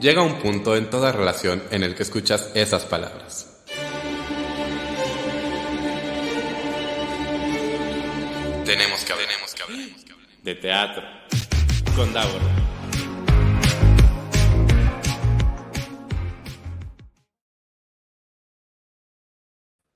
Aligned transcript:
llega 0.00 0.22
un 0.22 0.38
punto 0.38 0.76
en 0.76 0.90
toda 0.90 1.12
relación 1.12 1.62
en 1.70 1.82
el 1.82 1.94
que 1.94 2.02
escuchas 2.02 2.50
esas 2.54 2.84
palabras. 2.84 3.46
Tenemos 8.64 9.04
que 9.04 9.12
hablar, 9.12 9.28
tenemos 9.28 9.54
que 9.54 9.62
hablar, 9.62 9.88
de 10.42 10.54
teatro 10.54 11.02
con 11.96 12.12
Davor. 12.12 12.77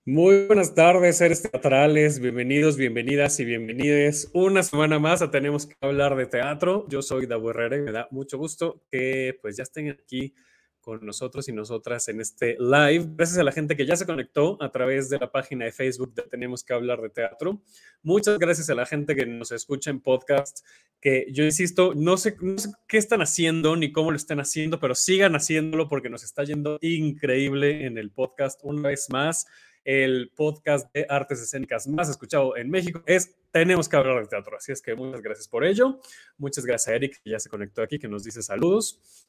Muy 0.04 0.46
buenas 0.48 0.74
tardes, 0.74 1.18
seres 1.18 1.42
teatrales, 1.42 2.18
bienvenidos, 2.18 2.76
bienvenidas 2.76 3.38
y 3.38 3.44
bienvenides. 3.44 4.28
Una 4.34 4.64
semana 4.64 4.98
más 4.98 5.22
a 5.22 5.30
Tenemos 5.30 5.66
que 5.66 5.76
hablar 5.80 6.16
de 6.16 6.26
teatro. 6.26 6.86
Yo 6.88 7.02
soy 7.02 7.26
Davo 7.26 7.50
Herrera 7.50 7.76
y 7.76 7.82
me 7.82 7.92
da 7.92 8.08
mucho 8.10 8.36
gusto 8.36 8.82
que 8.90 9.38
pues 9.40 9.56
ya 9.56 9.62
estén 9.62 9.90
aquí 9.90 10.34
con 10.80 11.06
nosotros 11.06 11.48
y 11.48 11.52
nosotras 11.52 12.08
en 12.08 12.20
este 12.20 12.56
live. 12.58 13.10
Gracias 13.14 13.38
a 13.38 13.44
la 13.44 13.52
gente 13.52 13.76
que 13.76 13.86
ya 13.86 13.94
se 13.94 14.04
conectó 14.04 14.60
a 14.60 14.72
través 14.72 15.08
de 15.08 15.20
la 15.20 15.30
página 15.30 15.66
de 15.66 15.70
Facebook 15.70 16.12
de 16.14 16.22
Tenemos 16.22 16.64
que 16.64 16.74
hablar 16.74 17.00
de 17.00 17.08
teatro. 17.08 17.62
Muchas 18.02 18.40
gracias 18.40 18.68
a 18.70 18.74
la 18.74 18.86
gente 18.86 19.14
que 19.14 19.24
nos 19.24 19.52
escucha 19.52 19.90
en 19.90 20.00
podcast, 20.00 20.66
que 21.00 21.28
yo 21.30 21.44
insisto, 21.44 21.94
no 21.94 22.16
sé, 22.16 22.34
no 22.40 22.58
sé 22.58 22.70
qué 22.88 22.98
están 22.98 23.22
haciendo 23.22 23.76
ni 23.76 23.92
cómo 23.92 24.10
lo 24.10 24.16
están 24.16 24.40
haciendo, 24.40 24.80
pero 24.80 24.96
sigan 24.96 25.36
haciéndolo 25.36 25.88
porque 25.88 26.10
nos 26.10 26.24
está 26.24 26.42
yendo 26.42 26.78
increíble 26.80 27.86
en 27.86 27.98
el 27.98 28.10
podcast 28.10 28.58
una 28.64 28.88
vez 28.88 29.08
más 29.08 29.46
el 29.84 30.30
podcast 30.34 30.92
de 30.94 31.06
artes 31.08 31.40
escénicas 31.40 31.86
más 31.88 32.08
escuchado 32.08 32.56
en 32.56 32.70
México 32.70 33.02
es 33.06 33.36
Tenemos 33.50 33.88
que 33.88 33.96
hablar 33.96 34.22
de 34.22 34.28
teatro. 34.28 34.56
Así 34.56 34.72
es 34.72 34.80
que 34.80 34.94
muchas 34.94 35.20
gracias 35.20 35.48
por 35.48 35.64
ello. 35.64 36.00
Muchas 36.38 36.64
gracias 36.64 36.88
a 36.88 36.96
Eric, 36.96 37.20
que 37.22 37.30
ya 37.30 37.38
se 37.38 37.48
conectó 37.48 37.82
aquí, 37.82 37.98
que 37.98 38.08
nos 38.08 38.24
dice 38.24 38.42
saludos. 38.42 39.28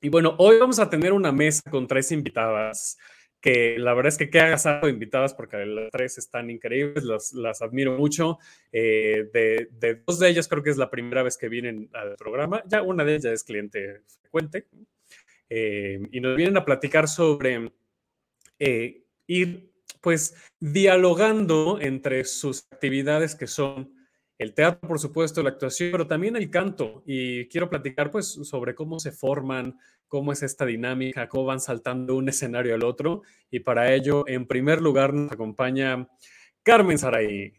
Y 0.00 0.10
bueno, 0.10 0.36
hoy 0.38 0.58
vamos 0.58 0.78
a 0.78 0.88
tener 0.88 1.12
una 1.12 1.32
mesa 1.32 1.62
con 1.70 1.86
tres 1.86 2.12
invitadas 2.12 2.98
que 3.44 3.78
la 3.78 3.92
verdad 3.92 4.08
es 4.08 4.16
que 4.16 4.30
qué 4.30 4.40
agasado 4.40 4.88
invitadas 4.88 5.34
porque 5.34 5.66
las 5.66 5.90
tres 5.90 6.16
están 6.16 6.48
increíbles, 6.48 7.04
las, 7.34 7.60
admiro 7.60 7.98
mucho. 7.98 8.38
Eh, 8.72 9.28
de, 9.34 10.02
dos 10.06 10.18
de 10.18 10.30
ellas 10.30 10.48
creo 10.48 10.62
que 10.62 10.70
es 10.70 10.78
la 10.78 10.90
primera 10.90 11.22
vez 11.22 11.36
que 11.36 11.50
vienen 11.50 11.90
al 11.92 12.16
programa, 12.16 12.62
ya 12.66 12.80
una 12.80 13.04
de 13.04 13.16
ellas 13.16 13.32
es 13.34 13.44
cliente 13.44 14.00
frecuente, 14.22 14.66
eh, 15.50 16.00
y 16.10 16.20
nos 16.20 16.36
vienen 16.36 16.56
a 16.56 16.64
platicar 16.64 17.06
sobre 17.06 17.70
eh, 18.58 19.04
ir 19.26 19.73
pues 20.04 20.34
dialogando 20.60 21.80
entre 21.80 22.24
sus 22.24 22.68
actividades 22.70 23.34
que 23.34 23.46
son 23.46 23.90
el 24.38 24.52
teatro, 24.52 24.86
por 24.86 24.98
supuesto, 24.98 25.42
la 25.42 25.48
actuación, 25.48 25.92
pero 25.92 26.06
también 26.06 26.36
el 26.36 26.50
canto. 26.50 27.02
Y 27.06 27.48
quiero 27.48 27.70
platicar 27.70 28.10
pues 28.10 28.26
sobre 28.26 28.74
cómo 28.74 29.00
se 29.00 29.12
forman, 29.12 29.78
cómo 30.06 30.30
es 30.32 30.42
esta 30.42 30.66
dinámica, 30.66 31.26
cómo 31.26 31.46
van 31.46 31.60
saltando 31.60 32.12
de 32.12 32.18
un 32.18 32.28
escenario 32.28 32.74
al 32.74 32.84
otro. 32.84 33.22
Y 33.50 33.60
para 33.60 33.94
ello, 33.94 34.24
en 34.28 34.46
primer 34.46 34.82
lugar, 34.82 35.14
nos 35.14 35.32
acompaña 35.32 36.06
Carmen 36.62 36.98
Saray. 36.98 37.54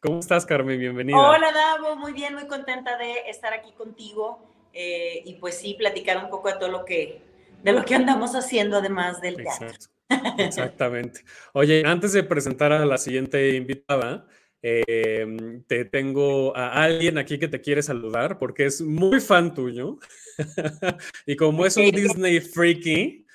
¿Cómo 0.00 0.18
estás, 0.18 0.44
Carmen? 0.44 0.80
Bienvenida. 0.80 1.16
Hola, 1.16 1.52
Davo. 1.52 1.94
Muy 1.94 2.12
bien, 2.12 2.34
muy 2.34 2.48
contenta 2.48 2.98
de 2.98 3.30
estar 3.30 3.52
aquí 3.52 3.70
contigo 3.72 4.40
eh, 4.72 5.22
y 5.24 5.34
pues 5.34 5.58
sí, 5.58 5.74
platicar 5.74 6.24
un 6.24 6.30
poco 6.30 6.48
de 6.48 6.54
todo 6.54 6.68
lo 6.68 6.84
que, 6.84 7.22
de 7.62 7.72
lo 7.72 7.84
que 7.84 7.94
andamos 7.94 8.34
haciendo 8.34 8.78
además 8.78 9.20
del 9.20 9.36
teatro. 9.36 9.68
Exactamente. 10.38 11.24
Oye, 11.52 11.82
antes 11.84 12.12
de 12.12 12.22
presentar 12.22 12.72
a 12.72 12.84
la 12.86 12.98
siguiente 12.98 13.56
invitada, 13.56 14.26
em, 14.62 15.62
te 15.64 15.84
tengo 15.84 16.56
a 16.56 16.82
alguien 16.82 17.18
aquí 17.18 17.38
que 17.38 17.48
te 17.48 17.60
quiere 17.60 17.82
saludar 17.82 18.38
porque 18.38 18.66
es 18.66 18.80
muy 18.80 19.20
fan 19.20 19.54
tuyo. 19.54 19.98
y 21.26 21.36
como 21.36 21.66
es 21.66 21.76
un 21.76 21.90
Disney 21.90 22.40
freaky, 22.40 23.26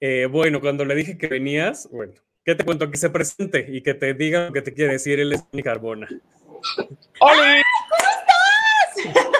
eh, 0.00 0.26
bueno, 0.26 0.60
cuando 0.60 0.84
le 0.84 0.94
dije 0.94 1.18
que 1.18 1.26
venías, 1.26 1.88
bueno, 1.90 2.14
¿qué 2.44 2.54
te 2.54 2.64
cuento? 2.64 2.90
Que 2.90 2.96
se 2.96 3.10
presente 3.10 3.66
y 3.68 3.82
que 3.82 3.94
te 3.94 4.14
diga 4.14 4.46
lo 4.46 4.52
que 4.52 4.62
te 4.62 4.74
quiere 4.74 4.92
decir. 4.92 5.18
Él 5.18 5.32
es 5.32 5.44
mi 5.52 5.62
Carbona. 5.62 6.08
¡Hola! 7.20 7.62
¿Cómo 7.88 9.10
estás? 9.10 9.38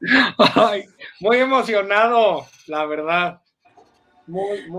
Ay, 0.56 0.84
muy 1.20 1.38
emocionado, 1.38 2.46
la 2.66 2.86
verdad. 2.86 3.42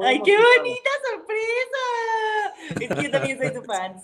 ¡Ay, 0.04 0.22
qué 0.24 0.36
bonita 0.38 0.90
sorpresa! 1.10 2.80
Es 2.80 2.90
que 2.90 3.04
yo 3.04 3.12
también 3.12 3.38
soy 3.38 3.54
tu 3.54 3.64
fan. 3.64 3.96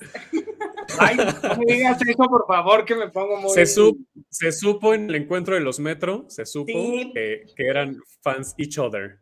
Ay, 1.00 1.18
no 1.18 1.56
me 1.58 1.74
digas 1.74 2.00
eso, 2.02 2.24
por 2.24 2.48
favor, 2.48 2.86
que 2.86 2.96
me 2.96 3.10
pongo 3.10 3.38
muy... 3.38 3.52
Se, 3.52 3.66
se 3.66 4.52
supo 4.52 4.94
en 4.94 5.10
el 5.10 5.16
encuentro 5.16 5.54
de 5.56 5.62
los 5.62 5.80
Metro, 5.80 6.26
se 6.30 6.46
supo 6.46 6.74
que, 7.14 7.46
que, 7.56 7.68
eran 7.68 7.98
fans 8.22 8.56
each 8.58 8.80
other. 8.80 9.20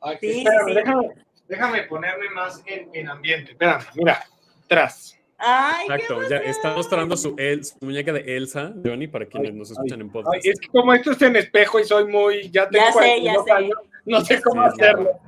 Ay, 0.00 0.16
sí, 0.20 0.38
espérame, 0.38 0.74
déjame, 0.74 1.08
déjame, 1.48 1.82
ponerme 1.84 2.30
más 2.30 2.62
en, 2.66 2.88
en 2.92 3.08
ambiente. 3.08 3.52
Espérame, 3.52 3.84
mira, 3.96 4.24
atrás. 4.64 5.18
Ay, 5.38 5.86
Exacto, 5.88 6.28
ya 6.28 6.36
está 6.38 6.74
mostrando 6.74 7.16
su, 7.16 7.36
muñeca 7.80 8.12
de 8.12 8.36
Elsa, 8.36 8.74
Johnny, 8.84 9.06
para 9.06 9.26
quienes 9.26 9.54
nos 9.54 9.70
escuchan 9.70 10.00
en 10.00 10.10
podcast. 10.10 10.34
Ay, 10.34 10.50
es 10.50 10.60
que 10.60 10.68
como 10.68 10.92
esto 10.92 11.12
es 11.12 11.22
en 11.22 11.36
espejo 11.36 11.78
y 11.80 11.84
soy 11.84 12.06
muy, 12.06 12.50
ya 12.50 12.68
tengo 12.68 12.84
ya 12.84 12.92
sé, 12.92 13.22
ya 13.22 13.34
sé. 13.34 13.70
no 14.04 14.20
sé 14.24 14.42
cómo 14.42 14.62
hacerlo. 14.62 15.20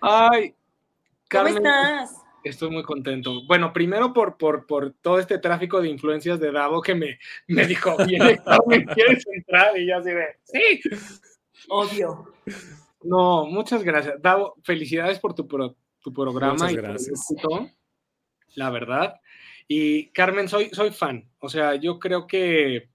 Ay, 0.00 0.54
¿cómo 1.30 1.48
estás? 1.48 2.22
Estoy 2.44 2.70
muy 2.70 2.82
contento. 2.82 3.44
Bueno, 3.46 3.72
primero 3.72 4.12
por, 4.12 4.36
por, 4.36 4.66
por, 4.66 4.92
todo 4.94 5.18
este 5.18 5.38
tráfico 5.38 5.80
de 5.80 5.88
influencias 5.88 6.40
de 6.40 6.50
Davo 6.50 6.82
que 6.82 6.94
me, 6.94 7.18
me 7.46 7.66
dijo, 7.66 7.96
viene, 8.04 8.40
¿quieres 8.94 9.24
entrar? 9.32 9.78
Y 9.78 9.88
yo 9.88 9.98
así 9.98 10.10
de, 10.10 10.26
sí. 10.42 10.80
Obvio. 11.68 12.34
No, 13.02 13.46
muchas 13.46 13.84
gracias. 13.84 14.20
Davo, 14.20 14.56
felicidades 14.64 15.20
por 15.20 15.34
tu, 15.34 15.46
tu 16.00 16.12
programa. 16.12 16.54
Muchas 16.54 16.74
gracias. 16.74 17.34
la 18.54 18.70
verdad. 18.70 19.20
Y 19.68 20.08
Carmen, 20.08 20.48
soy, 20.48 20.70
soy 20.70 20.90
fan. 20.90 21.30
O 21.38 21.48
sea, 21.48 21.76
yo 21.76 21.98
creo 21.98 22.26
que 22.26 22.90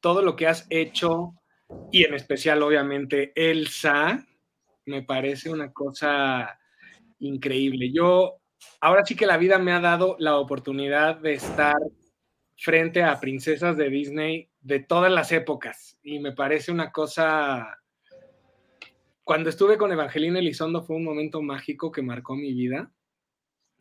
todo 0.00 0.22
lo 0.22 0.36
que 0.36 0.48
has 0.48 0.66
hecho, 0.68 1.34
y 1.92 2.04
en 2.04 2.14
especial, 2.14 2.62
obviamente, 2.62 3.32
Elsa, 3.34 4.26
me 4.90 5.02
parece 5.02 5.50
una 5.50 5.72
cosa 5.72 6.58
increíble. 7.20 7.90
Yo, 7.92 8.40
ahora 8.80 9.04
sí 9.04 9.14
que 9.14 9.26
la 9.26 9.38
vida 9.38 9.58
me 9.58 9.72
ha 9.72 9.80
dado 9.80 10.16
la 10.18 10.36
oportunidad 10.36 11.16
de 11.16 11.34
estar 11.34 11.76
frente 12.56 13.02
a 13.02 13.20
princesas 13.20 13.76
de 13.76 13.88
Disney 13.88 14.50
de 14.60 14.80
todas 14.80 15.10
las 15.10 15.32
épocas 15.32 15.98
y 16.02 16.18
me 16.18 16.32
parece 16.32 16.72
una 16.72 16.92
cosa... 16.92 17.78
Cuando 19.24 19.48
estuve 19.48 19.78
con 19.78 19.92
Evangelina 19.92 20.40
Elizondo 20.40 20.82
fue 20.82 20.96
un 20.96 21.04
momento 21.04 21.40
mágico 21.40 21.92
que 21.92 22.02
marcó 22.02 22.34
mi 22.34 22.52
vida, 22.52 22.90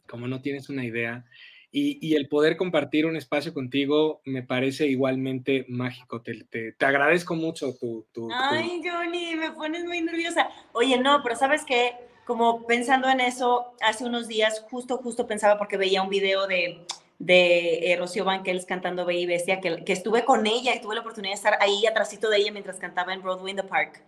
como 0.07 0.27
no 0.27 0.41
tienes 0.41 0.69
una 0.69 0.85
idea. 0.85 1.25
Y, 1.71 2.15
el 2.15 2.27
poder 2.27 2.57
compartir 2.57 3.05
un 3.05 3.15
espacio 3.15 3.53
contigo 3.53 4.21
me 4.25 4.41
parece 4.41 4.87
igualmente 4.87 5.65
mágico. 5.69 6.21
Te, 6.21 6.43
te, 6.45 6.85
agradezco 6.85 7.35
mucho 7.35 7.75
tu, 7.79 8.07
tu, 8.11 8.27
Ay, 8.33 8.81
Johnny, 8.83 9.35
me 9.35 9.51
pones 9.51 9.85
muy 9.85 10.01
nerviosa. 10.01 10.49
Oye, 10.71 10.97
no, 10.97 11.21
pero 11.21 11.35
sabes 11.35 11.63
qué, 11.65 11.93
como 12.25 12.65
pensando 12.65 13.07
en 13.07 13.19
eso, 13.19 13.73
hace 13.81 14.03
unos 14.03 14.27
días, 14.27 14.65
justo, 14.71 14.97
justo 14.97 15.27
pensaba 15.27 15.59
porque 15.59 15.77
veía 15.77 16.01
un 16.01 16.09
video 16.09 16.47
de, 16.47 16.87
de 17.19 17.91
eh, 17.91 17.97
Rocío 17.97 18.25
Banquels 18.25 18.65
cantando 18.65 19.05
Bella 19.05 19.19
y 19.19 19.25
Bestia, 19.27 19.61
que, 19.61 19.83
que, 19.85 19.93
estuve 19.93 20.25
con 20.25 20.47
ella 20.47 20.73
y 20.73 20.81
tuve 20.81 20.95
la 20.95 21.01
oportunidad 21.01 21.33
de 21.33 21.37
estar 21.37 21.57
ahí 21.61 21.85
atrásito 21.85 22.31
de 22.31 22.37
ella 22.37 22.51
mientras 22.51 22.77
cantaba 22.77 23.13
en 23.13 23.21
Broadway 23.21 23.51
in 23.51 23.57
the 23.57 23.63
Park. 23.63 24.03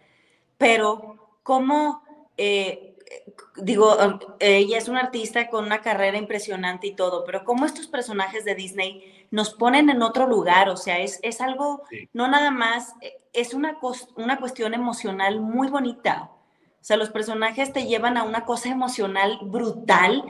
Pero, 0.57 1.37
¿cómo... 1.43 2.01
Eh, 2.37 2.90
digo, 3.57 3.97
ella 4.39 4.77
es 4.77 4.87
una 4.87 5.01
artista 5.01 5.49
con 5.49 5.65
una 5.65 5.81
carrera 5.81 6.17
impresionante 6.17 6.87
y 6.87 6.95
todo, 6.95 7.23
pero 7.25 7.43
cómo 7.43 7.65
estos 7.65 7.87
personajes 7.87 8.45
de 8.45 8.55
Disney 8.55 9.27
nos 9.31 9.53
ponen 9.53 9.89
en 9.89 10.01
otro 10.01 10.27
lugar, 10.27 10.69
o 10.69 10.77
sea, 10.77 10.99
es, 10.99 11.19
es 11.23 11.41
algo, 11.41 11.83
no 12.13 12.27
nada 12.27 12.51
más, 12.51 12.93
es 13.33 13.53
una, 13.53 13.77
una 14.15 14.39
cuestión 14.39 14.73
emocional 14.73 15.39
muy 15.39 15.69
bonita. 15.69 16.31
O 16.81 16.83
sea, 16.83 16.97
los 16.97 17.11
personajes 17.11 17.73
te 17.73 17.85
llevan 17.85 18.17
a 18.17 18.23
una 18.23 18.43
cosa 18.43 18.69
emocional 18.69 19.37
brutal 19.43 20.23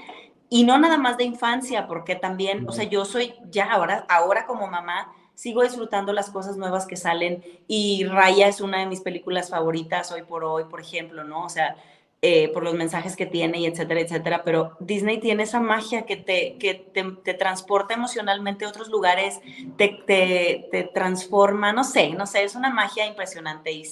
y 0.49 0.65
no 0.65 0.77
nada 0.77 0.97
más 0.97 1.17
de 1.17 1.23
infancia, 1.23 1.87
porque 1.87 2.15
también, 2.15 2.67
o 2.67 2.73
sea, 2.73 2.83
yo 2.83 3.05
soy 3.05 3.35
ya 3.49 3.71
ahora, 3.71 4.05
ahora 4.09 4.45
como 4.45 4.67
mamá, 4.67 5.13
sigo 5.33 5.63
disfrutando 5.63 6.11
las 6.11 6.29
cosas 6.29 6.57
nuevas 6.57 6.85
que 6.85 6.97
salen 6.97 7.43
y 7.67 8.03
Raya 8.05 8.47
es 8.47 8.59
una 8.59 8.79
de 8.79 8.85
mis 8.85 8.99
películas 8.99 9.49
favoritas 9.49 10.11
hoy 10.11 10.23
por 10.23 10.43
hoy, 10.43 10.65
por 10.65 10.81
ejemplo, 10.81 11.23
¿no? 11.23 11.45
O 11.45 11.49
sea, 11.49 11.77
eh, 12.23 12.49
por 12.49 12.63
los 12.63 12.75
mensajes 12.75 13.15
que 13.15 13.25
tiene 13.25 13.59
y 13.59 13.65
etcétera, 13.65 13.99
etcétera, 14.01 14.43
pero 14.43 14.77
Disney 14.79 15.19
tiene 15.19 15.41
esa 15.41 15.59
magia 15.59 16.05
que 16.05 16.17
te, 16.17 16.55
que 16.59 16.75
te, 16.75 17.33
transporta 17.33 17.95
emocionalmente 17.95 18.63
a 18.63 18.69
otros 18.69 18.89
lugares, 18.89 19.39
te, 19.75 19.99
te, 20.05 20.67
te, 20.71 20.83
transforma, 20.83 21.73
no 21.73 21.83
sé, 21.83 22.11
no 22.11 22.27
sé, 22.27 22.43
es 22.43 22.53
una 22.53 22.69
magia 22.69 23.07
impresionante 23.07 23.71
y 23.71 23.83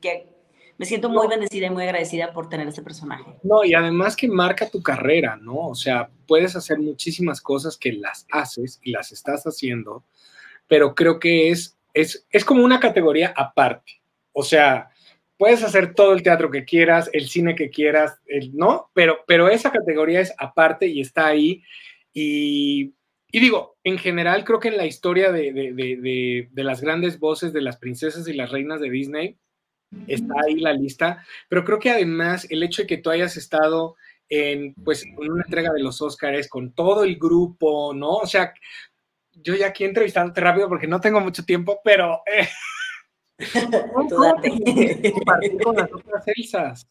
que 0.00 0.28
me 0.78 0.86
siento 0.86 1.08
muy 1.08 1.26
bendecida 1.26 1.66
y 1.66 1.70
muy 1.70 1.82
agradecida 1.82 2.32
por 2.32 2.48
tener 2.48 2.68
ese 2.68 2.82
personaje. 2.82 3.24
No, 3.42 3.64
y 3.64 3.74
además 3.74 4.14
que 4.14 4.28
marca 4.28 4.70
tu 4.70 4.80
carrera, 4.80 5.36
¿no? 5.36 5.68
O 5.68 5.74
sea, 5.74 6.08
puedes 6.28 6.54
hacer 6.54 6.78
muchísimas 6.78 7.40
cosas 7.40 7.76
que 7.76 7.92
las 7.92 8.26
haces 8.30 8.78
y 8.82 8.92
las 8.92 9.10
estás 9.10 9.42
haciendo, 9.42 10.04
pero 10.68 10.94
creo 10.94 11.18
que 11.18 11.50
es, 11.50 11.76
es, 11.94 12.26
es 12.30 12.44
como 12.44 12.64
una 12.64 12.78
categoría 12.78 13.34
aparte 13.36 14.00
O 14.32 14.44
sea, 14.44 14.91
puedes 15.42 15.64
hacer 15.64 15.94
todo 15.94 16.12
el 16.12 16.22
teatro 16.22 16.52
que 16.52 16.64
quieras, 16.64 17.10
el 17.12 17.26
cine 17.28 17.56
que 17.56 17.68
quieras, 17.68 18.20
el, 18.26 18.56
¿no? 18.56 18.92
Pero, 18.94 19.24
pero 19.26 19.48
esa 19.48 19.72
categoría 19.72 20.20
es 20.20 20.32
aparte 20.38 20.86
y 20.86 21.00
está 21.00 21.26
ahí. 21.26 21.64
Y, 22.12 22.94
y 23.26 23.40
digo, 23.40 23.76
en 23.82 23.98
general 23.98 24.44
creo 24.44 24.60
que 24.60 24.68
en 24.68 24.76
la 24.76 24.86
historia 24.86 25.32
de, 25.32 25.52
de, 25.52 25.72
de, 25.72 26.48
de, 26.48 26.62
las 26.62 26.80
grandes 26.80 27.18
voces 27.18 27.52
de 27.52 27.60
las 27.60 27.76
princesas 27.76 28.28
y 28.28 28.34
las 28.34 28.52
reinas 28.52 28.80
de 28.80 28.88
Disney 28.88 29.36
está 30.06 30.32
ahí 30.46 30.60
la 30.60 30.74
lista, 30.74 31.26
pero 31.48 31.64
creo 31.64 31.80
que 31.80 31.90
además 31.90 32.46
el 32.48 32.62
hecho 32.62 32.82
de 32.82 32.86
que 32.86 32.98
tú 32.98 33.10
hayas 33.10 33.36
estado 33.36 33.96
en, 34.28 34.74
pues, 34.74 35.04
en 35.04 35.28
una 35.28 35.42
entrega 35.42 35.72
de 35.72 35.82
los 35.82 36.00
Óscares 36.00 36.48
con 36.48 36.72
todo 36.72 37.02
el 37.02 37.16
grupo, 37.16 37.92
¿no? 37.92 38.10
O 38.18 38.28
sea, 38.28 38.54
yo 39.32 39.56
ya 39.56 39.66
aquí 39.66 39.82
entrevistándote 39.82 40.40
rápido 40.40 40.68
porque 40.68 40.86
no 40.86 41.00
tengo 41.00 41.18
mucho 41.18 41.44
tiempo, 41.44 41.80
pero... 41.82 42.22
Eh, 42.26 42.46
con 45.62 45.76
las 45.76 45.92
otras 45.92 46.24
Elsas. 46.26 46.86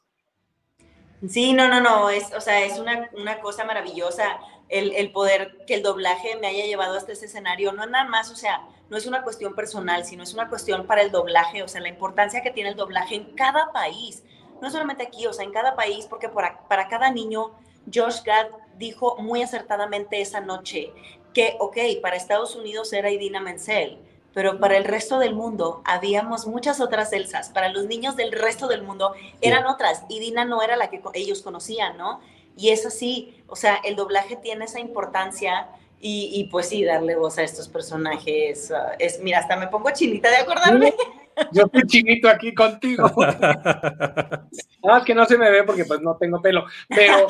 Sí, 1.28 1.54
no, 1.54 1.68
no, 1.68 1.82
no, 1.82 2.10
es, 2.10 2.34
o 2.34 2.42
sea, 2.42 2.66
es 2.66 2.80
una, 2.80 3.10
una 3.14 3.40
cosa 3.42 3.64
maravillosa 3.64 4.40
el, 4.70 4.94
el, 4.94 5.12
poder 5.12 5.66
que 5.68 5.76
el 5.76 5.84
doblaje 5.84 6.36
me 6.38 6.48
haya 6.48 6.66
llevado 6.66 6.98
hasta 6.98 7.12
ese 7.12 7.26
escenario, 7.26 7.74
no 7.74 7.86
nada 7.86 8.06
más, 8.06 8.32
o 8.32 8.36
sea, 8.36 8.68
no 8.90 8.98
es 8.98 9.06
una 9.06 9.22
cuestión 9.24 9.54
personal, 9.54 10.04
sino 10.04 10.24
es 10.24 10.34
una 10.34 10.50
cuestión 10.50 10.88
para 10.88 11.02
el 11.02 11.12
doblaje, 11.12 11.62
o 11.62 11.68
sea, 11.68 11.80
la 11.80 11.90
importancia 11.90 12.42
que 12.42 12.50
tiene 12.50 12.72
el 12.72 12.76
doblaje 12.76 13.16
en 13.16 13.36
cada 13.36 13.72
país, 13.72 14.24
no 14.62 14.72
solamente 14.72 15.04
aquí, 15.04 15.28
o 15.28 15.34
sea, 15.34 15.46
en 15.46 15.52
cada 15.52 15.76
país, 15.76 16.08
porque 16.10 16.28
para, 16.28 16.68
para 16.68 16.88
cada 16.88 17.12
niño, 17.12 17.52
Josh 17.94 18.24
Gad 18.24 18.48
dijo 18.78 19.18
muy 19.18 19.44
acertadamente 19.44 20.22
esa 20.22 20.42
noche 20.42 20.92
que, 21.34 21.56
ok, 21.60 21.78
para 22.02 22.16
Estados 22.16 22.56
Unidos 22.56 22.92
era 22.94 23.12
Idina 23.12 23.40
Menzel, 23.40 24.00
pero 24.34 24.60
para 24.60 24.78
el 24.78 24.86
resto 24.86 25.20
del 25.20 25.36
mundo 25.36 25.82
habíamos 25.86 26.48
muchas 26.48 26.80
otras 26.80 27.12
Elsas. 27.14 27.50
Para 27.50 27.70
los 27.70 27.86
niños 27.86 28.16
del 28.16 28.32
resto 28.32 28.68
del 28.68 28.84
mundo 28.84 29.14
eran 29.42 29.66
otras. 29.66 30.04
Y 30.10 30.20
Dina 30.20 30.46
no 30.46 30.62
era 30.62 30.76
la 30.76 30.90
que 30.90 31.02
ellos 31.14 31.42
conocían, 31.42 31.98
¿no? 31.98 32.20
Y 32.56 32.70
es 32.70 32.86
así, 32.86 33.42
o 33.48 33.56
sea, 33.56 33.76
el 33.84 33.96
doblaje 33.96 34.36
tiene 34.36 34.66
esa 34.66 34.80
importancia 34.80 35.70
y, 36.00 36.32
y 36.34 36.46
pues 36.46 36.70
sí, 36.70 36.84
darle 36.84 37.16
voz 37.16 37.38
a 37.38 37.44
estos 37.44 37.68
personajes. 37.68 38.72
Uh, 38.72 38.96
es, 39.00 39.20
mira, 39.22 39.40
hasta 39.40 39.56
me 39.56 39.68
pongo 39.68 39.92
chinita 39.92 40.30
de 40.30 40.38
acordarme. 40.38 40.94
Yo 41.52 41.64
estoy 41.66 41.84
chinito 41.88 42.30
aquí 42.30 42.54
contigo. 42.54 43.12
Nada 43.18 44.50
más 44.84 45.04
que 45.06 45.16
no 45.16 45.26
se 45.26 45.38
me 45.38 45.50
ve 45.52 45.64
porque 45.64 45.86
pues 45.86 46.02
no 46.02 46.18
tengo 46.18 46.42
pelo. 46.42 46.66
Pero 46.88 47.28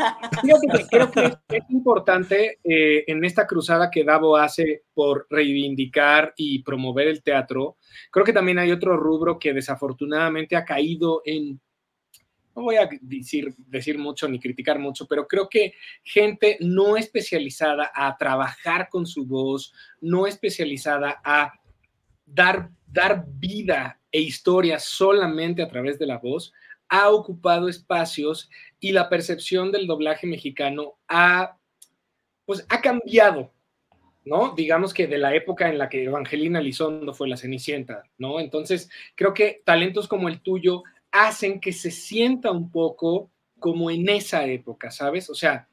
creo 0.89 1.11
que 1.11 1.37
es, 1.49 1.63
importante 1.69 2.59
eh, 2.63 3.03
en 3.07 3.23
esta 3.23 3.45
cruzada 3.45 3.89
que 3.89 4.03
Davo 4.03 4.37
hace 4.37 4.83
por 4.93 5.27
reivindicar 5.29 6.33
y 6.35 6.63
promover 6.63 7.07
el 7.07 7.23
teatro. 7.23 7.77
Creo 8.09 8.25
que 8.25 8.33
también 8.33 8.59
hay 8.59 8.71
otro 8.71 8.97
rubro 8.97 9.37
que 9.39 9.53
desafortunadamente 9.53 10.55
ha 10.55 10.65
caído 10.65 11.21
en 11.25 11.59
no 12.55 12.63
voy 12.63 12.75
a 12.75 12.89
decir, 13.01 13.53
decir 13.57 13.97
mucho 13.97 14.27
ni 14.27 14.39
criticar 14.39 14.77
mucho, 14.77 15.07
pero 15.07 15.27
creo 15.27 15.47
que 15.47 15.73
gente 16.03 16.57
no 16.59 16.97
especializada 16.97 17.91
a 17.93 18.17
trabajar 18.17 18.89
con 18.89 19.05
su 19.05 19.25
voz, 19.25 19.73
no 20.01 20.27
especializada 20.27 21.21
a 21.23 21.53
dar, 22.33 22.69
dar 22.87 23.25
vida 23.27 23.99
e 24.11 24.21
historia 24.21 24.79
solamente 24.79 25.61
a 25.61 25.67
través 25.67 25.97
de 25.99 26.05
la 26.05 26.17
voz, 26.17 26.53
ha 26.89 27.09
ocupado 27.09 27.69
espacios 27.69 28.49
y 28.79 28.91
la 28.91 29.09
percepción 29.09 29.71
del 29.71 29.87
doblaje 29.87 30.27
mexicano 30.27 30.97
ha, 31.07 31.57
pues, 32.45 32.65
ha 32.67 32.81
cambiado, 32.81 33.53
¿no? 34.25 34.53
Digamos 34.55 34.93
que 34.93 35.07
de 35.07 35.17
la 35.17 35.33
época 35.33 35.69
en 35.69 35.77
la 35.77 35.87
que 35.87 36.03
Evangelina 36.03 36.59
Lizondo 36.59 37.13
fue 37.13 37.29
la 37.29 37.37
Cenicienta, 37.37 38.03
¿no? 38.17 38.39
Entonces, 38.39 38.89
creo 39.15 39.33
que 39.33 39.61
talentos 39.63 40.07
como 40.07 40.27
el 40.27 40.41
tuyo 40.41 40.83
hacen 41.11 41.61
que 41.61 41.71
se 41.71 41.91
sienta 41.91 42.51
un 42.51 42.69
poco 42.71 43.31
como 43.59 43.89
en 43.89 44.09
esa 44.09 44.45
época, 44.45 44.91
¿sabes? 44.91 45.29
O 45.29 45.35
sea, 45.35 45.69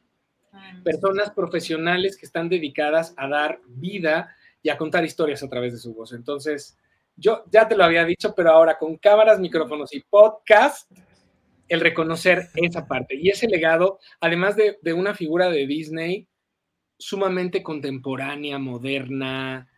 personas 0.84 1.30
profesionales 1.30 2.16
que 2.16 2.26
están 2.26 2.48
dedicadas 2.48 3.14
a 3.16 3.28
dar 3.28 3.60
vida 3.66 4.36
y 4.62 4.70
a 4.70 4.76
contar 4.76 5.04
historias 5.04 5.42
a 5.42 5.48
través 5.48 5.72
de 5.72 5.78
su 5.78 5.94
voz. 5.94 6.12
Entonces, 6.12 6.76
yo 7.16 7.44
ya 7.50 7.66
te 7.66 7.76
lo 7.76 7.84
había 7.84 8.04
dicho, 8.04 8.34
pero 8.34 8.50
ahora 8.50 8.78
con 8.78 8.96
cámaras, 8.96 9.40
micrófonos 9.40 9.92
y 9.94 10.00
podcast, 10.00 10.90
el 11.68 11.80
reconocer 11.80 12.48
esa 12.54 12.86
parte 12.86 13.14
y 13.16 13.28
ese 13.28 13.46
legado, 13.46 13.98
además 14.20 14.56
de, 14.56 14.78
de 14.82 14.92
una 14.92 15.14
figura 15.14 15.50
de 15.50 15.66
Disney 15.66 16.28
sumamente 16.98 17.62
contemporánea, 17.62 18.58
moderna, 18.58 19.68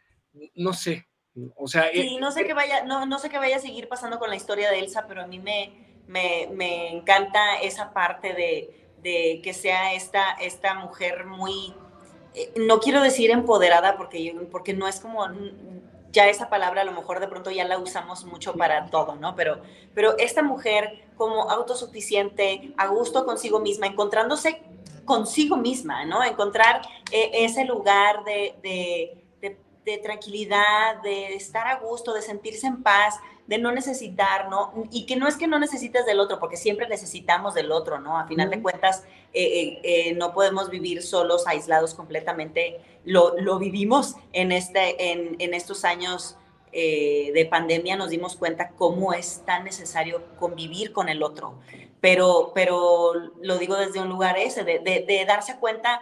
no 0.55 0.73
sé, 0.73 1.09
o 1.56 1.67
sea, 1.69 1.91
sí, 1.93 2.17
eh, 2.17 2.21
no 2.21 2.33
sé 2.33 2.44
qué 2.44 2.55
vaya, 2.55 2.85
no, 2.85 3.06
no 3.06 3.19
sé 3.19 3.29
qué 3.29 3.38
vaya 3.38 3.56
a 3.56 3.61
seguir 3.61 3.88
pasando 3.88 4.19
con 4.19 4.31
la 4.31 4.37
historia 4.37 4.71
de 4.71 4.81
Elsa, 4.81 5.06
pero 5.06 5.23
a 5.23 5.26
mí 5.26 5.38
me, 5.38 6.03
me, 6.06 6.49
me 6.53 6.91
encanta 6.91 7.61
esa 7.61 7.93
parte 7.93 8.35
de, 8.35 8.93
de, 9.03 9.41
que 9.43 9.53
sea 9.53 9.94
esta, 9.94 10.33
esta 10.33 10.75
mujer 10.75 11.26
muy, 11.26 11.53
eh, 11.62 11.75
no 12.56 12.81
quiero 12.81 13.03
decir 13.03 13.31
empoderada 13.31 13.97
porque, 13.97 14.37
porque 14.50 14.75
no 14.75 14.87
es 14.87 15.00
como, 15.00 15.27
ya 16.12 16.29
esa 16.29 16.49
palabra 16.49 16.82
a 16.82 16.85
lo 16.85 16.93
mejor 16.93 17.21
de 17.21 17.29
pronto 17.29 17.50
ya 17.50 17.67
la 17.67 17.79
usamos 17.79 18.25
mucho 18.25 18.55
para 18.55 18.87
todo, 18.87 19.17
¿no? 19.17 19.35
Pero, 19.37 19.61
pero 19.94 20.17
esta 20.19 20.43
mujer 20.43 21.05
como 21.17 21.50
autosuficiente, 21.50 22.73
a 22.77 22.88
gusto 22.88 23.25
consigo 23.25 23.61
misma, 23.61 23.87
encontrándose 23.87 24.62
consigo 25.05 25.56
misma, 25.56 26.05
¿no? 26.05 26.23
Encontrar 26.23 26.82
eh, 27.11 27.31
ese 27.35 27.65
lugar 27.65 28.25
de, 28.25 28.55
de 28.62 29.21
de 29.85 29.99
tranquilidad, 29.99 31.00
de 31.03 31.35
estar 31.35 31.67
a 31.67 31.76
gusto, 31.76 32.12
de 32.12 32.23
sentirse 32.23 32.67
en 32.67 32.83
paz, 32.83 33.19
de 33.50 33.58
no 33.58 33.73
necesitar, 33.73 34.49
¿no? 34.49 34.73
Y 34.93 35.06
que 35.06 35.17
no 35.17 35.26
es 35.26 35.37
que 35.37 35.49
no 35.49 35.58
necesites 35.58 36.06
del 36.06 36.20
otro, 36.20 36.38
porque 36.38 36.56
siempre 36.56 36.88
necesitamos 36.88 37.52
del 37.52 37.73
otro, 37.73 37.99
¿no? 37.99 38.17
A 38.17 38.29
final 38.29 38.49
de 38.49 38.62
cuentas, 38.62 39.02
eh, 39.32 39.43
eh, 39.43 39.81
eh, 39.82 40.14
no 40.14 40.32
podemos 40.32 40.70
vivir 40.70 41.02
solos, 41.02 41.49
aislados 41.49 41.94
completamente. 41.94 42.81
Lo, 43.05 43.37
lo 43.41 43.58
vivimos 43.58 44.14
en, 44.32 44.52
este, 44.52 45.11
en, 45.11 45.35
en 45.41 45.52
estos 45.52 45.85
años 45.85 46.37
de 46.73 47.49
pandemia, 47.50 47.97
nos 47.97 48.11
dimos 48.11 48.37
cuenta 48.37 48.69
cómo 48.79 49.12
es 49.12 49.43
tan 49.44 49.64
necesario 49.64 50.23
convivir 50.38 50.93
con 50.93 51.08
el 51.08 51.25
otro. 51.25 51.58
Pero, 52.00 52.52
pero 52.55 53.12
lo 53.43 53.58
digo 53.58 53.75
desde 53.75 53.99
un 53.99 54.08
lugar 54.08 54.38
ese, 54.38 54.62
de, 54.62 54.79
de, 54.79 55.00
de 55.00 55.25
darse 55.25 55.58
cuenta 55.58 56.00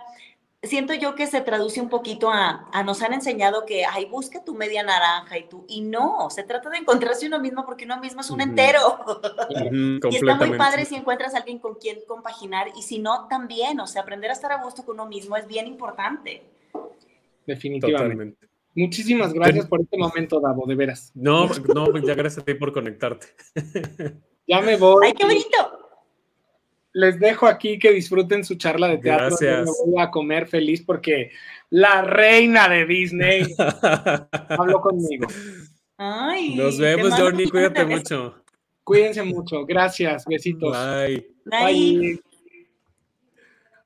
siento 0.63 0.93
yo 0.95 1.15
que 1.15 1.27
se 1.27 1.41
traduce 1.41 1.81
un 1.81 1.89
poquito 1.89 2.31
a, 2.31 2.69
a, 2.73 2.83
nos 2.83 3.03
han 3.03 3.12
enseñado 3.12 3.65
que, 3.65 3.85
ay, 3.85 4.07
busca 4.07 4.45
tu 4.45 4.55
media 4.55 4.83
naranja 4.83 5.38
y 5.38 5.49
tú, 5.49 5.65
y 5.69 5.83
no, 5.83 6.29
se 6.31 6.43
trata 6.43 6.71
de 6.71 6.79
encontrarse 6.79 7.27
uno 7.27 7.38
mismo 7.38 7.65
porque 7.65 7.85
uno 7.85 8.00
mismo 8.00 8.21
es 8.21 8.31
un 8.31 8.41
entero. 8.41 8.81
y 10.11 10.17
está 10.17 10.35
muy 10.35 10.57
padre 10.57 10.85
si 10.85 10.97
encuentras 10.97 11.35
a 11.35 11.38
alguien 11.38 11.59
con 11.59 11.77
quien 11.77 11.99
compaginar 12.07 12.69
y 12.77 12.83
si 12.83 12.99
no, 12.99 13.29
también, 13.29 13.79
o 13.81 13.87
sea, 13.87 14.03
aprender 14.03 14.31
a 14.31 14.35
estar 14.35 14.53
a 14.53 14.62
gusto 14.62 14.85
con 14.85 14.95
uno 14.95 15.07
mismo 15.07 15.37
es 15.37 15.47
bien 15.47 15.67
importante. 15.67 16.43
Definitivamente. 17.47 18.49
Muchísimas 18.75 19.33
gracias 19.33 19.67
por 19.67 19.81
este 19.81 19.97
momento, 19.97 20.38
Davo, 20.41 20.67
de 20.67 20.75
veras. 20.75 21.11
No, 21.15 21.49
no, 21.75 21.99
ya 21.99 22.15
gracias 22.15 22.43
a 22.43 22.45
ti 22.45 22.55
por 22.55 22.73
conectarte. 22.73 23.27
ya 24.47 24.61
me 24.61 24.77
voy. 24.77 25.07
¡Ay, 25.07 25.15
qué 25.15 25.25
bonito! 25.25 25.88
Les 26.99 27.21
dejo 27.21 27.47
aquí 27.47 27.78
que 27.78 27.93
disfruten 27.93 28.45
su 28.45 28.57
charla 28.57 28.88
de 28.88 28.99
teatro. 28.99 29.28
Gracias. 29.28 29.67
me 29.87 29.93
voy 29.93 30.02
a 30.02 30.11
comer 30.11 30.49
feliz 30.49 30.83
porque 30.83 31.31
la 31.71 32.02
reina 32.02 32.69
de 32.69 32.87
Disney 32.87 33.55
habló 34.49 34.81
conmigo. 34.81 35.28
Ay, 35.97 36.57
Nos 36.57 36.76
vemos, 36.76 37.14
Johnny. 37.14 37.49
Cuídate 37.49 37.85
mucho. 37.85 38.43
Cuídense 38.83 39.23
mucho. 39.23 39.64
Gracias. 39.64 40.25
Besitos. 40.26 40.76
Bye. 40.76 41.25
Bye. 41.45 42.21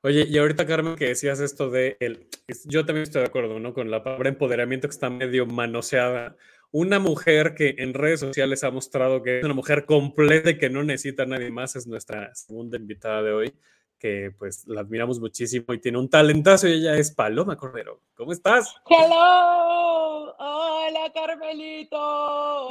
Oye, 0.01 0.25
y 0.27 0.37
ahorita, 0.39 0.65
Carmen, 0.65 0.95
que 0.95 1.09
decías 1.09 1.39
esto 1.39 1.69
de 1.69 1.97
el. 1.99 2.27
Yo 2.65 2.83
también 2.83 3.03
estoy 3.03 3.21
de 3.21 3.27
acuerdo, 3.27 3.59
¿no? 3.59 3.75
Con 3.75 3.91
la 3.91 4.03
palabra 4.03 4.29
empoderamiento 4.29 4.87
que 4.87 4.93
está 4.93 5.11
medio 5.11 5.45
manoseada 5.45 6.35
una 6.73 6.97
mujer 6.97 7.53
que 7.53 7.75
en 7.77 7.93
redes 7.93 8.19
sociales 8.19 8.63
ha 8.63 8.71
mostrado 8.71 9.21
que 9.21 9.37
es 9.37 9.45
una 9.45 9.53
mujer 9.53 9.85
completa 9.85 10.49
y 10.49 10.57
que 10.57 10.71
no 10.71 10.83
necesita 10.83 11.21
a 11.23 11.27
nadie 11.27 11.51
más, 11.51 11.75
es 11.75 11.85
nuestra 11.85 12.33
segunda 12.33 12.77
invitada 12.77 13.21
de 13.21 13.31
hoy, 13.31 13.53
que 13.99 14.31
pues 14.37 14.67
la 14.67 14.81
admiramos 14.81 15.19
muchísimo 15.19 15.71
y 15.71 15.79
tiene 15.79 15.99
un 15.99 16.09
talentazo 16.09 16.67
y 16.67 16.73
ella 16.73 16.97
es 16.97 17.11
Paloma 17.11 17.55
Cordero. 17.57 18.01
¿Cómo 18.15 18.31
estás? 18.31 18.75
Hello, 18.89 20.35
hola 20.35 21.11
Carmelito. 21.13 22.69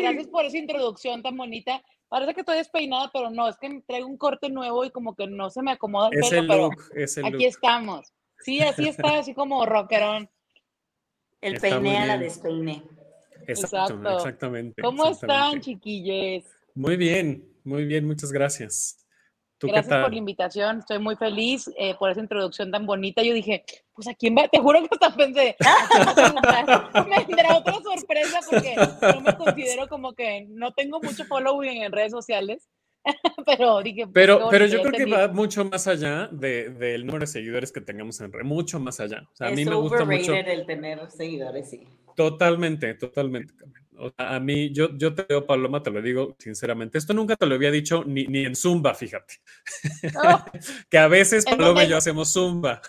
Gracias 0.00 0.26
por 0.26 0.44
esa 0.44 0.58
introducción 0.58 1.22
tan 1.22 1.36
bonita. 1.36 1.80
Parece 2.08 2.34
que 2.34 2.40
estoy 2.40 2.56
despeinada, 2.56 3.10
pero 3.12 3.30
no, 3.30 3.48
es 3.48 3.56
que 3.58 3.80
traigo 3.86 4.08
un 4.08 4.18
corte 4.18 4.50
nuevo 4.50 4.84
y 4.84 4.90
como 4.90 5.14
que 5.14 5.28
no 5.28 5.50
se 5.50 5.62
me 5.62 5.70
acomoda 5.70 6.10
el 6.10 6.28
pelo, 6.28 6.48
pero 6.48 7.26
aquí 7.28 7.44
estamos. 7.44 8.12
Sí, 8.40 8.60
así 8.60 8.88
está, 8.88 9.20
así 9.20 9.34
como 9.34 9.64
rockerón. 9.66 10.28
El 11.42 11.60
peiné 11.60 11.98
a 11.98 12.06
la 12.06 12.18
despeiné. 12.18 12.82
Exacto, 13.46 14.16
exactamente. 14.16 14.80
¿Cómo 14.80 15.10
están, 15.10 15.60
chiquillos? 15.60 16.44
Muy 16.74 16.96
bien, 16.96 17.44
muy 17.64 17.84
bien, 17.84 18.06
muchas 18.06 18.30
gracias. 18.30 19.04
gracias 19.60 20.02
por 20.02 20.12
la 20.12 20.18
invitación, 20.18 20.78
estoy 20.78 21.00
muy 21.00 21.16
feliz 21.16 21.68
eh, 21.76 21.94
por 21.98 22.10
esa 22.10 22.20
introducción 22.20 22.70
tan 22.70 22.86
bonita. 22.86 23.22
Yo 23.22 23.34
dije, 23.34 23.64
pues 23.92 24.06
a 24.06 24.14
quién 24.14 24.36
va, 24.36 24.46
te 24.46 24.60
juro 24.60 24.80
que 24.82 24.88
hasta 24.92 25.14
pensé, 25.14 25.56
me 27.08 27.24
vendrá 27.24 27.56
otra 27.58 27.74
sorpresa 27.74 28.38
porque 28.48 28.76
no 29.14 29.20
me 29.20 29.36
considero 29.36 29.88
como 29.88 30.14
que 30.14 30.46
no 30.48 30.72
tengo 30.72 31.00
mucho 31.00 31.24
following 31.24 31.82
en 31.82 31.92
redes 31.92 32.12
sociales. 32.12 32.68
pero 33.46 33.82
dije, 33.82 34.04
pues, 34.04 34.12
pero, 34.14 34.48
pero 34.50 34.66
yo 34.66 34.82
creo 34.82 34.92
que 34.92 35.10
va 35.10 35.28
mucho 35.28 35.64
más 35.64 35.86
allá 35.86 36.28
del 36.30 36.78
de, 36.78 36.98
número 36.98 37.20
de 37.20 37.26
seguidores 37.26 37.72
que 37.72 37.80
tengamos 37.80 38.20
en 38.20 38.32
red, 38.32 38.44
mucho 38.44 38.78
más 38.80 39.00
allá. 39.00 39.28
O 39.32 39.36
sea, 39.36 39.48
a 39.48 39.50
mí 39.50 39.64
me 39.64 39.74
gusta 39.74 40.04
mucho. 40.04 40.34
el 40.34 40.66
tener 40.66 41.10
seguidores, 41.10 41.70
sí. 41.70 41.86
Totalmente, 42.16 42.94
totalmente. 42.94 43.54
O 43.96 44.10
sea, 44.10 44.34
a 44.34 44.40
mí, 44.40 44.72
yo, 44.72 44.96
yo 44.96 45.14
te 45.14 45.24
veo, 45.28 45.46
Paloma, 45.46 45.82
te 45.82 45.90
lo 45.90 46.02
digo 46.02 46.34
sinceramente. 46.38 46.98
Esto 46.98 47.12
nunca 47.14 47.36
te 47.36 47.46
lo 47.46 47.54
había 47.54 47.70
dicho 47.70 48.04
ni, 48.04 48.26
ni 48.26 48.44
en 48.44 48.56
Zumba, 48.56 48.94
fíjate. 48.94 49.34
Oh. 50.16 50.44
que 50.90 50.98
a 50.98 51.08
veces 51.08 51.44
Paloma 51.44 51.84
y 51.84 51.88
yo 51.88 51.96
hacemos 51.96 52.32
Zumba. 52.32 52.82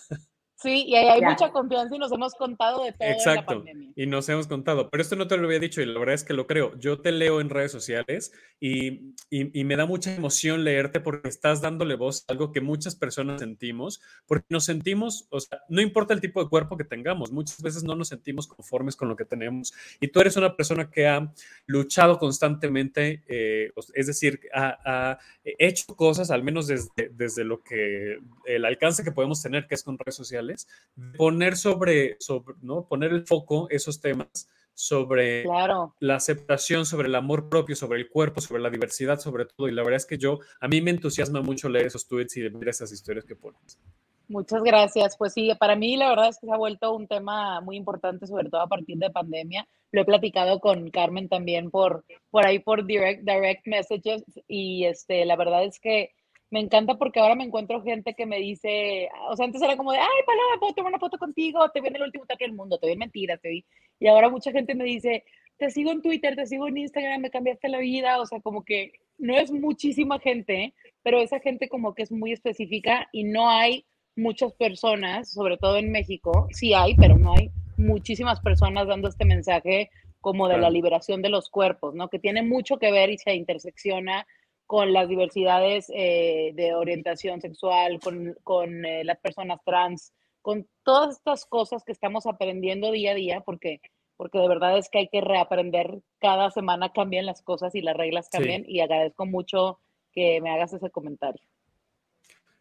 Sí, 0.64 0.86
y 0.88 0.96
hay, 0.96 1.22
mucha 1.22 1.52
confianza 1.52 1.94
y 1.94 2.00
nos 2.00 2.10
hemos 2.14 2.36
contado 2.36 2.86
de 2.86 2.94
todo 2.94 3.10
Exacto, 3.10 3.52
en 3.52 3.58
la 3.60 3.64
pandemia. 3.66 3.94
y 3.98 4.06
nos 4.06 4.30
hemos 4.30 4.48
contado. 4.48 4.90
Pero 4.90 5.02
esto 5.02 5.18
no 5.18 5.28
te 5.28 5.36
lo 5.36 5.46
había 5.46 5.60
dicho 5.60 5.82
y 5.82 5.86
la 5.86 6.00
verdad 6.00 6.16
es 6.16 6.24
que 6.24 6.34
lo 6.34 6.48
creo. 6.48 6.74
Yo 6.80 7.02
te 7.02 7.12
leo 7.12 7.42
en 7.42 7.50
redes 7.50 7.74
sociales 7.74 8.32
y, 8.62 9.14
y, 9.30 9.64
me 9.66 9.76
da 9.76 9.86
mucha 9.86 10.16
emoción 10.16 10.64
leerte 10.64 11.02
porque 11.02 11.28
estás 11.28 11.60
dándole 11.60 11.96
voz 11.96 12.24
a 12.28 12.32
algo 12.32 12.54
que 12.54 12.62
muchas 12.62 12.96
personas 12.96 13.42
sentimos, 13.42 14.02
porque 14.26 14.46
nos 14.50 14.64
sentimos, 14.64 15.28
o 15.32 15.42
sea, 15.42 15.60
no 15.68 15.82
importa 15.82 16.14
el 16.14 16.22
tipo 16.22 16.42
de 16.42 16.50
cuerpo 16.50 16.78
que 16.78 16.86
tengamos, 16.86 17.34
muchas 17.34 17.62
veces 17.62 17.84
no 17.84 17.96
nos 17.96 18.08
sentimos 18.08 18.48
conformes 18.48 18.96
con 18.96 19.10
lo 19.10 19.18
que 19.18 19.26
tenemos. 19.26 19.74
Y 20.00 20.08
tú 20.08 20.22
eres 20.22 20.38
una 20.38 20.56
persona 20.56 20.90
que 20.90 21.08
ha 21.08 21.30
luchado 21.66 22.18
constantemente, 22.20 23.22
eh, 23.28 23.74
es 23.96 24.08
decir, 24.08 24.40
ha, 24.54 24.78
ha, 24.86 25.20
hecho 25.44 25.94
cosas, 25.98 26.32
al 26.32 26.42
menos 26.42 26.68
desde, 26.68 27.10
desde 27.12 27.44
lo 27.44 27.62
que 27.62 28.20
el 28.46 28.64
alcance 28.64 29.04
que 29.04 29.12
podemos 29.12 29.42
tener, 29.42 29.68
que 29.68 29.76
es 29.76 29.84
con 29.84 30.00
redes 30.00 30.16
sociales 30.16 30.53
poner 31.18 31.58
sobre, 31.58 32.18
sobre, 32.20 32.56
¿no? 32.62 32.88
Poner 32.88 33.12
el 33.12 33.26
foco, 33.26 33.68
esos 33.70 34.00
temas, 34.02 34.50
sobre 34.74 35.46
la 36.00 36.16
aceptación, 36.16 36.86
sobre 36.86 37.08
el 37.08 37.16
amor 37.16 37.50
propio, 37.50 37.76
sobre 37.76 38.00
el 38.00 38.10
cuerpo, 38.10 38.42
sobre 38.42 38.62
la 38.62 38.70
diversidad, 38.70 39.20
sobre 39.20 39.46
todo. 39.46 39.68
Y 39.68 39.72
la 39.72 39.84
verdad 39.84 39.98
es 39.98 40.06
que 40.06 40.18
yo, 40.18 40.40
a 40.60 40.68
mí 40.68 40.82
me 40.82 40.92
entusiasma 40.92 41.42
mucho 41.42 41.70
leer 41.70 41.88
esos 41.88 42.08
tweets 42.08 42.38
y 42.38 42.50
ver 42.50 42.70
esas 42.70 42.92
historias 42.92 43.26
que 43.26 43.36
pones. 43.36 43.80
Muchas 44.28 44.64
gracias. 44.64 45.18
Pues 45.18 45.34
sí, 45.34 45.52
para 45.60 45.76
mí 45.76 45.98
la 45.98 46.10
verdad 46.10 46.30
es 46.30 46.40
que 46.40 46.48
se 46.48 46.54
ha 46.54 46.58
vuelto 46.58 46.96
un 46.96 47.08
tema 47.08 47.62
muy 47.62 47.76
importante, 47.76 48.26
sobre 48.26 48.50
todo 48.50 48.62
a 48.62 48.68
partir 48.68 48.98
de 48.98 49.10
pandemia. 49.10 49.68
Lo 49.92 50.02
he 50.02 50.06
platicado 50.06 50.60
con 50.60 50.90
Carmen 50.90 51.30
también 51.30 51.70
por, 51.70 52.04
por 52.32 52.46
ahí 52.46 52.60
por 52.60 52.86
direct, 52.86 53.24
direct 53.24 53.68
messages 53.68 54.24
y 54.48 54.86
este, 54.86 55.26
la 55.26 55.36
verdad 55.36 55.64
es 55.66 55.80
que 55.80 56.12
me 56.54 56.60
encanta 56.60 57.00
porque 57.00 57.20
ahora 57.20 57.34
me 57.34 57.46
encuentro 57.46 57.82
gente 57.82 58.14
que 58.14 58.28
me 58.28 58.38
dice, 58.38 59.10
o 59.28 59.36
sea, 59.36 59.48
antes 59.48 59.60
era 59.60 59.76
como 59.76 59.92
de, 59.92 59.98
ay, 59.98 60.24
Paloma, 60.24 60.60
puedo 60.60 60.74
tomar 60.76 60.92
una 60.92 61.00
foto 61.00 61.18
contigo, 61.18 61.68
te 61.72 61.82
vi 61.82 61.88
en 61.88 61.96
el 61.96 62.04
último 62.04 62.28
teatro 62.28 62.46
del 62.46 62.56
mundo, 62.56 62.78
te 62.78 62.86
vi 62.86 62.94
en 62.94 63.00
mentiras, 63.00 63.42
te 63.42 63.50
vi. 63.50 63.66
Y 64.00 64.06
ahora 64.06 64.30
mucha 64.30 64.52
gente 64.52 64.76
me 64.76 64.84
dice, 64.84 65.24
te 65.58 65.72
sigo 65.72 65.92
en 65.92 66.04
Twitter, 66.04 66.36
te 66.36 66.46
sigo 66.46 66.68
en 66.68 66.78
Instagram, 66.78 67.22
me 67.22 67.32
cambiaste 67.32 67.70
la 67.70 67.80
vida, 67.80 68.22
o 68.22 68.28
sea, 68.28 68.40
como 68.40 68.64
que 68.64 68.92
no 69.18 69.36
es 69.36 69.52
muchísima 69.52 70.20
gente, 70.20 70.76
pero 71.02 71.22
esa 71.22 71.40
gente 71.40 71.70
como 71.70 71.96
que 71.96 72.04
es 72.04 72.12
muy 72.12 72.34
específica 72.34 73.10
y 73.12 73.24
no 73.24 73.50
hay 73.50 73.88
muchas 74.16 74.54
personas, 74.54 75.32
sobre 75.32 75.58
todo 75.58 75.78
en 75.78 75.92
México, 75.92 76.48
sí 76.52 76.76
hay, 76.76 76.94
pero 76.94 77.18
no 77.18 77.34
hay 77.34 77.50
muchísimas 77.78 78.40
personas 78.42 78.86
dando 78.86 79.08
este 79.08 79.26
mensaje 79.26 79.90
como 80.22 80.48
de 80.48 80.60
la 80.60 80.70
liberación 80.70 81.24
de 81.24 81.30
los 81.30 81.50
cuerpos, 81.50 81.96
¿no? 81.96 82.10
Que 82.10 82.20
tiene 82.20 82.44
mucho 82.44 82.78
que 82.78 82.92
ver 82.92 83.10
y 83.10 83.18
se 83.18 83.34
intersecciona 83.34 84.28
con 84.74 84.92
las 84.92 85.08
diversidades 85.08 85.86
eh, 85.94 86.52
de 86.56 86.74
orientación 86.74 87.40
sexual, 87.42 88.00
con, 88.00 88.36
con 88.44 88.84
eh, 88.84 89.04
las 89.04 89.20
personas 89.20 89.60
trans, 89.64 90.14
con 90.42 90.68
todas 90.82 91.18
estas 91.18 91.46
cosas 91.46 91.84
que 91.84 91.92
estamos 91.92 92.26
aprendiendo 92.26 92.90
día 92.90 93.12
a 93.12 93.14
día, 93.14 93.42
porque, 93.42 93.82
porque 94.18 94.40
de 94.40 94.48
verdad 94.48 94.76
es 94.80 94.90
que 94.90 94.98
hay 94.98 95.10
que 95.10 95.22
reaprender, 95.22 96.00
cada 96.18 96.50
semana 96.50 96.92
cambian 96.92 97.28
las 97.28 97.44
cosas 97.44 97.76
y 97.76 97.82
las 97.82 97.96
reglas 97.96 98.30
cambian, 98.32 98.64
y 98.68 98.80
agradezco 98.80 99.28
mucho 99.28 99.78
que 100.12 100.42
me 100.42 100.50
hagas 100.50 100.74
ese 100.74 100.90
comentario. 100.90 101.44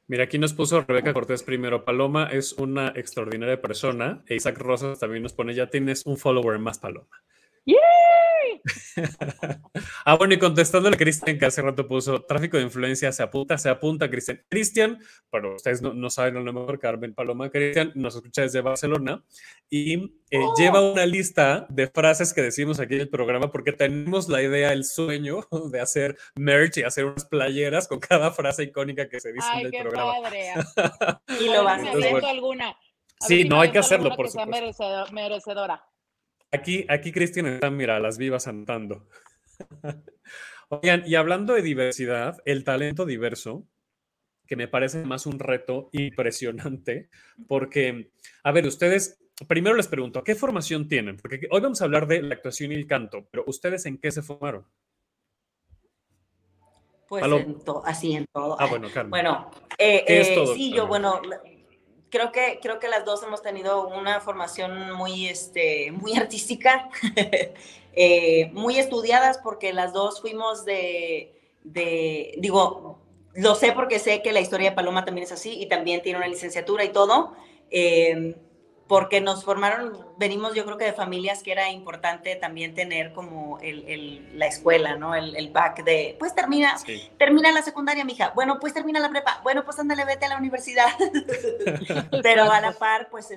Mira, 0.06 0.24
aquí 0.24 0.38
nos 0.38 0.52
puso 0.52 0.82
Rebeca 0.82 1.14
Cortés 1.14 1.42
primero. 1.42 1.86
Paloma 1.86 2.28
es 2.30 2.52
una 2.52 2.88
extraordinaria 2.88 3.62
persona. 3.62 4.22
E 4.26 4.34
Isaac 4.34 4.58
Rosas 4.58 4.98
también 4.98 5.22
nos 5.22 5.32
pone, 5.32 5.54
ya 5.54 5.68
tienes 5.70 6.04
un 6.04 6.18
follower 6.18 6.58
más, 6.58 6.78
Paloma. 6.78 7.22
ah, 10.04 10.16
bueno, 10.16 10.34
y 10.34 10.38
contestándole 10.38 10.96
a 10.96 10.98
Cristian, 10.98 11.38
que 11.38 11.46
hace 11.46 11.62
rato 11.62 11.86
puso 11.86 12.22
tráfico 12.22 12.56
de 12.56 12.64
influencia, 12.64 13.12
se 13.12 13.22
apunta, 13.22 13.58
se 13.58 13.68
apunta, 13.68 14.10
Cristian. 14.10 14.42
Cristian, 14.48 14.98
pero 15.30 15.54
ustedes 15.54 15.82
no, 15.82 16.10
saben 16.10 16.36
a 16.36 16.40
lo 16.40 16.52
mejor, 16.52 16.78
Carmen 16.78 17.14
Paloma, 17.14 17.50
Cristian 17.50 17.92
nos 17.94 18.16
escucha 18.16 18.42
desde 18.42 18.60
Barcelona 18.60 19.24
y 19.70 19.94
eh, 20.30 20.38
oh. 20.38 20.54
lleva 20.56 20.80
una 20.80 21.06
lista 21.06 21.66
de 21.68 21.88
frases 21.88 22.32
que 22.32 22.42
decimos 22.42 22.80
aquí 22.80 22.94
en 22.94 23.02
el 23.02 23.08
programa 23.08 23.50
porque 23.50 23.72
tenemos 23.72 24.28
la 24.28 24.42
idea, 24.42 24.72
el 24.72 24.84
sueño 24.84 25.40
de 25.70 25.80
hacer 25.80 26.16
merch 26.34 26.78
y 26.78 26.82
hacer 26.82 27.04
unas 27.04 27.24
playeras 27.24 27.88
con 27.88 28.00
cada 28.00 28.30
frase 28.32 28.64
icónica 28.64 29.08
que 29.08 29.20
se 29.20 29.32
dice 29.32 29.46
en 29.54 29.66
el 29.66 29.72
qué 29.72 29.82
programa. 29.82 30.22
Padre. 30.22 30.52
y 31.40 31.46
lo 31.46 31.64
vas 31.64 31.82
a 31.82 31.90
hacer 31.90 32.24
alguna. 32.24 32.76
sí, 33.20 33.44
no 33.44 33.60
hay 33.60 33.70
que 33.70 33.78
hacerlo, 33.78 34.14
por 34.16 34.28
supuesto. 34.28 35.12
merecedora. 35.12 35.91
Aquí, 36.52 36.84
aquí 36.88 37.12
Cristian 37.12 37.46
está, 37.46 37.70
mira, 37.70 37.98
las 37.98 38.18
vivas 38.18 38.46
andando. 38.46 39.08
Oigan, 40.68 41.02
y 41.06 41.14
hablando 41.14 41.54
de 41.54 41.62
diversidad, 41.62 42.42
el 42.44 42.62
talento 42.62 43.06
diverso, 43.06 43.66
que 44.46 44.56
me 44.56 44.68
parece 44.68 45.04
más 45.04 45.24
un 45.24 45.38
reto 45.38 45.88
impresionante, 45.92 47.08
porque, 47.48 48.12
a 48.44 48.52
ver, 48.52 48.66
ustedes, 48.66 49.18
primero 49.48 49.74
les 49.76 49.88
pregunto, 49.88 50.22
¿qué 50.22 50.34
formación 50.34 50.88
tienen? 50.88 51.16
Porque 51.16 51.40
hoy 51.50 51.60
vamos 51.62 51.80
a 51.80 51.84
hablar 51.84 52.06
de 52.06 52.20
la 52.20 52.34
actuación 52.34 52.72
y 52.72 52.74
el 52.74 52.86
canto, 52.86 53.26
pero 53.30 53.44
¿ustedes 53.46 53.86
en 53.86 53.96
qué 53.96 54.10
se 54.10 54.22
formaron? 54.22 54.66
Pues 57.08 57.24
en 57.24 57.56
así 57.84 58.14
en 58.14 58.26
todo. 58.32 58.56
Ah, 58.58 58.66
bueno, 58.66 58.88
Carmen. 58.92 59.10
Bueno, 59.10 59.50
eh, 59.78 60.04
eh, 60.06 60.46
sí, 60.54 60.72
yo, 60.72 60.86
bueno, 60.86 61.20
creo 62.12 62.30
que, 62.30 62.60
creo 62.62 62.78
que 62.78 62.88
las 62.88 63.06
dos 63.06 63.22
hemos 63.22 63.40
tenido 63.40 63.88
una 63.88 64.20
formación 64.20 64.92
muy, 64.92 65.26
este, 65.26 65.90
muy 65.92 66.14
artística, 66.14 66.90
eh, 67.94 68.50
muy 68.52 68.78
estudiadas 68.78 69.38
porque 69.38 69.72
las 69.72 69.94
dos 69.94 70.20
fuimos 70.20 70.66
de, 70.66 71.32
digo, 72.36 73.00
lo 73.32 73.54
sé 73.54 73.72
porque 73.72 73.98
sé 73.98 74.20
que 74.20 74.32
la 74.32 74.40
historia 74.40 74.70
de 74.70 74.76
Paloma 74.76 75.06
también 75.06 75.24
es 75.24 75.32
así 75.32 75.58
y 75.58 75.66
también 75.66 76.02
tiene 76.02 76.18
una 76.18 76.28
licenciatura 76.28 76.84
y 76.84 76.90
todo. 76.90 77.34
Eh, 77.70 78.36
porque 78.88 79.20
nos 79.20 79.44
formaron, 79.44 79.98
venimos 80.18 80.54
yo 80.54 80.64
creo 80.64 80.76
que 80.76 80.84
de 80.84 80.92
familias 80.92 81.42
que 81.42 81.52
era 81.52 81.70
importante 81.70 82.36
también 82.36 82.74
tener 82.74 83.12
como 83.12 83.58
el, 83.60 83.84
el, 83.88 84.38
la 84.38 84.46
escuela, 84.46 84.96
¿no? 84.96 85.14
El, 85.14 85.34
el, 85.36 85.50
back 85.50 85.84
de, 85.84 86.16
pues 86.18 86.34
termina, 86.34 86.76
termina 87.18 87.52
la 87.52 87.62
secundaria, 87.62 88.04
mija, 88.04 88.32
bueno, 88.34 88.58
pues 88.60 88.74
termina 88.74 89.00
la 89.00 89.08
prepa, 89.08 89.40
bueno, 89.42 89.64
pues 89.64 89.78
ándale, 89.78 90.04
vete 90.04 90.26
a 90.26 90.30
la 90.30 90.36
universidad. 90.36 90.88
Pero 92.22 92.50
a 92.50 92.60
la 92.60 92.72
par, 92.72 93.08
pues 93.10 93.32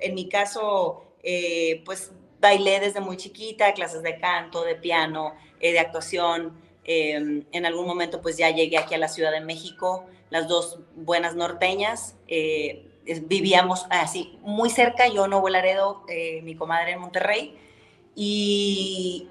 en 0.00 0.14
mi 0.14 0.28
caso, 0.28 1.04
eh, 1.22 1.82
pues 1.84 2.12
bailé 2.40 2.80
desde 2.80 3.00
muy 3.00 3.16
chiquita, 3.16 3.72
clases 3.72 4.02
de 4.02 4.18
canto, 4.18 4.64
de 4.64 4.74
piano, 4.74 5.34
eh, 5.60 5.72
de 5.72 5.78
actuación. 5.78 6.60
Em, 6.84 7.44
en 7.52 7.64
algún 7.64 7.86
momento 7.86 8.20
pues 8.20 8.36
ya 8.36 8.50
llegué 8.50 8.76
aquí 8.76 8.94
a 8.94 8.98
la 8.98 9.06
Ciudad 9.06 9.30
de 9.30 9.40
México, 9.40 10.04
las 10.30 10.48
dos 10.48 10.80
buenas 10.96 11.36
norteñas. 11.36 12.16
Eh, 12.26 12.91
vivíamos 13.22 13.86
así 13.90 14.38
muy 14.42 14.70
cerca, 14.70 15.08
yo 15.08 15.26
no 15.28 15.46
Laredo, 15.48 16.04
eh, 16.08 16.40
mi 16.42 16.54
comadre 16.54 16.92
en 16.92 17.00
Monterrey. 17.00 17.58
Y, 18.14 19.28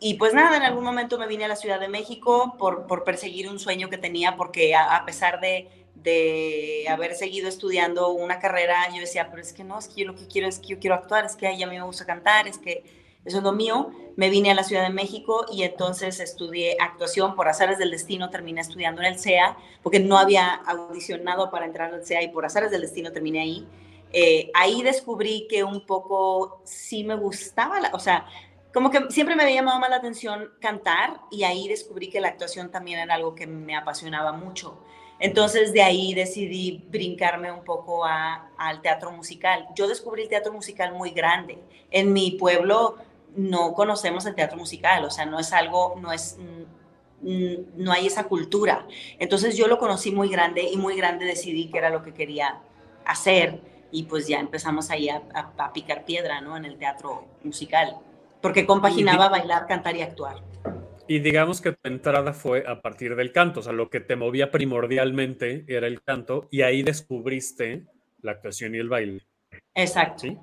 y 0.00 0.14
pues 0.14 0.34
nada, 0.34 0.56
en 0.56 0.62
algún 0.62 0.84
momento 0.84 1.18
me 1.18 1.26
vine 1.26 1.44
a 1.44 1.48
la 1.48 1.56
Ciudad 1.56 1.80
de 1.80 1.88
México 1.88 2.56
por, 2.58 2.86
por 2.86 3.04
perseguir 3.04 3.48
un 3.48 3.58
sueño 3.58 3.88
que 3.88 3.98
tenía, 3.98 4.36
porque 4.36 4.74
a, 4.74 5.02
pesar 5.06 5.40
de, 5.40 5.68
de, 5.94 6.86
haber 6.88 7.14
seguido 7.14 7.48
estudiando 7.48 8.10
una 8.10 8.38
carrera, 8.38 8.88
yo 8.92 9.00
decía, 9.00 9.28
pero 9.30 9.42
es 9.42 9.52
que 9.52 9.64
no, 9.64 9.78
es 9.78 9.88
que 9.88 10.04
lo 10.04 10.14
que 10.14 10.26
quiero 10.26 10.48
es 10.48 10.58
que 10.58 10.68
yo 10.68 10.78
quiero 10.78 10.96
actuar, 10.96 11.24
es 11.24 11.36
que 11.36 11.46
a 11.46 11.52
mí 11.52 11.66
me 11.66 11.82
gusta 11.82 12.04
cantar, 12.04 12.48
es 12.48 12.58
que 12.58 12.84
eso 13.24 13.38
es 13.38 13.42
lo 13.42 13.52
mío. 13.52 13.90
Me 14.16 14.30
vine 14.30 14.50
a 14.50 14.54
la 14.54 14.64
Ciudad 14.64 14.82
de 14.82 14.92
México 14.92 15.46
y 15.52 15.62
entonces 15.62 16.20
estudié 16.20 16.76
actuación 16.80 17.34
por 17.34 17.48
azares 17.48 17.78
del 17.78 17.90
destino, 17.90 18.30
terminé 18.30 18.60
estudiando 18.60 19.00
en 19.00 19.08
el 19.08 19.18
CEA, 19.18 19.56
porque 19.82 19.98
no 19.98 20.18
había 20.18 20.54
audicionado 20.54 21.50
para 21.50 21.66
entrar 21.66 21.92
al 21.92 22.04
CEA 22.04 22.22
y 22.22 22.28
por 22.28 22.44
azares 22.44 22.70
del 22.70 22.82
destino 22.82 23.12
terminé 23.12 23.40
ahí. 23.40 23.66
Eh, 24.12 24.50
ahí 24.54 24.82
descubrí 24.82 25.46
que 25.48 25.64
un 25.64 25.84
poco 25.84 26.60
sí 26.64 27.02
me 27.02 27.16
gustaba, 27.16 27.80
o 27.92 27.98
sea, 27.98 28.26
como 28.72 28.90
que 28.90 29.10
siempre 29.10 29.36
me 29.36 29.42
había 29.44 29.56
llamado 29.56 29.80
más 29.80 29.90
la 29.90 29.96
atención 29.96 30.50
cantar 30.60 31.20
y 31.30 31.44
ahí 31.44 31.66
descubrí 31.66 32.10
que 32.10 32.20
la 32.20 32.28
actuación 32.28 32.70
también 32.70 33.00
era 33.00 33.14
algo 33.14 33.34
que 33.34 33.46
me 33.46 33.76
apasionaba 33.76 34.32
mucho. 34.32 34.78
Entonces 35.20 35.72
de 35.72 35.80
ahí 35.80 36.12
decidí 36.12 36.84
brincarme 36.88 37.52
un 37.52 37.64
poco 37.64 38.04
al 38.04 38.82
teatro 38.82 39.12
musical. 39.12 39.68
Yo 39.76 39.86
descubrí 39.86 40.22
el 40.22 40.28
teatro 40.28 40.52
musical 40.52 40.92
muy 40.92 41.10
grande. 41.10 41.58
En 41.90 42.12
mi 42.12 42.32
pueblo 42.32 42.96
no 43.36 43.74
conocemos 43.74 44.26
el 44.26 44.34
teatro 44.34 44.58
musical, 44.58 45.04
o 45.04 45.10
sea, 45.10 45.26
no 45.26 45.38
es 45.38 45.52
algo, 45.52 45.96
no 46.00 46.12
es, 46.12 46.38
mm, 46.38 47.56
no 47.76 47.92
hay 47.92 48.06
esa 48.06 48.24
cultura. 48.24 48.86
Entonces 49.18 49.56
yo 49.56 49.66
lo 49.66 49.78
conocí 49.78 50.12
muy 50.12 50.28
grande 50.28 50.62
y 50.62 50.76
muy 50.76 50.96
grande 50.96 51.24
decidí 51.24 51.70
que 51.70 51.78
era 51.78 51.90
lo 51.90 52.02
que 52.02 52.12
quería 52.14 52.60
hacer. 53.04 53.60
y 53.92 54.04
pues 54.04 54.26
ya 54.26 54.40
empezamos 54.40 54.90
ahí 54.90 55.08
a, 55.08 55.22
a, 55.56 55.72
picar 55.72 56.04
piedra, 56.04 56.40
¿no? 56.40 56.56
En 56.56 56.64
el 56.64 56.78
teatro 56.78 57.28
musical, 57.44 57.96
porque 58.40 58.66
compaginaba 58.66 59.28
bailar, 59.28 59.68
cantar 59.68 59.94
y 59.94 60.02
actuar. 60.02 60.42
Y 61.06 61.20
digamos 61.20 61.60
que 61.60 61.70
tu 61.70 61.88
entrada 61.88 62.32
fue 62.32 62.64
a 62.66 62.82
partir 62.82 63.14
del 63.14 63.30
canto, 63.30 63.60
o 63.60 63.62
sea, 63.62 63.72
lo 63.72 63.90
que 63.90 64.00
te 64.00 64.16
movía 64.16 64.50
primordialmente 64.50 65.64
era 65.68 65.86
el 65.86 66.02
canto 66.02 66.48
y 66.50 66.62
ahí 66.62 66.82
descubriste 66.82 67.84
la 68.20 68.32
actuación 68.32 68.74
y 68.74 68.78
el 68.78 68.88
baile. 68.88 69.20
Exacto. 69.74 70.22
¿Sí? 70.22 70.38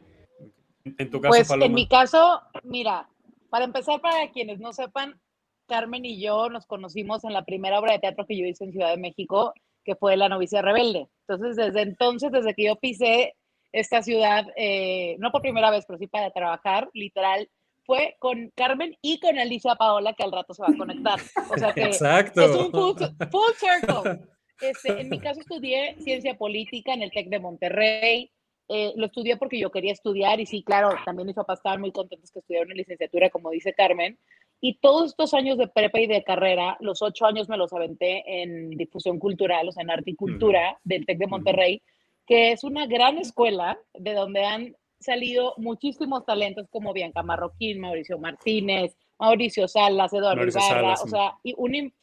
En 0.85 1.09
tu 1.09 1.21
caso, 1.21 1.29
pues 1.29 1.51
en 1.51 1.73
mi 1.73 1.87
caso, 1.87 2.41
mira, 2.63 3.09
para 3.49 3.65
empezar, 3.65 4.01
para 4.01 4.31
quienes 4.31 4.59
no 4.59 4.73
sepan, 4.73 5.19
Carmen 5.67 6.05
y 6.05 6.21
yo 6.21 6.49
nos 6.49 6.65
conocimos 6.65 7.23
en 7.23 7.33
la 7.33 7.45
primera 7.45 7.79
obra 7.79 7.93
de 7.93 7.99
teatro 7.99 8.25
que 8.25 8.37
yo 8.37 8.45
hice 8.45 8.65
en 8.65 8.71
Ciudad 8.71 8.89
de 8.89 8.97
México, 8.97 9.53
que 9.83 9.95
fue 9.95 10.17
La 10.17 10.29
novicia 10.29 10.61
rebelde. 10.61 11.07
Entonces, 11.27 11.55
desde 11.55 11.81
entonces, 11.81 12.31
desde 12.31 12.53
que 12.53 12.65
yo 12.65 12.75
pisé 12.75 13.35
esta 13.71 14.01
ciudad, 14.01 14.45
eh, 14.57 15.15
no 15.19 15.31
por 15.31 15.41
primera 15.41 15.71
vez, 15.71 15.85
pero 15.87 15.97
sí 15.97 16.07
para 16.07 16.31
trabajar, 16.31 16.89
literal, 16.93 17.49
fue 17.85 18.15
con 18.19 18.51
Carmen 18.55 18.95
y 19.01 19.19
con 19.19 19.39
Alicia 19.39 19.75
Paola, 19.75 20.13
que 20.13 20.23
al 20.23 20.31
rato 20.31 20.53
se 20.53 20.61
va 20.61 20.69
a 20.69 20.77
conectar. 20.77 21.19
O 21.49 21.57
sea 21.57 21.73
que 21.73 21.83
Exacto. 21.83 22.41
es 22.45 22.55
un 22.55 22.71
full, 22.71 23.53
circle. 23.57 24.21
Este, 24.61 25.01
en 25.01 25.09
mi 25.09 25.19
caso 25.19 25.39
estudié 25.39 25.95
ciencia 25.99 26.37
política 26.37 26.93
en 26.93 27.01
el 27.01 27.11
TEC 27.11 27.29
de 27.29 27.39
Monterrey. 27.39 28.31
Eh, 28.67 28.93
lo 28.95 29.07
estudié 29.07 29.37
porque 29.37 29.59
yo 29.59 29.71
quería 29.71 29.91
estudiar 29.91 30.39
y 30.39 30.45
sí, 30.45 30.63
claro, 30.63 30.95
también 31.03 31.27
mis 31.27 31.35
papás 31.35 31.59
estaban 31.59 31.81
muy 31.81 31.91
contentos 31.91 32.31
que 32.31 32.39
estudiara 32.39 32.65
una 32.65 32.75
licenciatura, 32.75 33.29
como 33.29 33.49
dice 33.49 33.73
Carmen. 33.73 34.17
Y 34.61 34.75
todos 34.75 35.07
estos 35.11 35.33
años 35.33 35.57
de 35.57 35.67
prepa 35.67 35.99
y 35.99 36.07
de 36.07 36.23
carrera, 36.23 36.77
los 36.79 37.01
ocho 37.01 37.25
años 37.25 37.49
me 37.49 37.57
los 37.57 37.73
aventé 37.73 38.43
en 38.43 38.69
difusión 38.69 39.17
cultural, 39.17 39.67
o 39.67 39.71
sea, 39.71 39.81
en 39.81 39.89
arte 39.89 40.11
y 40.11 40.15
cultura 40.15 40.79
del 40.83 41.05
TEC 41.05 41.17
de 41.17 41.27
Monterrey, 41.27 41.81
que 42.27 42.51
es 42.51 42.63
una 42.63 42.85
gran 42.85 43.17
escuela 43.17 43.79
de 43.93 44.13
donde 44.13 44.45
han 44.45 44.75
salido 44.99 45.55
muchísimos 45.57 46.25
talentos 46.25 46.67
como 46.69 46.93
Bianca 46.93 47.23
Marroquín, 47.23 47.79
Mauricio 47.79 48.19
Martínez, 48.19 48.95
Mauricio 49.19 49.67
Salas, 49.67 50.13
Eduardo 50.13 50.45
Ibarra, 50.45 50.93
o 50.93 51.07
sea, 51.07 51.37
y 51.43 51.53
un, 51.57 51.93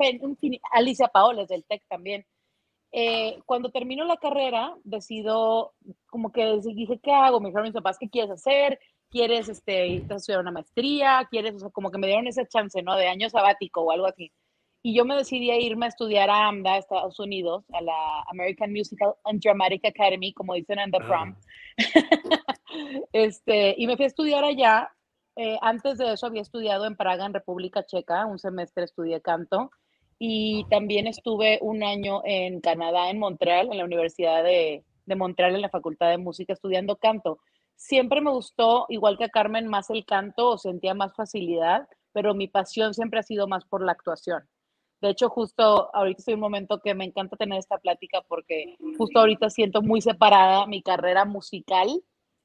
Alicia 0.73 1.09
Paoles 1.09 1.49
del 1.49 1.65
TEC 1.65 1.83
también. 1.89 2.27
Eh, 2.93 3.39
cuando 3.45 3.71
termino 3.71 4.05
la 4.05 4.17
carrera, 4.17 4.75
decido, 4.85 5.75
como 6.07 6.33
que 6.33 6.59
dije, 6.75 6.99
¿qué 7.03 7.13
hago? 7.13 7.41
Me 7.41 7.49
dijeron 7.49 7.65
mis 7.65 7.75
papás, 7.75 7.99
¿qué 7.99 8.09
quieres 8.09 8.31
hacer? 8.31 8.79
¿Quieres 9.11 9.49
este, 9.49 9.97
estudiar 9.97 10.41
una 10.41 10.51
maestría? 10.51 11.27
¿Quieres, 11.31 11.55
o 11.55 11.59
sea, 11.59 11.71
como 11.71 11.91
que 11.91 11.99
me 11.99 12.07
dieron 12.07 12.27
ese 12.27 12.47
chance, 12.47 12.83
¿no? 12.83 12.97
De 12.97 13.07
año 13.07 13.29
sabático 13.31 13.83
o 13.83 13.91
algo 13.91 14.07
así. 14.07 14.33
Y 14.83 14.95
yo 14.95 15.05
me 15.05 15.17
decidí 15.17 15.51
a 15.51 15.59
irme 15.59 15.87
a 15.87 15.89
estudiar 15.89 16.31
a 16.31 16.49
AMDA, 16.49 16.79
Estados 16.79 17.19
Unidos, 17.19 17.65
a 17.73 17.81
la 17.83 18.23
American 18.31 18.73
Musical 18.73 19.15
and 19.25 19.43
Dramatic 19.43 19.85
Academy, 19.85 20.33
como 20.33 20.55
dicen 20.55 20.79
en 20.79 20.91
The 20.91 20.99
Prom. 21.01 21.37
este, 23.13 23.75
y 23.77 23.87
me 23.87 23.97
fui 23.97 24.05
a 24.05 24.09
estudiar 24.09 24.45
allá. 24.45 24.91
Eh, 25.37 25.59
antes 25.63 25.99
de 25.99 26.13
eso 26.13 26.27
había 26.27 26.43
estudiado 26.43 26.87
en 26.87 26.97
Praga, 26.97 27.27
en 27.27 27.35
República 27.35 27.85
Checa, 27.85 28.27
un 28.27 28.39
semestre 28.39 28.85
estudié 28.85 29.21
canto. 29.21 29.71
Y 30.19 30.65
también 30.69 31.07
estuve 31.07 31.59
un 31.63 31.83
año 31.83 32.23
en 32.25 32.61
Canadá, 32.61 33.11
en 33.11 33.19
Montreal, 33.19 33.69
en 33.71 33.79
la 33.79 33.85
Universidad 33.85 34.43
de, 34.43 34.85
de 35.07 35.17
Montreal, 35.17 35.55
en 35.55 35.63
la 35.63 35.69
Facultad 35.69 36.11
de 36.11 36.19
Música, 36.19 36.53
estudiando 36.53 36.97
canto. 36.97 37.39
Siempre 37.77 38.21
me 38.21 38.33
gustó, 38.33 38.87
igual 38.89 39.17
que 39.17 39.25
a 39.25 39.29
Carmen, 39.29 39.69
más 39.69 39.91
el 39.91 40.05
canto 40.05 40.49
o 40.49 40.59
sentía 40.59 40.95
más 40.95 41.15
facilidad, 41.15 41.89
pero 42.13 42.35
mi 42.35 42.49
pasión 42.49 42.95
siempre 42.95 43.21
ha 43.21 43.23
sido 43.23 43.47
más 43.47 43.65
por 43.65 43.85
la 43.85 43.93
actuación. 43.93 44.43
De 45.01 45.11
hecho, 45.11 45.29
justo 45.29 45.95
ahorita 45.95 46.19
estoy 46.19 46.33
en 46.33 46.39
un 46.39 46.43
momento 46.43 46.81
que 46.81 46.95
me 46.95 47.05
encanta 47.05 47.37
tener 47.37 47.59
esta 47.59 47.79
plática 47.79 48.21
porque 48.27 48.77
justo 48.97 49.21
ahorita 49.21 49.49
siento 49.49 49.81
muy 49.81 50.01
separada 50.01 50.67
mi 50.67 50.83
carrera 50.83 51.25
musical 51.25 51.89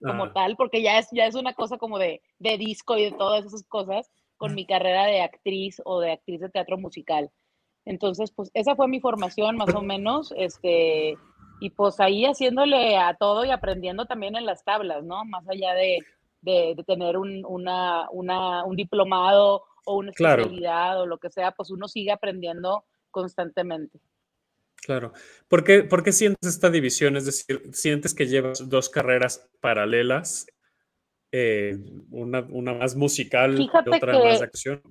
como 0.06 0.34
tal, 0.34 0.58
porque 0.58 0.82
ya 0.82 1.00
es, 1.00 1.08
ya 1.13 1.25
es 1.25 1.36
una 1.36 1.53
cosa 1.53 1.77
como 1.77 1.98
de, 1.98 2.21
de 2.38 2.58
disco 2.58 2.97
y 2.97 3.06
de 3.06 3.12
todas 3.13 3.45
esas 3.45 3.63
cosas 3.63 4.12
con 4.36 4.54
mi 4.54 4.65
carrera 4.65 5.06
de 5.06 5.21
actriz 5.21 5.82
o 5.86 6.02
de 6.02 6.12
actriz 6.12 6.41
de 6.41 6.50
teatro 6.50 6.78
musical. 6.78 7.32
Entonces, 7.86 8.32
pues 8.32 8.50
esa 8.54 8.76
fue 8.76 8.88
mi 8.88 9.00
formación 9.00 9.58
más 9.58 9.74
o 9.76 9.82
menos, 9.82 10.34
este, 10.38 11.17
y 11.60 11.69
pues 11.72 12.00
ahí 12.00 12.26
haciéndole 12.26 12.98
a 12.98 13.15
todo 13.15 13.46
y 13.46 13.52
aprendiendo 13.52 14.06
también 14.06 14.36
en 14.36 14.46
las 14.46 14.63
tablas, 14.63 15.04
¿no? 15.04 15.26
Más 15.26 15.48
allá 15.50 15.74
de, 15.74 16.00
de, 16.41 16.74
de 16.76 16.84
tener 16.84 17.17
un, 17.17 17.46
una, 17.46 18.10
una, 18.12 18.63
un 18.65 18.76
diplomado 18.76 19.63
o 19.86 19.98
una 19.98 20.12
especialidad 20.12 21.02
o 21.02 21.06
lo 21.06 21.17
que 21.17 21.30
sea, 21.30 21.52
pues 21.52 21.69
uno 21.72 21.88
sigue 21.88 22.12
aprendiendo 22.12 22.86
constantemente. 23.12 24.00
Claro. 24.76 25.13
¿Por 25.48 25.63
qué, 25.63 25.84
¿Por 25.84 26.04
qué, 26.04 26.12
sientes 26.12 26.50
esta 26.50 26.69
división? 26.69 27.15
Es 27.15 27.26
decir, 27.26 27.62
¿sientes 27.72 28.13
que 28.13 28.28
llevas 28.28 28.69
dos 28.69 28.89
carreras 28.89 29.50
paralelas? 29.62 30.46
Eh, 31.32 31.78
una, 32.12 32.41
una, 32.50 32.74
más 32.74 32.96
musical 32.96 33.60
y 33.60 33.69
otra 33.74 34.19
más 34.19 34.39
de 34.39 34.46
acción. 34.46 34.82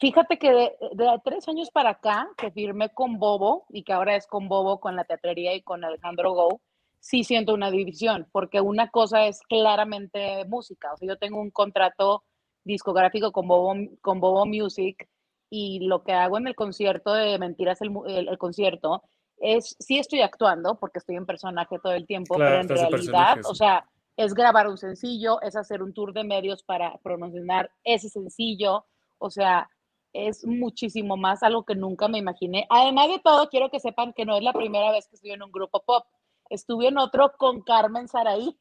Fíjate 0.00 0.38
que 0.38 0.52
de, 0.52 0.76
de, 0.92 1.20
tres 1.24 1.48
años 1.48 1.70
para 1.70 1.90
acá, 1.90 2.28
que 2.36 2.50
firmé 2.50 2.90
con 2.90 3.18
Bobo 3.18 3.66
y 3.68 3.82
que 3.82 3.92
ahora 3.92 4.16
es 4.16 4.26
con 4.26 4.48
Bobo, 4.48 4.80
con 4.80 4.96
la 4.96 5.04
teatrería 5.04 5.54
y 5.54 5.62
con 5.62 5.84
Alejandro 5.84 6.32
Go, 6.32 6.60
sí 7.00 7.24
siento 7.24 7.54
una 7.54 7.70
división, 7.70 8.28
porque 8.32 8.60
una 8.60 8.90
cosa 8.90 9.26
es 9.26 9.40
claramente 9.42 10.44
música. 10.46 10.92
O 10.92 10.96
sea, 10.96 11.08
yo 11.08 11.16
tengo 11.16 11.40
un 11.40 11.50
contrato 11.50 12.24
discográfico 12.64 13.32
con 13.32 13.48
Bobo, 13.48 13.74
con 14.00 14.20
Bobo 14.20 14.46
Music 14.46 15.08
y 15.50 15.80
lo 15.86 16.02
que 16.04 16.12
hago 16.12 16.38
en 16.38 16.46
el 16.46 16.54
concierto 16.54 17.14
de 17.14 17.38
Mentiras, 17.38 17.80
el, 17.80 17.92
el, 18.06 18.38
concierto, 18.38 19.02
es, 19.38 19.76
sí 19.78 19.98
estoy 19.98 20.20
actuando 20.20 20.78
porque 20.78 20.98
estoy 20.98 21.16
en 21.16 21.26
personaje 21.26 21.78
todo 21.82 21.94
el 21.94 22.06
tiempo, 22.06 22.36
pero 22.36 22.60
en 22.60 22.68
realidad, 22.68 23.38
o 23.44 23.54
sea, 23.54 23.88
es 24.16 24.34
grabar 24.34 24.68
un 24.68 24.76
sencillo, 24.76 25.40
es 25.42 25.56
hacer 25.56 25.82
un 25.82 25.94
tour 25.94 26.12
de 26.12 26.24
medios 26.24 26.62
para 26.62 26.98
promocionar 26.98 27.70
ese 27.84 28.08
sencillo, 28.08 28.84
o 29.18 29.30
sea, 29.30 29.70
es 30.12 30.44
muchísimo 30.44 31.16
más 31.16 31.42
algo 31.42 31.64
que 31.64 31.74
nunca 31.74 32.08
me 32.08 32.18
imaginé. 32.18 32.66
Además 32.70 33.08
de 33.08 33.18
todo, 33.18 33.48
quiero 33.48 33.70
que 33.70 33.80
sepan 33.80 34.12
que 34.12 34.24
no 34.24 34.36
es 34.36 34.42
la 34.42 34.52
primera 34.52 34.90
vez 34.90 35.08
que 35.08 35.16
estoy 35.16 35.32
en 35.32 35.42
un 35.42 35.52
grupo 35.52 35.82
pop. 35.84 36.06
Estuve 36.50 36.88
en 36.88 36.98
otro 36.98 37.32
con 37.36 37.62
Carmen 37.62 38.08
Saraí. 38.08 38.56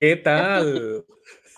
¿Qué 0.00 0.16
tal? 0.16 1.04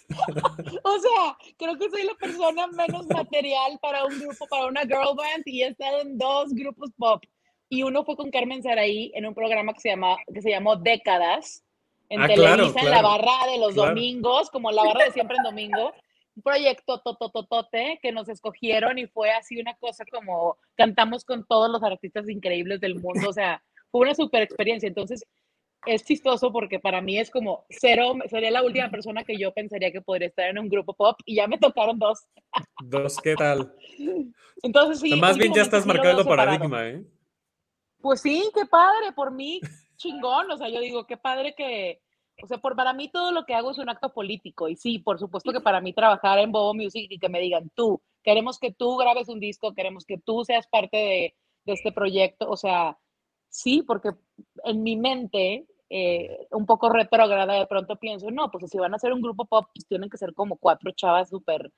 o 0.85 0.99
sea, 0.99 1.37
creo 1.57 1.79
que 1.79 1.89
soy 1.89 2.03
la 2.03 2.15
persona 2.15 2.67
menos 2.67 3.07
material 3.09 3.79
para 3.81 4.05
un 4.05 4.19
grupo, 4.19 4.47
para 4.49 4.67
una 4.67 4.83
girl 4.83 5.17
band 5.17 5.43
y 5.47 5.63
he 5.63 5.69
estado 5.69 6.03
en 6.03 6.19
dos 6.19 6.53
grupos 6.53 6.91
pop. 6.99 7.23
Y 7.69 7.85
uno 7.85 8.05
fue 8.05 8.17
con 8.17 8.31
Carmen 8.31 8.63
Saraí 8.63 9.11
en 9.15 9.25
un 9.25 9.35
programa 9.35 9.73
que 9.73 9.81
se, 9.81 9.89
llama, 9.89 10.17
que 10.33 10.43
se 10.43 10.51
llamó 10.51 10.77
Décadas, 10.77 11.65
en 12.11 12.21
ah, 12.21 12.27
Televisa, 12.27 12.81
en 12.81 12.91
la 12.91 13.01
barra 13.01 13.51
de 13.51 13.59
los 13.59 13.75
domingos, 13.75 14.51
como 14.51 14.71
la 14.71 14.85
barra 14.85 15.07
de 15.07 15.13
siempre 15.13 15.39
en 15.39 15.45
domingo. 15.45 15.95
Un 16.35 16.43
proyecto 16.43 17.01
totototote 17.01 17.99
que 18.03 18.13
nos 18.13 18.29
escogieron 18.29 18.99
y 18.99 19.07
fue 19.07 19.31
así 19.31 19.61
una 19.61 19.75
cosa 19.75 20.05
como 20.11 20.57
cantamos 20.75 21.25
con 21.25 21.45
todos 21.47 21.71
los 21.71 21.83
artistas 21.83 22.29
increíbles 22.29 22.81
del 22.81 22.95
mundo. 22.95 23.29
O 23.29 23.33
sea, 23.33 23.63
fue 23.91 24.03
una 24.03 24.15
super 24.15 24.43
experiencia. 24.43 24.89
Entonces, 24.89 25.25
es 25.85 26.05
chistoso 26.05 26.53
porque 26.53 26.79
para 26.79 27.01
mí 27.01 27.19
es 27.19 27.31
como 27.31 27.65
cero, 27.69 28.15
sería 28.29 28.51
la 28.51 28.63
última 28.63 28.91
persona 28.91 29.25
que 29.25 29.37
yo 29.37 29.53
pensaría 29.53 29.93
que 29.93 30.01
podría 30.01 30.29
estar 30.29 30.49
en 30.49 30.59
un 30.59 30.69
grupo 30.69 30.95
pop 30.95 31.19
y 31.25 31.37
ya 31.37 31.47
me 31.47 31.59
tocaron 31.59 31.99
dos. 31.99 32.27
Dos, 32.85 33.19
¿qué 33.19 33.35
tal? 33.35 33.75
Entonces 34.63 35.01
sí. 35.01 35.21
más 35.21 35.37
bien 35.37 35.53
ya 35.53 35.63
estás 35.63 35.85
marcando 35.85 36.25
paradigma, 36.25 36.89
¿eh? 36.89 37.05
Pues 38.01 38.21
sí, 38.21 38.51
qué 38.55 38.67
padre, 38.67 39.13
por 39.15 39.31
mí 39.31 39.61
chingón, 40.03 40.51
o 40.51 40.57
sea, 40.57 40.69
yo 40.69 40.81
digo, 40.81 41.07
qué 41.07 41.17
padre 41.17 41.55
que, 41.57 42.01
o 42.43 42.47
sea, 42.47 42.59
por, 42.59 42.77
para 42.77 42.93
mí 42.93 43.09
todo 43.09 43.31
lo 43.31 43.45
que 43.45 43.55
hago 43.55 43.71
es 43.71 43.79
un 43.79 43.89
acto 43.89 44.13
político 44.13 44.69
y 44.69 44.77
sí, 44.77 44.99
por 44.99 45.19
supuesto 45.19 45.53
que 45.53 45.61
para 45.61 45.81
mí 45.81 45.93
trabajar 45.93 46.39
en 46.39 46.53
Bobo 46.53 46.75
Music 46.75 47.07
y 47.09 47.19
que 47.19 47.29
me 47.29 47.41
digan 47.41 47.71
tú, 47.75 48.03
queremos 48.23 48.59
que 48.59 48.73
tú 48.73 48.97
grabes 48.97 49.29
un 49.29 49.41
disco, 49.41 49.75
queremos 49.75 50.05
que 50.05 50.19
tú 50.19 50.45
seas 50.45 50.67
parte 50.67 50.97
de, 50.97 51.35
de 51.65 51.73
este 51.73 51.93
proyecto, 51.93 52.49
o 52.51 52.57
sea, 52.57 52.99
sí, 53.49 53.83
porque 53.87 54.11
en 54.65 54.83
mi 54.83 54.97
mente 54.97 55.67
eh, 55.95 56.47
un 56.51 56.65
poco 56.65 56.89
retrógrada, 56.89 57.55
de 57.55 57.67
pronto 57.67 57.97
pienso, 57.97 58.31
no, 58.31 58.51
pues 58.51 58.71
si 58.71 58.79
van 58.79 58.95
a 58.95 58.97
hacer 58.97 59.13
un 59.13 59.21
grupo 59.21 59.45
pop, 59.45 59.67
pues 59.75 59.87
tienen 59.87 60.09
que 60.09 60.17
ser 60.17 60.33
como 60.33 60.57
cuatro 60.57 60.91
chavas 60.93 61.29
súper, 61.29 61.71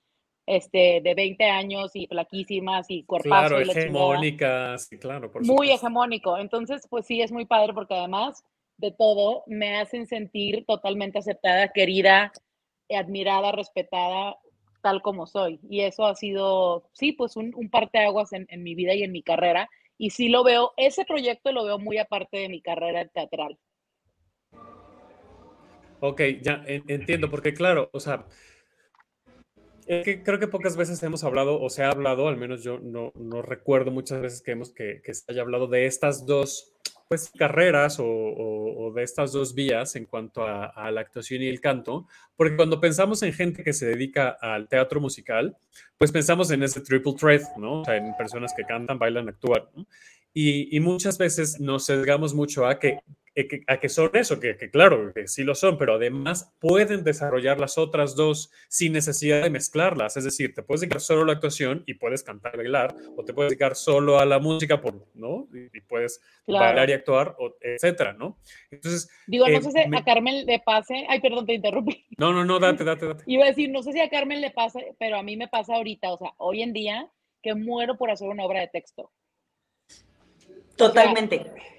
este, 0.47 1.01
de 1.03 1.15
20 1.15 1.45
años 1.45 1.91
y 1.95 2.07
flaquísimas 2.07 2.87
y 2.91 3.03
cuerpazo. 3.03 3.57
Claro, 3.57 3.59
hegemónicas, 3.59 4.87
sí, 4.87 4.99
claro, 4.99 5.33
por 5.33 5.45
Muy 5.45 5.71
hegemónico. 5.73 6.39
Entonces, 6.39 6.87
pues 6.89 7.07
sí, 7.07 7.23
es 7.23 7.33
muy 7.33 7.45
padre 7.45 7.75
porque 7.75 7.95
además 7.95 8.45
de 8.77 8.93
todo 8.93 9.45
me 9.47 9.79
hacen 9.79 10.07
sentir 10.07 10.65
totalmente 10.67 11.19
aceptada, 11.19 11.73
querida, 11.73 12.33
admirada, 12.91 13.53
respetada, 13.53 14.37
tal 14.83 15.03
como 15.03 15.27
soy. 15.27 15.61
Y 15.69 15.81
eso 15.81 16.07
ha 16.07 16.15
sido, 16.15 16.89
sí, 16.93 17.13
pues 17.13 17.37
un, 17.37 17.53
un 17.55 17.71
parteaguas 17.71 18.33
en, 18.33 18.47
en 18.51 18.63
mi 18.63 18.75
vida 18.75 18.95
y 18.95 19.03
en 19.03 19.13
mi 19.13 19.23
carrera. 19.23 19.69
Y 19.97 20.11
sí 20.11 20.29
lo 20.29 20.45
veo, 20.45 20.73
ese 20.77 21.05
proyecto 21.05 21.53
lo 21.53 21.65
veo 21.65 21.79
muy 21.79 21.99
aparte 21.99 22.39
de 22.39 22.49
mi 22.49 22.61
carrera 22.61 23.07
teatral. 23.07 23.59
Ok, 26.01 26.21
ya 26.43 26.63
entiendo, 26.67 27.31
porque 27.31 27.55
claro, 27.55 27.89
o 27.93 28.01
sea, 28.01 28.27
es 29.87 30.05
que 30.05 30.23
creo 30.23 30.39
que 30.39 30.49
pocas 30.49 30.77
veces 30.77 31.03
hemos 31.03 31.25
hablado, 31.25 31.61
o 31.61 31.71
se 31.71 31.83
ha 31.83 31.91
hablado, 31.91 32.29
al 32.29 32.37
menos 32.37 32.63
yo 32.63 32.79
no, 32.79 33.13
no 33.15 33.41
recuerdo 33.41 33.91
muchas 33.91 34.21
veces 34.21 34.43
que, 34.43 34.51
hemos, 34.51 34.73
que, 34.75 35.01
que 35.03 35.15
se 35.15 35.25
haya 35.31 35.41
hablado 35.41 35.67
de 35.67 35.87
estas 35.87 36.27
dos 36.27 36.75
pues, 37.09 37.31
carreras 37.37 37.99
o, 38.01 38.93
de 38.95 39.03
estas 39.03 39.33
dos 39.33 39.55
vías 39.55 39.97
en 39.97 40.05
cuanto 40.05 40.47
a, 40.47 40.91
la 40.91 41.01
actuación 41.01 41.43
y 41.43 41.49
el 41.49 41.61
canto, 41.61 42.07
porque 42.37 42.57
cuando 42.57 42.81
pensamos 42.81 43.23
en 43.23 43.33
gente 43.33 43.63
que 43.63 43.73
se 43.73 43.87
dedica 43.87 44.37
al 44.41 44.69
teatro 44.69 45.01
musical, 45.01 45.57
pues 45.99 46.13
pensamos 46.13 46.51
en 46.51 46.63
ese 46.63 46.81
triple 46.81 47.15
threat, 47.19 47.43
¿no? 47.57 47.81
O 47.81 47.85
sea, 47.85 47.97
en 47.97 48.17
personas 48.17 48.53
que 48.57 48.65
cantan, 48.65 48.99
bailan, 48.99 49.29
actúan. 49.29 49.63
Y, 50.33 50.81
muchas 50.81 51.17
veces 51.17 51.61
nos 51.61 51.85
sesgamos 51.87 52.35
mucho 52.35 52.67
a 52.67 52.81
que 52.81 52.99
a 53.67 53.79
que 53.79 53.89
son 53.89 54.11
eso, 54.15 54.39
que, 54.39 54.57
claro, 54.71 55.13
que 55.13 55.27
sí 55.27 55.43
lo 55.43 55.55
son, 55.55 55.77
pero 55.77 55.95
además 55.95 56.55
pueden 56.61 57.03
desarrollar 57.03 57.59
las 57.59 57.79
otras 57.79 58.15
dos 58.15 58.53
sin 58.69 58.93
necesidad 58.93 59.43
de 59.43 59.51
mezclarlas. 59.51 60.17
Es 60.17 60.25
decir, 60.25 60.55
te 60.55 60.63
puedes 60.63 60.83
dedicar 60.83 61.01
solo 61.01 61.23
a 61.23 61.27
la 61.27 61.33
actuación 61.33 61.83
y 61.87 61.95
puedes 61.95 62.23
cantar 62.23 62.55
y 62.55 62.59
bailar, 62.59 62.95
o 63.17 63.25
te 63.25 63.35
puedes 63.35 63.51
dedicar 63.51 63.75
solo 63.75 64.19
a 64.21 64.25
la 64.25 64.39
música, 64.39 64.81
por, 64.81 65.07
¿no? 65.15 65.49
Y, 65.53 65.81
puedes 65.81 66.21
bailar 66.47 66.89
y 66.91 66.93
actuar, 66.93 67.37
etcétera, 67.61 68.13
¿no? 68.13 68.39
Entonces. 68.71 69.11
Digo, 69.27 69.49
no 69.49 69.59
eh, 69.59 69.63
sé 69.63 69.71
si 69.73 69.81
a 69.81 70.05
Carmen 70.05 70.47
le 70.47 70.61
pase. 70.61 71.05
Ay, 71.09 71.21
perdón, 71.21 71.47
te 71.47 71.55
interrumpí. 71.55 72.07
No, 72.17 72.33
no, 72.33 72.45
no, 72.45 72.61
date, 72.61 72.85
date, 72.85 73.07
date. 73.07 73.25
Iba 73.27 73.45
a 73.45 73.49
decir, 73.49 73.71
no 73.71 73.83
sé 73.83 73.93
si 73.93 74.01
a 74.01 74.09
Carmen 74.09 74.41
le 74.41 74.51
pasa, 74.51 74.81
pero 74.99 75.17
a 75.17 75.23
mí 75.23 75.37
me 75.37 75.49
pasa 75.49 75.75
ahorita, 75.75 76.13
o 76.13 76.19
sea, 76.19 76.33
hoy 76.39 76.63
en 76.63 76.73
día, 76.73 77.11
que 77.43 77.55
muero 77.55 77.99
por 77.99 78.11
hacer 78.11 78.29
una 78.29 78.45
obra 78.45 78.61
de 78.61 78.69
texto. 78.69 79.11
Totalmente 80.77 81.74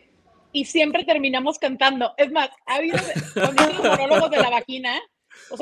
y 0.55 0.63
siempre 0.63 1.03
terminamos 1.03 1.59
cantando. 1.59 2.13
Es 2.15 2.31
más, 2.31 2.49
ha 2.65 2.75
habido 2.75 2.97
los 3.35 3.53
monólogos 3.99 4.31
de 4.31 4.37
la 4.37 4.49
vagina. 4.49 5.01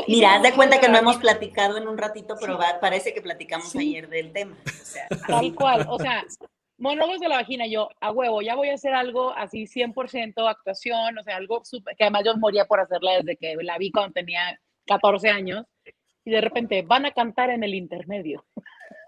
Mira, 0.07 0.35
haz 0.35 0.43
de 0.43 0.53
cuenta 0.53 0.79
que 0.79 0.87
no 0.87 0.99
hemos 0.99 1.17
platicado 1.17 1.77
en 1.77 1.87
un 1.87 1.97
ratito, 1.97 2.35
pero 2.39 2.59
parece 2.79 3.11
que 3.11 3.21
platicamos 3.21 3.75
ayer 3.75 4.07
del 4.07 4.31
tema. 4.31 4.55
Tal 5.27 5.55
cual, 5.55 5.87
o 5.89 5.97
sea, 5.97 6.23
monólogos 6.77 7.19
de 7.19 7.27
la 7.27 7.37
vagina, 7.37 7.65
yo 7.65 7.89
a 7.99 8.11
huevo, 8.11 8.43
ya 8.43 8.53
voy 8.53 8.69
a 8.69 8.75
hacer 8.75 8.93
algo 8.93 9.33
así 9.35 9.65
100% 9.65 10.47
actuación, 10.47 11.17
o 11.17 11.23
sea, 11.23 11.37
algo 11.37 11.65
súper, 11.65 11.95
que 11.95 12.03
además 12.03 12.21
yo 12.25 12.37
moría 12.37 12.65
por 12.65 12.79
hacerla 12.79 13.13
desde 13.13 13.35
que 13.35 13.55
la 13.63 13.79
vi 13.79 13.91
cuando 13.91 14.13
tenía 14.13 14.59
14 14.85 15.27
años, 15.29 15.65
y 16.23 16.29
de 16.29 16.39
repente 16.39 16.83
van 16.83 17.07
a 17.07 17.11
cantar 17.11 17.49
en 17.49 17.63
el 17.63 17.73
intermedio. 17.73 18.45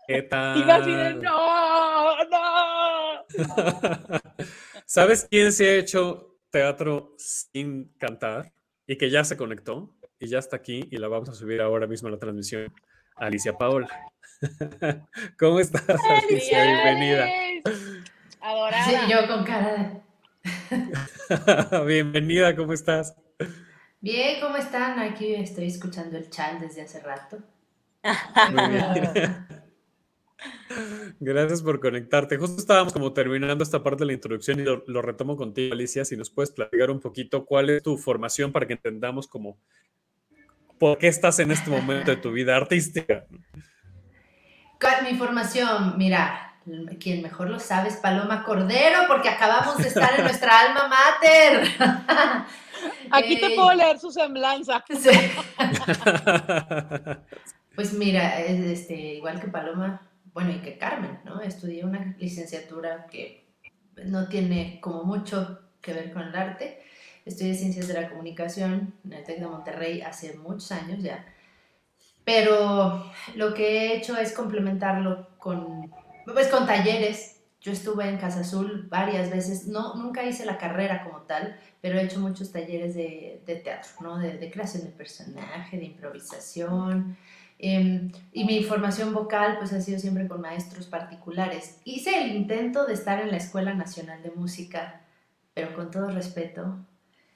¿Qué 0.08 0.24
tal? 0.24 0.58
Y 0.60 0.64
va 0.64 0.76
así 0.78 0.92
de, 0.92 1.14
no, 1.14 2.24
no. 2.26 3.26
¿Sabes 4.88 5.28
quién 5.32 5.52
se 5.52 5.68
ha 5.68 5.76
hecho 5.78 6.38
teatro 6.52 7.16
sin 7.18 7.90
cantar 7.98 8.54
y 8.86 8.98
que 8.98 9.10
ya 9.10 9.24
se 9.24 9.36
conectó 9.36 9.96
y 10.20 10.28
ya 10.28 10.38
está 10.38 10.58
aquí 10.58 10.88
y 10.92 10.98
la 10.98 11.08
vamos 11.08 11.28
a 11.30 11.34
subir 11.34 11.60
ahora 11.60 11.88
mismo 11.88 12.08
a 12.08 12.12
la 12.12 12.20
transmisión? 12.20 12.72
Alicia 13.16 13.58
Paola. 13.58 13.90
¿Cómo 15.40 15.60
estás, 15.60 15.84
Alicia? 15.90 16.64
Bienvenida. 16.64 17.28
Adorada. 18.40 18.86
Sí, 18.86 18.96
yo 19.12 19.28
con 19.28 19.44
cara 19.44 20.04
de... 20.70 21.86
Bienvenida, 21.86 22.56
¿cómo 22.56 22.74
estás? 22.74 23.16
Bien, 24.02 24.40
¿cómo 24.40 24.58
están? 24.58 25.00
Aquí 25.00 25.34
estoy 25.34 25.66
escuchando 25.66 26.16
el 26.16 26.30
chat 26.30 26.60
desde 26.60 26.84
hace 26.84 27.00
rato. 27.00 27.40
Muy 28.52 28.70
bien. 28.70 29.48
Gracias 31.20 31.62
por 31.62 31.80
conectarte. 31.80 32.38
Justo 32.38 32.60
estábamos 32.60 32.94
como 32.94 33.14
terminando 33.14 33.64
esta 33.64 33.84
parte 33.84 34.00
de 34.00 34.08
la 34.08 34.14
introducción 34.14 34.60
y 34.60 34.64
lo, 34.64 35.02
retomo 35.02 35.38
contigo, 35.38 35.74
Alicia, 35.74 36.06
si 36.06 36.18
nos 36.18 36.30
puedes 36.30 36.52
platicar 36.52 36.92
un 36.92 37.00
poquito 37.00 37.46
cuál 37.46 37.70
es 37.70 37.84
tu 37.84 37.98
formación 37.98 38.52
para 38.52 38.68
que 38.68 38.74
entendamos 38.74 39.28
como 39.28 39.58
por 40.80 40.98
qué 40.98 41.08
estás 41.08 41.40
en 41.40 41.52
este 41.52 41.70
momento 41.70 42.12
de 42.12 42.18
tu 42.18 42.32
vida 42.32 42.56
artística. 42.56 43.26
Mi 45.04 45.18
formación, 45.18 45.98
mira, 45.98 46.56
quien 47.00 47.22
mejor 47.22 47.50
lo 47.50 47.60
sabe 47.60 47.90
es 47.90 47.98
Paloma 47.98 48.44
Cordero, 48.44 49.02
porque 49.08 49.30
acabamos 49.30 49.78
de 49.78 49.88
estar 49.88 50.18
en 50.18 50.26
nuestra 50.26 50.60
alma 50.60 50.88
mater. 50.88 51.68
Aquí 53.12 53.40
te 53.40 53.52
puedo 53.52 53.74
leer 53.74 54.00
su 54.00 54.12
semblanza. 54.12 54.84
Pues 57.76 57.92
mira, 57.92 58.40
este, 58.40 59.16
igual 59.16 59.42
que 59.42 59.50
Paloma, 59.50 60.02
bueno, 60.36 60.52
y 60.52 60.60
que 60.60 60.78
Carmen, 60.78 61.22
¿no? 61.24 61.40
Estudié 61.40 61.86
una 61.86 62.14
licenciatura 62.20 63.08
que 63.10 63.48
no 64.04 64.28
tiene 64.28 64.80
como 64.82 65.06
mucho 65.06 65.62
que 65.80 65.94
ver 65.94 66.12
con 66.12 66.24
el 66.24 66.36
arte. 66.36 66.84
Estudié 67.24 67.56
Ciencias 67.56 67.88
de 67.88 67.94
la 67.94 68.10
Comunicación 68.10 68.94
en 69.06 69.14
el 69.14 69.24
TEC 69.24 69.40
de 69.40 69.48
Monterrey 69.48 70.02
hace 70.02 70.38
muchos 70.38 70.74
años 70.74 71.02
ya. 71.02 71.26
Pero 72.26 73.10
lo 73.36 73.54
que 73.54 73.64
he 73.70 73.96
hecho 73.96 74.18
es 74.18 74.34
complementarlo 74.34 75.38
con, 75.38 75.90
pues, 76.26 76.50
con 76.50 76.68
talleres. 76.68 77.40
Yo 77.62 77.72
estuve 77.72 78.10
en 78.10 78.18
Casa 78.18 78.42
Azul 78.42 78.88
varias 78.90 79.32
veces, 79.32 79.68
no, 79.68 79.96
nunca 79.96 80.24
hice 80.24 80.46
la 80.46 80.58
carrera 80.58 81.06
como 81.06 81.22
tal, 81.22 81.58
pero 81.80 81.98
he 81.98 82.04
hecho 82.04 82.20
muchos 82.20 82.52
talleres 82.52 82.94
de, 82.94 83.42
de 83.46 83.56
teatro, 83.56 83.92
¿no? 84.02 84.20
De, 84.20 84.38
de, 84.38 84.52
creación 84.52 84.84
de 84.84 84.90
personaje, 84.90 85.78
de 85.78 85.86
improvisación, 85.86 87.18
Em, 87.58 88.12
y 88.34 88.44
mi 88.44 88.64
formación 88.64 89.14
vocal 89.14 89.58
pues 89.58 89.72
ha 89.72 89.82
sido 89.82 89.98
siempre 89.98 90.28
con 90.28 90.42
maestros 90.42 90.88
particulares. 90.88 91.80
Hice 91.86 92.24
el 92.24 92.36
intento 92.36 92.86
de 92.86 92.94
estar 92.94 93.22
en 93.22 93.32
la 93.32 93.38
Escuela 93.38 93.74
Nacional 93.74 94.22
de 94.22 94.32
Música, 94.32 95.02
pero 95.54 95.74
con 95.74 95.90
todo 95.90 96.10
respeto, 96.10 96.78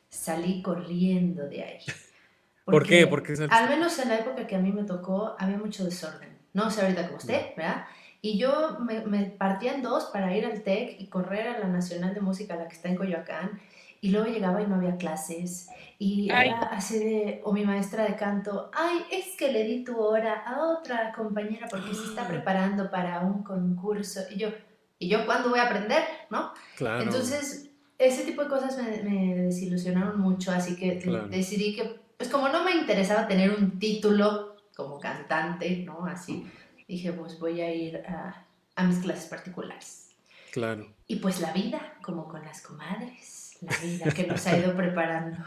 salí 0.10 0.62
corriendo 0.62 1.48
de 1.48 1.64
ahí. 1.64 1.80
¿Por 2.66 2.86
qué? 2.86 3.08
Porque 3.08 3.34
al 3.50 3.70
menos 3.70 3.98
en 3.98 4.10
la 4.10 4.20
época 4.20 4.46
que 4.46 4.56
a 4.56 4.60
mí 4.60 4.72
me 4.72 4.84
tocó 4.84 5.36
había 5.40 5.58
mucho 5.58 5.86
desorden. 5.86 6.38
No 6.54 6.70
sé 6.70 6.82
ahorita 6.82 7.06
como 7.06 7.18
usted, 7.18 7.56
¿verdad? 7.56 7.86
Y 8.22 8.38
yo 8.38 8.78
me, 8.80 9.02
me 9.06 9.26
partía 9.26 9.74
en 9.74 9.82
dos 9.82 10.06
para 10.06 10.36
ir 10.36 10.46
al 10.46 10.62
TEC 10.62 11.00
y 11.00 11.08
correr 11.08 11.48
a 11.48 11.60
la 11.60 11.68
Nacional 11.68 12.14
de 12.14 12.22
Música, 12.22 12.56
la 12.56 12.68
que 12.68 12.76
está 12.76 12.90
en 12.90 12.96
Coyoacán, 12.96 13.60
y 14.02 14.12
luego 14.12 14.28
llegaba 14.28 14.62
y 14.62 14.68
no 14.68 14.76
había 14.76 14.98
clases 14.98 15.70
y 16.02 16.30
era 16.30 16.62
así 16.72 16.98
de, 16.98 17.42
o 17.44 17.52
mi 17.52 17.66
maestra 17.66 18.06
de 18.06 18.16
canto, 18.16 18.72
ay, 18.74 19.00
es 19.12 19.36
que 19.36 19.52
le 19.52 19.66
di 19.66 19.84
tu 19.84 20.00
hora 20.00 20.46
a 20.46 20.70
otra 20.70 21.12
compañera 21.12 21.68
porque 21.70 21.94
se 21.94 22.06
está 22.06 22.24
ah. 22.24 22.28
preparando 22.30 22.90
para 22.90 23.20
un 23.20 23.44
concurso 23.44 24.22
y 24.32 24.38
yo, 24.38 24.48
¿y 24.98 25.10
yo 25.10 25.26
cuándo 25.26 25.50
voy 25.50 25.60
a 25.60 25.64
aprender? 25.64 26.02
¿No? 26.30 26.54
Claro. 26.78 27.02
Entonces, 27.02 27.70
ese 27.98 28.24
tipo 28.24 28.44
de 28.44 28.48
cosas 28.48 28.78
me, 29.04 29.36
desilusionaron 29.36 30.22
mucho, 30.22 30.54
así 30.54 30.78
que 30.78 31.02
decidí 31.30 31.76
que, 31.76 32.00
pues 32.16 32.30
como 32.30 32.48
no 32.48 32.64
me 32.64 32.72
interesaba 32.72 33.28
tener 33.28 33.52
un 33.52 33.78
título 33.78 34.56
como 34.74 35.02
cantante, 35.02 35.84
¿no? 35.86 36.06
Así, 36.06 36.50
dije, 36.88 37.12
pues 37.12 37.38
voy 37.40 37.60
a 37.60 37.74
ir 37.76 37.98
a, 38.08 38.46
a 38.78 38.84
mis 38.86 39.00
clases 39.00 39.26
particulares. 39.26 40.12
Claro. 40.54 40.88
Y 41.08 41.18
pues 41.18 41.42
la 41.42 41.52
vida, 41.52 41.98
como 42.02 42.30
con 42.30 42.42
las 42.46 42.62
comadres 42.62 43.49
la 43.62 43.78
vida 43.78 44.12
que 44.12 44.28
nos 44.28 44.46
ha 44.48 44.58
ido 44.58 44.76
preparando. 44.76 45.38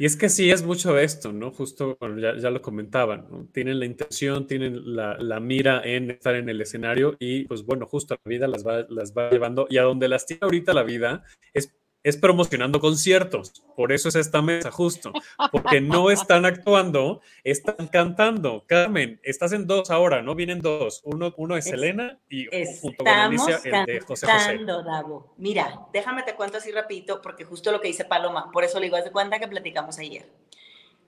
Y 0.00 0.04
es 0.04 0.16
que 0.16 0.28
sí 0.28 0.48
es 0.48 0.62
mucho 0.62 0.96
esto, 0.96 1.32
¿no? 1.32 1.50
Justo 1.50 1.98
ya, 2.18 2.36
ya 2.36 2.50
lo 2.50 2.62
comentaban, 2.62 3.26
¿no? 3.28 3.48
Tienen 3.52 3.80
la 3.80 3.84
intención, 3.84 4.46
tienen 4.46 4.94
la, 4.94 5.16
la, 5.18 5.40
mira 5.40 5.82
en 5.84 6.12
estar 6.12 6.36
en 6.36 6.48
el 6.48 6.60
escenario 6.60 7.16
y 7.18 7.46
pues 7.46 7.64
bueno, 7.64 7.84
justo 7.84 8.14
la 8.14 8.28
vida 8.28 8.46
las 8.46 8.64
va, 8.64 8.86
las 8.90 9.12
va 9.12 9.28
llevando 9.28 9.66
y 9.68 9.78
a 9.78 9.82
donde 9.82 10.06
las 10.06 10.24
tiene 10.24 10.40
ahorita 10.42 10.72
la 10.72 10.84
vida 10.84 11.24
es 11.52 11.74
es 12.02 12.16
promocionando 12.16 12.80
conciertos. 12.80 13.62
Por 13.76 13.92
eso 13.92 14.08
es 14.08 14.14
esta 14.14 14.40
mesa, 14.42 14.70
justo. 14.70 15.12
Porque 15.50 15.80
no 15.80 16.10
están 16.10 16.44
actuando, 16.44 17.20
están 17.44 17.88
cantando. 17.88 18.64
Carmen, 18.66 19.20
estás 19.22 19.52
en 19.52 19.66
dos 19.66 19.90
ahora, 19.90 20.22
¿no? 20.22 20.34
Vienen 20.34 20.60
dos. 20.60 21.02
Uno, 21.04 21.34
uno 21.36 21.56
es, 21.56 21.66
Elena 21.66 22.18
y 22.28 22.46
junto 22.80 23.04
con 23.04 23.08
Alicia, 23.08 23.60
el 23.64 23.84
de 23.86 24.00
José 24.00 24.26
José. 24.26 24.58
Davo. 24.64 25.34
Mira, 25.36 25.86
déjame 25.92 26.22
te 26.22 26.34
cuento 26.34 26.58
así 26.58 26.70
rapidito, 26.70 27.20
porque 27.20 27.44
justo 27.44 27.72
lo 27.72 27.80
que 27.80 27.88
dice 27.88 28.04
Paloma, 28.04 28.50
por 28.52 28.64
eso 28.64 28.78
le 28.78 28.86
digo, 28.86 28.96
haz 28.96 29.04
de 29.04 29.12
cuenta 29.12 29.38
que 29.38 29.48
platicamos 29.48 29.98
ayer. 29.98 30.30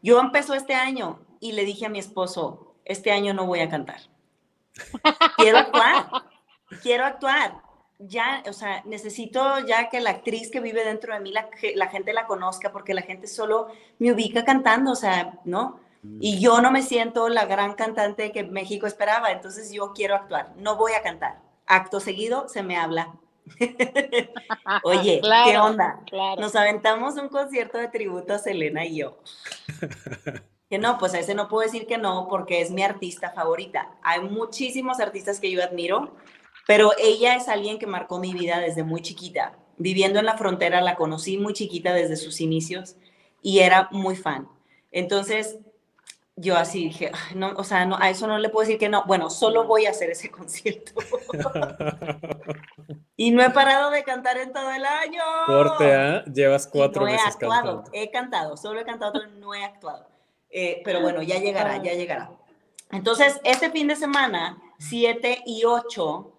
Yo 0.02 0.18
empezó 0.20 0.54
este 0.54 0.74
año 0.74 1.20
y 1.40 1.52
le 1.52 1.64
dije 1.64 1.86
a 1.86 1.90
mi 1.90 1.98
esposo, 1.98 2.74
este 2.84 3.12
año 3.12 3.34
no 3.34 3.46
voy 3.46 3.60
a 3.60 3.68
cantar. 3.68 4.00
Quiero 5.36 5.58
actuar. 5.58 6.06
Quiero 6.82 7.04
actuar 7.04 7.69
ya, 8.00 8.42
o 8.48 8.52
sea, 8.52 8.82
necesito 8.86 9.60
ya 9.66 9.88
que 9.90 10.00
la 10.00 10.10
actriz 10.10 10.50
que 10.50 10.60
vive 10.60 10.84
dentro 10.84 11.12
de 11.12 11.20
mí, 11.20 11.32
la, 11.32 11.48
la 11.74 11.88
gente 11.88 12.12
la 12.12 12.26
conozca, 12.26 12.72
porque 12.72 12.94
la 12.94 13.02
gente 13.02 13.26
solo 13.26 13.68
me 13.98 14.12
ubica 14.12 14.44
cantando, 14.44 14.92
o 14.92 14.96
sea, 14.96 15.38
¿no? 15.44 15.78
Y 16.20 16.36
mm. 16.36 16.40
yo 16.40 16.60
no 16.62 16.70
me 16.70 16.82
siento 16.82 17.28
la 17.28 17.44
gran 17.44 17.74
cantante 17.74 18.32
que 18.32 18.44
México 18.44 18.86
esperaba, 18.86 19.30
entonces 19.32 19.70
yo 19.70 19.92
quiero 19.92 20.14
actuar, 20.14 20.52
no 20.56 20.76
voy 20.76 20.92
a 20.92 21.02
cantar. 21.02 21.40
Acto 21.66 22.00
seguido 22.00 22.48
se 22.48 22.62
me 22.62 22.76
habla. 22.76 23.12
Oye, 24.84 25.20
¿qué 25.44 25.58
onda? 25.58 26.00
Nos 26.38 26.56
aventamos 26.56 27.16
un 27.16 27.28
concierto 27.28 27.78
de 27.78 27.88
tributo 27.88 28.34
a 28.34 28.38
Selena 28.38 28.84
y 28.86 28.96
yo. 28.96 29.18
que 30.70 30.78
no, 30.78 30.98
pues 30.98 31.14
a 31.14 31.18
ese 31.18 31.34
no 31.34 31.48
puedo 31.48 31.64
decir 31.64 31.86
que 31.86 31.98
no 31.98 32.28
porque 32.28 32.60
es 32.60 32.70
mi 32.70 32.82
artista 32.82 33.30
favorita. 33.30 33.90
Hay 34.02 34.20
muchísimos 34.20 35.00
artistas 35.00 35.40
que 35.40 35.50
yo 35.50 35.62
admiro, 35.62 36.14
pero 36.66 36.92
ella 36.98 37.34
es 37.36 37.48
alguien 37.48 37.78
que 37.78 37.86
marcó 37.86 38.18
mi 38.18 38.32
vida 38.32 38.58
desde 38.60 38.84
muy 38.84 39.02
chiquita. 39.02 39.58
Viviendo 39.76 40.18
en 40.18 40.26
la 40.26 40.36
frontera, 40.36 40.80
la 40.80 40.96
conocí 40.96 41.38
muy 41.38 41.52
chiquita 41.52 41.94
desde 41.94 42.16
sus 42.16 42.40
inicios 42.40 42.96
y 43.42 43.60
era 43.60 43.88
muy 43.92 44.16
fan. 44.16 44.48
Entonces, 44.92 45.58
yo 46.36 46.56
así 46.56 46.84
dije, 46.84 47.12
no, 47.34 47.52
o 47.56 47.64
sea, 47.64 47.84
no, 47.84 47.96
a 47.98 48.10
eso 48.10 48.26
no 48.26 48.38
le 48.38 48.48
puedo 48.48 48.66
decir 48.66 48.78
que 48.78 48.88
no. 48.88 49.04
Bueno, 49.06 49.30
solo 49.30 49.64
voy 49.64 49.86
a 49.86 49.90
hacer 49.90 50.10
ese 50.10 50.30
concierto. 50.30 50.92
y 53.16 53.30
no 53.30 53.42
he 53.42 53.50
parado 53.50 53.90
de 53.90 54.04
cantar 54.04 54.38
en 54.38 54.52
todo 54.52 54.70
el 54.70 54.84
año. 54.84 55.22
Corte 55.46 55.94
A, 55.94 56.24
llevas 56.24 56.66
cuatro 56.66 57.02
no 57.02 57.08
he 57.08 57.12
meses 57.12 57.34
actuado, 57.34 57.84
he 57.92 58.10
cantado, 58.10 58.56
solo 58.56 58.80
he 58.80 58.84
cantado, 58.84 59.12
pero 59.12 59.26
no 59.32 59.54
he 59.54 59.64
actuado. 59.64 60.08
Eh, 60.50 60.82
pero 60.84 61.00
bueno, 61.00 61.22
ya 61.22 61.38
llegará, 61.38 61.76
ya 61.82 61.92
llegará. 61.92 62.30
Entonces, 62.90 63.40
este 63.44 63.70
fin 63.70 63.86
de 63.86 63.96
semana, 63.96 64.58
7 64.78 65.42
y 65.46 65.64
8, 65.64 66.32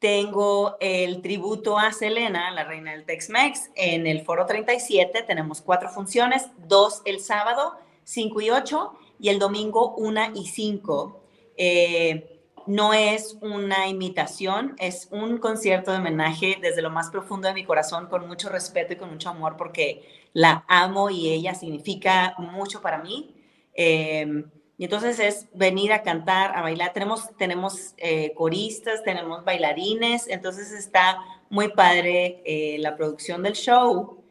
tengo 0.00 0.78
el 0.80 1.20
tributo 1.20 1.78
a 1.78 1.92
Selena, 1.92 2.50
la 2.50 2.64
reina 2.64 2.92
del 2.92 3.04
Tex-Mex, 3.04 3.70
en 3.76 4.06
el 4.06 4.22
Foro 4.22 4.46
37. 4.46 5.22
Tenemos 5.22 5.60
cuatro 5.60 5.90
funciones, 5.90 6.48
dos 6.66 7.02
el 7.04 7.20
sábado, 7.20 7.74
5 8.04 8.40
y 8.40 8.50
8, 8.50 8.98
y 9.20 9.28
el 9.28 9.38
domingo 9.38 9.94
1 9.96 10.32
y 10.34 10.46
5. 10.46 11.20
Eh, 11.58 12.40
no 12.66 12.94
es 12.94 13.36
una 13.42 13.88
imitación, 13.88 14.74
es 14.78 15.08
un 15.10 15.36
concierto 15.36 15.92
de 15.92 15.98
homenaje 15.98 16.56
desde 16.60 16.80
lo 16.80 16.90
más 16.90 17.10
profundo 17.10 17.48
de 17.48 17.54
mi 17.54 17.64
corazón, 17.64 18.06
con 18.06 18.26
mucho 18.26 18.48
respeto 18.48 18.94
y 18.94 18.96
con 18.96 19.10
mucho 19.10 19.28
amor, 19.28 19.58
porque 19.58 20.28
la 20.32 20.64
amo 20.66 21.10
y 21.10 21.28
ella 21.28 21.54
significa 21.54 22.34
mucho 22.38 22.80
para 22.80 23.02
mí. 23.02 23.34
Eh, 23.74 24.44
y 24.80 24.84
entonces 24.84 25.20
es 25.20 25.46
venir 25.52 25.92
a 25.92 26.02
cantar, 26.02 26.56
a 26.56 26.62
bailar. 26.62 26.94
Tenemos, 26.94 27.28
tenemos 27.36 27.92
eh, 27.98 28.32
coristas, 28.34 29.04
tenemos 29.04 29.44
bailarines, 29.44 30.26
entonces 30.26 30.72
está 30.72 31.18
muy 31.50 31.68
padre 31.68 32.40
eh, 32.46 32.78
la 32.78 32.96
producción 32.96 33.42
del 33.42 33.52
show. 33.52 34.22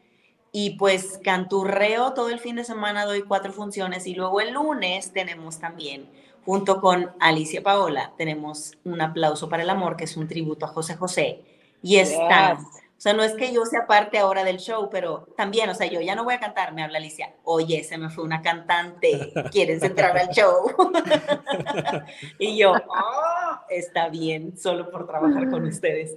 Y 0.50 0.70
pues 0.70 1.20
canturreo 1.22 2.14
todo 2.14 2.30
el 2.30 2.40
fin 2.40 2.56
de 2.56 2.64
semana, 2.64 3.04
doy 3.04 3.22
cuatro 3.22 3.52
funciones 3.52 4.08
y 4.08 4.16
luego 4.16 4.40
el 4.40 4.54
lunes 4.54 5.12
tenemos 5.12 5.60
también, 5.60 6.10
junto 6.44 6.80
con 6.80 7.12
Alicia 7.20 7.62
Paola, 7.62 8.12
tenemos 8.18 8.76
un 8.82 9.00
aplauso 9.00 9.48
para 9.48 9.62
el 9.62 9.70
amor, 9.70 9.96
que 9.96 10.02
es 10.02 10.16
un 10.16 10.26
tributo 10.26 10.66
a 10.66 10.70
José 10.70 10.96
José. 10.96 11.44
Y 11.80 11.98
está, 11.98 12.58
o 13.00 13.02
sea, 13.02 13.14
no 13.14 13.22
es 13.22 13.32
que 13.32 13.50
yo 13.50 13.64
sea 13.64 13.86
parte 13.86 14.18
ahora 14.18 14.44
del 14.44 14.58
show, 14.58 14.90
pero 14.90 15.26
también, 15.34 15.70
o 15.70 15.74
sea, 15.74 15.86
yo 15.86 16.02
ya 16.02 16.14
no 16.14 16.22
voy 16.22 16.34
a 16.34 16.38
cantar, 16.38 16.74
me 16.74 16.82
habla 16.82 16.98
Alicia, 16.98 17.34
oye, 17.44 17.82
se 17.82 17.96
me 17.96 18.10
fue 18.10 18.24
una 18.24 18.42
cantante, 18.42 19.32
¿quieres 19.50 19.82
entrar 19.82 20.18
al 20.18 20.28
show? 20.28 20.70
y 22.38 22.58
yo, 22.58 22.72
oh, 22.72 23.60
está 23.70 24.10
bien, 24.10 24.58
solo 24.58 24.90
por 24.90 25.06
trabajar 25.06 25.48
con 25.48 25.64
ustedes. 25.64 26.14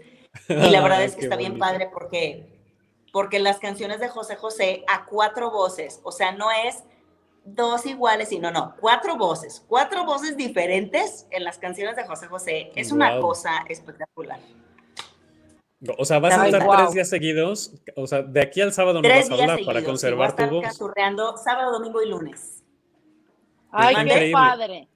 Y 0.50 0.70
la 0.72 0.82
verdad 0.82 1.02
es 1.06 1.16
que 1.16 1.22
está 1.22 1.38
bien 1.38 1.58
padre 1.58 1.90
porque, 1.90 2.60
porque 3.14 3.40
las 3.40 3.60
canciones 3.60 4.02
de 4.02 4.10
José 4.10 4.36
José 4.36 4.84
a 4.90 5.06
cuatro 5.06 5.52
voces, 5.52 6.02
o 6.04 6.12
sea, 6.12 6.34
no 6.34 6.52
es 6.52 6.84
dos 7.46 7.86
iguales, 7.86 8.28
sino 8.28 8.52
no, 8.52 8.76
cuatro 8.78 9.16
voces, 9.16 9.64
cuatro 9.70 10.04
voces 10.04 10.36
diferentes 10.36 11.28
en 11.32 11.46
las 11.46 11.60
canciones 11.60 11.96
de 11.96 12.04
José 12.04 12.28
José. 12.28 12.72
Es 12.76 12.92
una 12.92 13.22
cosa 13.22 13.64
espectacular. 13.70 14.42
O 15.98 16.06
sea, 16.06 16.20
vas 16.20 16.38
a 16.38 16.46
estar 16.46 16.68
tres 16.78 16.94
días 16.94 17.10
seguidos. 17.10 17.74
O 17.96 18.08
sea, 18.08 18.22
de 18.22 18.42
aquí 18.42 18.62
al 18.62 18.74
sábado 18.74 19.02
no 19.02 19.10
vas 19.10 19.30
a 19.30 19.34
hablar 19.34 19.60
para 19.66 19.84
conservar 19.84 20.36
tu 20.36 20.46
voz. 20.48 20.66
sábado, 21.44 21.72
domingo 21.72 22.02
y 22.02 22.10
lunes. 22.10 22.64
Ay, 23.72 23.96
qué 24.06 24.32
padre. 24.32 24.88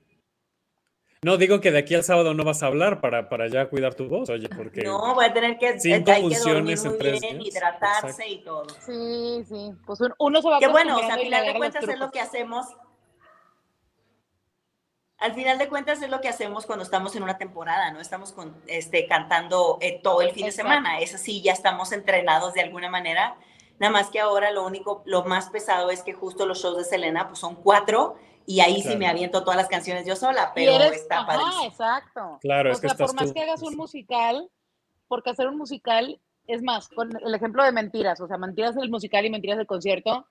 No, 1.23 1.38
digo 1.38 1.60
que 1.60 1.71
de 1.71 1.80
aquí 1.80 1.95
al 1.95 2.04
sábado 2.04 2.36
no 2.36 2.43
vas 2.43 2.62
a 2.62 2.67
hablar 2.67 3.02
para, 3.02 3.28
para 3.28 3.47
ya 3.47 3.67
cuidar 3.69 3.95
tu 3.95 4.08
voz, 4.08 4.30
oye, 4.30 4.47
porque... 4.50 4.84
No, 4.84 5.15
voy 5.15 5.26
a 5.26 5.34
tener 5.34 5.58
que, 5.58 5.80
cinco 5.80 6.12
hay 6.12 6.21
funciones 6.21 6.84
que 6.84 6.89
dormir 6.89 7.12
muy 7.12 7.19
bien, 7.19 7.41
hidratarse 7.41 8.28
y 8.28 8.43
todo. 8.43 8.67
Sí, 8.86 9.43
sí. 9.50 9.73
Pues 9.86 10.00
uno 10.19 10.41
se 10.41 10.47
va 10.47 10.58
a 10.58 10.60
Que 10.60 10.67
bueno, 10.67 10.95
o 10.95 11.00
sea, 11.00 11.15
a 11.15 11.17
final 11.17 11.45
de 11.45 11.56
cuentas 11.56 11.88
es 11.88 12.00
lo 12.00 12.12
que 12.12 12.19
hacemos 12.19 12.67
al 15.19 15.34
final 15.34 15.58
de 15.58 15.67
cuentas 15.67 16.01
es 16.01 16.10
lo 16.10 16.21
que 16.21 16.27
hacemos 16.27 16.65
cuando 16.65 16.84
estamos 16.84 17.15
en 17.15 17.23
una 17.23 17.38
temporada, 17.38 17.91
¿no? 17.91 17.99
Estamos 17.99 18.32
con, 18.32 18.56
este, 18.67 19.08
cantando 19.08 19.77
eh, 19.82 19.99
todo 20.01 20.21
el 20.21 20.32
fin 20.32 20.45
de 20.45 20.51
semana. 20.51 20.99
Es 20.99 21.15
así, 21.15 21.41
ya 21.41 21.53
estamos 21.53 21.91
entrenados 21.91 22.53
de 22.53 22.62
alguna 22.62 22.89
manera. 22.89 23.36
Nada 23.80 23.91
más 23.91 24.10
que 24.10 24.19
ahora 24.19 24.51
lo 24.51 24.65
único, 24.65 25.01
lo 25.06 25.23
más 25.23 25.49
pesado 25.49 25.89
es 25.89 26.03
que 26.03 26.13
justo 26.13 26.45
los 26.45 26.62
shows 26.62 26.77
de 26.77 26.84
Selena 26.84 27.27
pues 27.27 27.39
son 27.39 27.56
cuatro 27.56 28.17
y 28.45 28.60
ahí 28.60 28.82
sí 28.82 28.95
me 28.95 29.08
aviento 29.08 29.43
todas 29.43 29.58
las 29.58 29.67
canciones 29.67 30.06
yo 30.06 30.15
sola, 30.15 30.51
pero 30.56 30.71
está 30.84 31.25
padre. 31.25 31.43
exacto. 31.65 32.38
Claro, 32.39 32.71
es 32.71 32.80
que 32.80 32.88
por 32.89 33.13
más 33.13 33.34
que 33.34 33.41
hagas 33.41 33.62
un 33.62 33.75
musical, 33.75 34.49
porque 35.08 35.32
hacer 35.32 35.47
un 35.47 35.58
musical, 35.58 36.21
es 36.45 36.62
más, 36.62 36.88
con 36.88 37.10
el 37.21 37.36
ejemplo 37.36 37.63
de 37.63 37.73
Mentiras, 37.73 38.21
o 38.21 38.27
sea, 38.27 38.38
Mentiras 38.38 38.77
el 38.77 38.89
musical 38.89 39.25
y 39.25 39.30
Mentiras 39.30 39.58
del 39.58 39.67
concierto, 39.67 40.27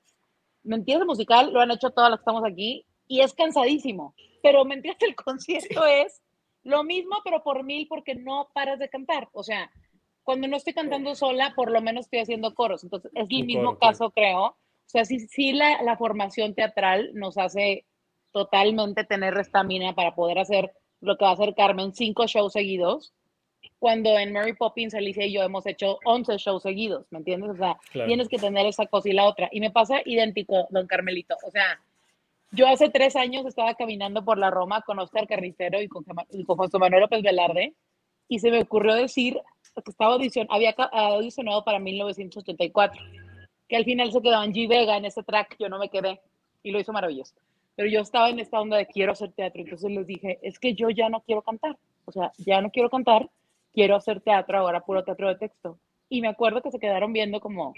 Mentiras 0.62 1.02
el 1.02 1.06
musical 1.06 1.52
lo 1.52 1.60
han 1.60 1.70
hecho 1.72 1.90
todas 1.90 2.10
las 2.10 2.20
que 2.20 2.22
estamos 2.22 2.44
aquí 2.44 2.86
y 3.08 3.20
es 3.20 3.34
cansadísimo 3.34 4.14
pero 4.46 4.64
mentiras, 4.64 4.96
el 5.00 5.16
concierto 5.16 5.84
es 5.86 6.22
lo 6.62 6.84
mismo, 6.84 7.16
pero 7.24 7.42
por 7.42 7.64
mil, 7.64 7.88
porque 7.88 8.14
no 8.14 8.48
paras 8.54 8.78
de 8.78 8.88
cantar. 8.88 9.28
O 9.32 9.42
sea, 9.42 9.72
cuando 10.22 10.46
no 10.46 10.56
estoy 10.56 10.72
cantando 10.72 11.16
sola, 11.16 11.52
por 11.56 11.72
lo 11.72 11.82
menos 11.82 12.06
estoy 12.06 12.20
haciendo 12.20 12.54
coros. 12.54 12.84
Entonces, 12.84 13.10
es 13.12 13.26
el 13.28 13.44
mismo 13.44 13.76
caso, 13.76 14.12
creo. 14.12 14.44
O 14.44 14.56
sea, 14.88 15.04
sí, 15.04 15.18
sí 15.18 15.52
la, 15.52 15.82
la 15.82 15.96
formación 15.96 16.54
teatral 16.54 17.10
nos 17.14 17.38
hace 17.38 17.86
totalmente 18.30 19.02
tener 19.02 19.36
estamina 19.36 19.96
para 19.96 20.14
poder 20.14 20.38
hacer 20.38 20.72
lo 21.00 21.16
que 21.16 21.24
va 21.24 21.30
a 21.30 21.34
hacer 21.34 21.56
Carmen, 21.56 21.92
cinco 21.92 22.28
shows 22.28 22.52
seguidos, 22.52 23.14
cuando 23.80 24.16
en 24.16 24.32
Mary 24.32 24.54
Poppins, 24.54 24.94
Alicia 24.94 25.26
y 25.26 25.32
yo 25.32 25.42
hemos 25.42 25.66
hecho 25.66 25.98
11 26.04 26.36
shows 26.38 26.62
seguidos, 26.62 27.06
¿me 27.10 27.18
entiendes? 27.18 27.50
O 27.50 27.56
sea, 27.56 27.80
tienes 27.92 28.28
que 28.28 28.38
tener 28.38 28.64
esa 28.66 28.86
cosa 28.86 29.08
y 29.08 29.12
la 29.12 29.24
otra. 29.24 29.48
Y 29.50 29.58
me 29.58 29.72
pasa 29.72 30.02
idéntico, 30.04 30.68
don 30.70 30.86
Carmelito. 30.86 31.36
O 31.44 31.50
sea, 31.50 31.80
yo 32.52 32.66
hace 32.66 32.88
tres 32.90 33.16
años 33.16 33.44
estaba 33.46 33.74
caminando 33.74 34.24
por 34.24 34.38
la 34.38 34.50
Roma 34.50 34.82
con 34.82 34.98
Oscar 34.98 35.26
Carnicero 35.26 35.80
y 35.80 35.88
con, 35.88 36.04
José 36.04 36.78
Manuel 36.78 37.02
López 37.02 37.22
Velarde 37.22 37.74
y 38.28 38.38
se 38.38 38.50
me 38.50 38.62
ocurrió 38.62 38.94
decir 38.94 39.40
que 39.74 39.90
estaba 39.90 40.14
audición, 40.14 40.46
había 40.50 40.70
audicionado 40.70 41.62
para 41.64 41.78
1984, 41.78 43.00
que 43.68 43.76
al 43.76 43.84
final 43.84 44.10
se 44.10 44.22
quedó 44.22 44.42
G 44.42 44.68
Vega 44.68 44.96
en 44.96 45.04
ese 45.04 45.22
track, 45.22 45.56
yo 45.58 45.68
no 45.68 45.78
me 45.78 45.90
quedé 45.90 46.20
y 46.62 46.70
lo 46.70 46.80
hizo 46.80 46.92
maravilloso. 46.92 47.34
Pero 47.74 47.88
yo 47.90 48.00
estaba 48.00 48.30
en 48.30 48.40
esta 48.40 48.58
onda 48.58 48.78
de 48.78 48.86
quiero 48.86 49.12
hacer 49.12 49.32
teatro, 49.32 49.62
entonces 49.62 49.90
les 49.90 50.06
dije, 50.06 50.38
es 50.42 50.58
que 50.58 50.74
yo 50.74 50.88
ya 50.88 51.10
no 51.10 51.20
quiero 51.20 51.42
cantar, 51.42 51.76
o 52.06 52.12
sea, 52.12 52.32
ya 52.38 52.62
no 52.62 52.70
quiero 52.70 52.88
cantar, 52.88 53.28
quiero 53.74 53.96
hacer 53.96 54.22
teatro, 54.22 54.58
ahora 54.58 54.80
puro 54.80 55.04
teatro 55.04 55.28
de 55.28 55.36
texto. 55.36 55.78
Y 56.08 56.22
me 56.22 56.28
acuerdo 56.28 56.62
que 56.62 56.70
se 56.70 56.78
quedaron 56.78 57.12
viendo 57.12 57.40
como, 57.40 57.74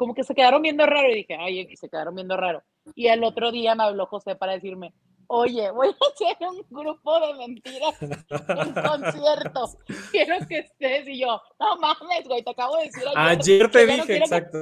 como 0.00 0.14
que 0.14 0.24
se 0.24 0.34
quedaron 0.34 0.62
viendo 0.62 0.86
raro 0.86 1.10
y 1.10 1.16
dije, 1.16 1.36
ay, 1.38 1.76
se 1.76 1.90
quedaron 1.90 2.14
viendo 2.14 2.34
raro. 2.34 2.62
Y 2.94 3.08
el 3.08 3.22
otro 3.22 3.52
día 3.52 3.74
me 3.74 3.84
habló 3.84 4.06
José 4.06 4.34
para 4.34 4.54
decirme, 4.54 4.94
oye, 5.26 5.70
voy 5.72 5.88
a 5.88 5.90
hacer 5.90 6.48
un 6.48 6.64
grupo 6.70 7.20
de 7.20 7.34
mentiras 7.34 8.00
en 8.00 8.72
concierto. 8.72 9.68
Quiero 10.10 10.36
que 10.48 10.60
estés. 10.60 11.06
Y 11.06 11.20
yo, 11.20 11.38
no 11.58 11.76
mames, 11.76 12.26
güey, 12.26 12.42
te 12.42 12.50
acabo 12.50 12.78
de 12.78 12.84
decir 12.84 13.02
ayer. 13.14 13.40
Ayer 13.40 13.70
te 13.70 13.86
dije, 13.86 14.16
exacto. 14.16 14.58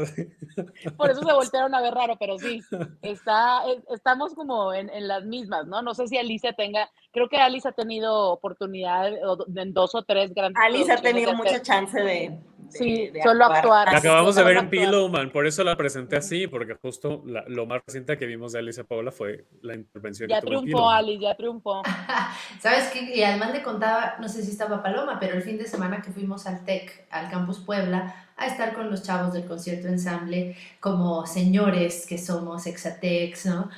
Por 0.96 1.08
eso 1.08 1.22
se 1.22 1.32
voltearon 1.32 1.72
a 1.72 1.82
ver 1.82 1.94
raro, 1.94 2.16
pero 2.18 2.36
sí, 2.36 2.60
está, 3.02 3.62
estamos 3.94 4.34
como 4.34 4.72
en, 4.72 4.90
en, 4.90 5.06
las 5.06 5.24
mismas, 5.24 5.68
¿no? 5.68 5.82
No 5.82 5.94
sé 5.94 6.08
si 6.08 6.18
Alicia 6.18 6.52
tenga, 6.54 6.90
creo 7.12 7.28
que 7.28 7.36
Alicia 7.36 7.70
ha 7.70 7.74
tenido 7.74 8.32
oportunidad 8.32 9.12
en 9.54 9.72
dos 9.72 9.94
o 9.94 10.02
tres 10.02 10.34
grandes. 10.34 10.60
Alicia 10.60 10.94
ha 10.94 11.00
tenido 11.00 11.32
mucha 11.34 11.62
chance 11.62 12.00
de, 12.00 12.36
sí, 12.68 13.12
solo 13.22 13.46
actuar. 13.46 13.94
acabamos 13.94 14.34
de 14.36 14.44
ver 14.44 14.56
en 14.56 14.70
Pillowman, 14.70 15.30
por 15.30 15.46
eso 15.46 15.64
la 15.64 15.76
presenté 15.76 16.16
así, 16.16 16.46
porque 16.46 16.74
justo 16.74 17.22
lo 17.24 17.66
más 17.66 17.82
reciente 17.86 18.16
que 18.16 18.26
vimos 18.26 18.52
de 18.52 18.60
Alicia 18.60 18.84
Paola 18.84 19.10
fue 19.10 19.46
la 19.62 19.74
intervención 19.74 20.28
ya 20.28 20.40
que 20.40 20.46
tuvo 20.46 20.60
triunfó, 20.60 20.90
Alice, 20.90 21.22
ya 21.22 21.36
triunfó. 21.36 21.82
¿Sabes 22.60 22.90
qué? 22.92 23.16
Y 23.16 23.22
además 23.22 23.52
le 23.52 23.62
contaba, 23.62 24.16
no 24.20 24.28
sé 24.28 24.42
si 24.42 24.50
estaba 24.50 24.82
Paloma, 24.82 25.18
pero 25.20 25.36
el 25.36 25.42
fin 25.42 25.58
de 25.58 25.66
semana 25.66 26.02
que 26.02 26.12
fuimos 26.12 26.46
al 26.46 26.64
TEC, 26.64 27.06
al 27.10 27.30
Campus 27.30 27.58
Puebla, 27.60 28.26
a 28.36 28.46
estar 28.46 28.72
con 28.72 28.90
los 28.90 29.02
chavos 29.02 29.32
del 29.32 29.46
concierto 29.46 29.88
ensamble, 29.88 30.56
como 30.80 31.26
señores 31.26 32.06
que 32.06 32.18
somos 32.18 32.66
Exatex, 32.66 33.46
¿no? 33.46 33.68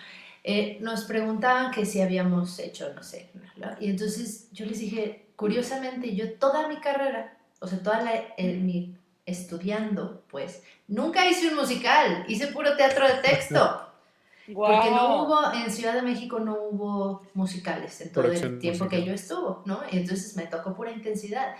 Eh, 0.44 0.78
nos 0.80 1.04
preguntaban 1.04 1.70
que 1.70 1.84
si 1.84 2.00
habíamos 2.00 2.58
hecho, 2.58 2.92
no 2.94 3.02
sé, 3.02 3.30
y 3.78 3.90
entonces 3.90 4.48
yo 4.52 4.64
les 4.64 4.78
dije, 4.78 5.26
curiosamente, 5.36 6.14
yo 6.14 6.32
toda 6.34 6.66
mi 6.68 6.76
carrera 6.76 7.36
o 7.60 7.66
sea, 7.66 7.82
toda 7.82 8.02
la, 8.02 8.12
mi 8.38 8.96
estudiando, 9.26 10.24
pues, 10.28 10.62
nunca 10.88 11.28
hice 11.28 11.48
un 11.48 11.56
musical, 11.56 12.24
hice 12.28 12.48
puro 12.48 12.76
teatro 12.76 13.06
de 13.06 13.14
texto. 13.22 13.86
Porque 14.54 14.90
no 14.90 15.22
hubo, 15.22 15.52
en 15.52 15.70
Ciudad 15.70 15.94
de 15.94 16.02
México 16.02 16.40
no 16.40 16.54
hubo 16.54 17.22
musicales 17.34 18.00
en 18.00 18.10
todo 18.10 18.24
el 18.24 18.58
tiempo 18.58 18.88
que 18.88 19.04
yo 19.04 19.12
estuvo, 19.12 19.62
¿no? 19.64 19.80
Y 19.92 19.98
entonces 19.98 20.36
me 20.36 20.46
tocó 20.46 20.74
pura 20.74 20.90
intensidad. 20.90 21.54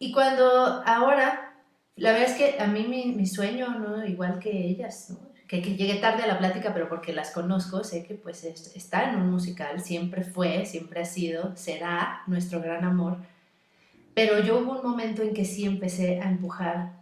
Y 0.00 0.10
cuando 0.10 0.82
ahora, 0.84 1.62
la 1.94 2.10
verdad 2.10 2.30
es 2.30 2.36
que 2.36 2.60
a 2.60 2.66
mí 2.66 2.84
mi, 2.88 3.12
mi 3.14 3.28
sueño, 3.28 3.68
¿no? 3.78 4.04
Igual 4.04 4.40
que 4.40 4.50
ellas, 4.50 5.10
¿no? 5.10 5.18
Que, 5.46 5.62
que, 5.62 5.76
llegué 5.76 6.00
tarde 6.00 6.24
a 6.24 6.26
la 6.26 6.38
plática, 6.38 6.74
pero 6.74 6.88
porque 6.88 7.12
las 7.12 7.30
conozco, 7.30 7.84
sé 7.84 8.02
que 8.02 8.14
pues 8.14 8.42
está 8.42 9.08
en 9.08 9.20
un 9.20 9.30
musical, 9.30 9.80
siempre 9.80 10.24
fue, 10.24 10.66
siempre 10.66 11.02
ha 11.02 11.04
sido, 11.04 11.54
será 11.54 12.22
nuestro 12.26 12.60
gran 12.60 12.84
amor 12.84 13.18
pero 14.16 14.38
yo 14.38 14.60
hubo 14.60 14.80
un 14.80 14.82
momento 14.82 15.20
en 15.20 15.34
que 15.34 15.44
sí 15.44 15.66
empecé 15.66 16.22
a 16.22 16.30
empujar 16.30 16.94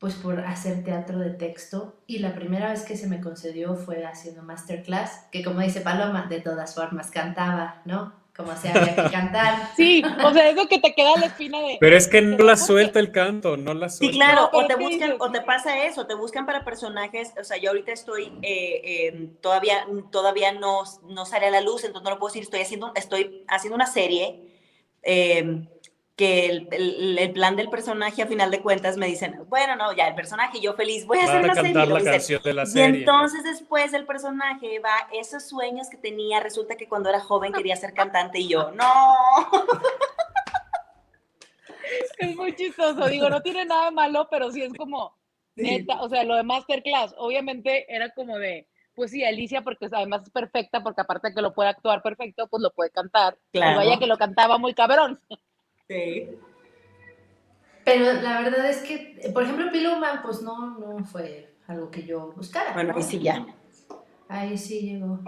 pues 0.00 0.14
por 0.14 0.40
hacer 0.40 0.82
teatro 0.82 1.20
de 1.20 1.30
texto 1.30 2.02
y 2.08 2.18
la 2.18 2.34
primera 2.34 2.70
vez 2.70 2.82
que 2.82 2.96
se 2.96 3.06
me 3.06 3.20
concedió 3.20 3.76
fue 3.76 4.04
haciendo 4.04 4.42
masterclass, 4.42 5.26
que 5.30 5.44
como 5.44 5.60
dice 5.60 5.80
Paloma, 5.80 6.26
de 6.28 6.40
todas 6.40 6.74
formas 6.74 7.12
cantaba, 7.12 7.82
¿no? 7.84 8.12
Como 8.36 8.56
se 8.56 8.70
había 8.70 8.96
que 8.96 9.10
cantar. 9.12 9.68
Sí, 9.76 10.02
o 10.24 10.32
sea, 10.32 10.50
eso 10.50 10.66
que 10.66 10.80
te 10.80 10.92
queda 10.92 11.16
la 11.20 11.26
espina 11.26 11.60
de... 11.60 11.76
Pero 11.78 11.96
es 11.96 12.08
que 12.08 12.20
no 12.20 12.38
la 12.38 12.56
suelta 12.56 12.98
el 12.98 13.12
canto, 13.12 13.56
no 13.56 13.72
la 13.72 13.88
suelta. 13.88 14.12
Sí, 14.12 14.18
claro, 14.18 14.50
o 14.52 14.66
te 14.66 14.74
¿qué 14.74 14.82
buscan, 14.82 15.14
o 15.20 15.30
te 15.30 15.42
pasa 15.42 15.84
eso, 15.84 16.08
te 16.08 16.14
buscan 16.14 16.46
para 16.46 16.64
personajes, 16.64 17.32
o 17.40 17.44
sea, 17.44 17.58
yo 17.58 17.70
ahorita 17.70 17.92
estoy, 17.92 18.24
eh, 18.42 18.80
eh, 18.82 19.28
todavía, 19.40 19.86
todavía 20.10 20.50
no, 20.50 20.82
no 21.08 21.26
sale 21.26 21.46
a 21.46 21.50
la 21.50 21.60
luz, 21.60 21.84
entonces 21.84 22.02
no 22.02 22.10
lo 22.10 22.18
puedo 22.18 22.32
decir, 22.32 22.42
estoy 22.42 22.62
haciendo, 22.62 22.90
estoy 22.96 23.44
haciendo 23.46 23.76
una 23.76 23.86
serie 23.86 24.50
eh, 25.02 25.66
que 26.20 26.46
el, 26.50 26.68
el- 26.70 27.18
el 27.18 27.32
plan 27.32 27.56
del 27.56 27.70
personaje 27.70 28.20
a 28.22 28.26
final 28.26 28.50
de 28.50 28.60
cuentas 28.60 28.98
me 28.98 29.06
dicen, 29.06 29.40
bueno, 29.48 29.74
no, 29.74 29.90
ya 29.94 30.06
el 30.06 30.14
personaje, 30.14 30.60
yo 30.60 30.74
feliz, 30.74 31.06
voy 31.06 31.18
a 31.18 31.22
hacer 31.24 31.36
Van 31.40 31.44
a 31.44 31.52
una 31.52 31.54
serie. 31.54 31.72
cantar 31.72 31.88
lo 31.88 31.94
la 31.94 31.98
dicen. 32.00 32.12
canción 32.12 32.42
de 32.42 32.52
la 32.54 32.64
Y 32.74 32.80
entonces 32.98 33.42
después 33.42 33.94
el 33.94 34.04
personaje 34.04 34.80
va, 34.80 35.08
esos 35.14 35.48
sueños 35.48 35.88
que 35.88 35.96
tenía, 35.96 36.38
resulta 36.40 36.76
que 36.76 36.86
cuando 36.88 37.08
era 37.08 37.20
joven 37.20 37.54
quería 37.54 37.74
ser 37.74 37.94
cantante 37.94 38.38
y 38.38 38.48
yo, 38.48 38.70
no. 38.72 38.84
Es 42.18 42.36
muy 42.36 42.54
chistoso, 42.54 43.08
digo, 43.08 43.28
no 43.30 43.40
tiene 43.40 43.64
nada 43.64 43.86
de 43.86 43.90
malo, 43.92 44.28
pero 44.30 44.50
sí 44.52 44.62
es 44.62 44.72
como, 44.74 45.16
neta, 45.56 46.00
o 46.02 46.08
sea, 46.08 46.22
lo 46.24 46.34
de 46.36 46.42
Masterclass, 46.42 47.14
obviamente 47.16 47.86
era 47.92 48.10
como 48.10 48.38
de, 48.38 48.68
pues 48.94 49.10
sí, 49.10 49.24
Alicia, 49.24 49.62
porque 49.62 49.88
además 49.90 50.22
es 50.24 50.30
perfecta, 50.30 50.82
porque 50.82 51.00
aparte 51.00 51.28
de 51.28 51.34
que 51.34 51.42
lo 51.42 51.54
puede 51.54 51.70
actuar 51.70 52.02
perfecto, 52.02 52.46
pues 52.48 52.62
lo 52.62 52.70
puede 52.72 52.90
cantar. 52.90 53.38
Y 53.52 53.58
Claro. 53.58 53.78
vaya 53.78 53.98
que 53.98 54.06
lo 54.06 54.18
cantaba 54.18 54.58
muy 54.58 54.74
cabrón. 54.74 55.18
Sí. 55.90 56.28
Pero 57.84 58.12
la 58.22 58.42
verdad 58.42 58.70
es 58.70 58.76
que, 58.78 59.28
por 59.34 59.42
ejemplo, 59.42 59.72
Piluman, 59.72 60.22
pues 60.22 60.40
no, 60.40 60.78
no 60.78 61.04
fue 61.04 61.52
algo 61.66 61.90
que 61.90 62.04
yo 62.04 62.30
buscara. 62.30 62.72
Bueno, 62.74 62.92
¿no? 62.92 62.98
ahí 62.98 63.02
sí 63.02 63.18
ya. 63.18 63.44
Ahí 64.28 64.56
sí 64.56 64.82
llegó 64.82 65.18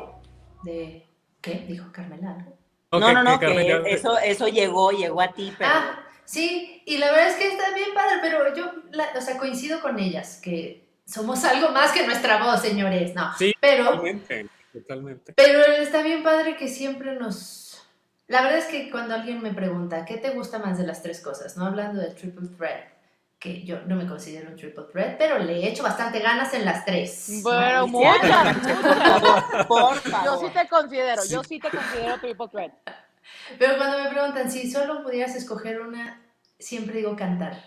de... 0.62 1.04
¿Qué? 1.40 1.64
Dijo 1.66 1.90
Carmela. 1.90 2.34
¿no? 2.34 2.52
Ok, 2.90 3.00
no, 3.00 3.12
no, 3.12 3.24
no, 3.24 3.40
que 3.40 3.82
eso, 3.88 4.16
eso 4.18 4.46
llegó, 4.46 4.92
llegó 4.92 5.20
a 5.20 5.32
ti, 5.32 5.52
pero... 5.58 5.68
Ah, 5.74 6.06
sí, 6.24 6.80
y 6.86 6.98
la 6.98 7.10
verdad 7.10 7.30
es 7.30 7.36
que 7.36 7.48
está 7.48 7.74
bien 7.74 7.88
padre, 7.92 8.18
pero 8.22 8.54
yo, 8.54 8.70
la- 8.92 9.08
o 9.16 9.20
sea, 9.20 9.38
coincido 9.38 9.80
con 9.80 9.98
ellas, 9.98 10.40
que 10.40 10.86
somos 11.04 11.42
algo 11.44 11.70
más 11.70 11.90
que 11.90 12.06
nuestra 12.06 12.40
voz, 12.40 12.60
señores, 12.60 13.16
no. 13.16 13.32
Sí, 13.36 13.52
pero, 13.60 13.86
totalmente, 13.86 14.46
totalmente. 14.72 15.32
pero 15.32 15.60
está 15.82 16.02
bien 16.02 16.22
padre 16.22 16.56
que 16.56 16.68
siempre 16.68 17.16
nos... 17.16 17.61
La 18.32 18.40
verdad 18.40 18.60
es 18.60 18.64
que 18.64 18.90
cuando 18.90 19.14
alguien 19.14 19.42
me 19.42 19.52
pregunta, 19.52 20.06
¿qué 20.06 20.16
te 20.16 20.30
gusta 20.30 20.58
más 20.58 20.78
de 20.78 20.86
las 20.86 21.02
tres 21.02 21.20
cosas? 21.20 21.58
No 21.58 21.66
hablando 21.66 22.00
del 22.00 22.14
triple 22.14 22.48
threat, 22.56 22.88
que 23.38 23.62
yo 23.62 23.82
no 23.82 23.94
me 23.94 24.06
considero 24.06 24.48
un 24.48 24.56
triple 24.56 24.84
threat, 24.90 25.18
pero 25.18 25.38
le 25.38 25.58
he 25.58 25.68
hecho 25.68 25.82
bastante 25.82 26.18
ganas 26.18 26.54
en 26.54 26.64
las 26.64 26.86
tres. 26.86 27.42
Bueno, 27.42 27.80
¿no? 27.80 27.88
muchas, 27.88 28.56
muchas. 28.56 29.66
Por 29.66 29.94
Yo 29.96 30.10
favor. 30.10 30.38
sí 30.40 30.58
te 30.58 30.66
considero, 30.66 31.22
yo 31.28 31.44
sí 31.44 31.60
te 31.60 31.68
considero 31.68 32.18
triple 32.20 32.48
threat. 32.48 32.72
Pero 33.58 33.76
cuando 33.76 34.02
me 34.02 34.08
preguntan 34.08 34.50
si 34.50 34.72
solo 34.72 35.02
pudieras 35.02 35.36
escoger 35.36 35.82
una, 35.82 36.22
siempre 36.58 36.96
digo 36.96 37.14
cantar. 37.14 37.62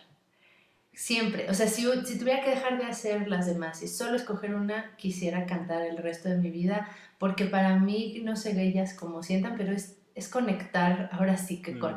Siempre. 0.93 1.47
O 1.47 1.53
sea, 1.53 1.67
si, 1.67 1.85
si 2.05 2.17
tuviera 2.17 2.41
que 2.41 2.49
dejar 2.49 2.79
de 2.79 2.85
hacer 2.85 3.27
las 3.27 3.45
demás 3.45 3.83
y 3.83 3.87
solo 3.87 4.15
escoger 4.15 4.55
una, 4.55 4.95
quisiera 4.95 5.45
cantar 5.45 5.83
el 5.83 5.97
resto 5.97 6.27
de 6.27 6.37
mi 6.37 6.49
vida, 6.49 6.89
porque 7.19 7.45
para 7.45 7.75
mí, 7.77 8.19
no 8.23 8.35
sé 8.35 8.59
ellas 8.59 8.95
como 8.95 9.21
sientan, 9.21 9.57
pero 9.57 9.71
es, 9.71 9.97
es 10.15 10.27
conectar 10.29 11.09
ahora 11.11 11.37
sí 11.37 11.61
que 11.61 11.73
Mm. 11.75 11.79
con 11.79 11.95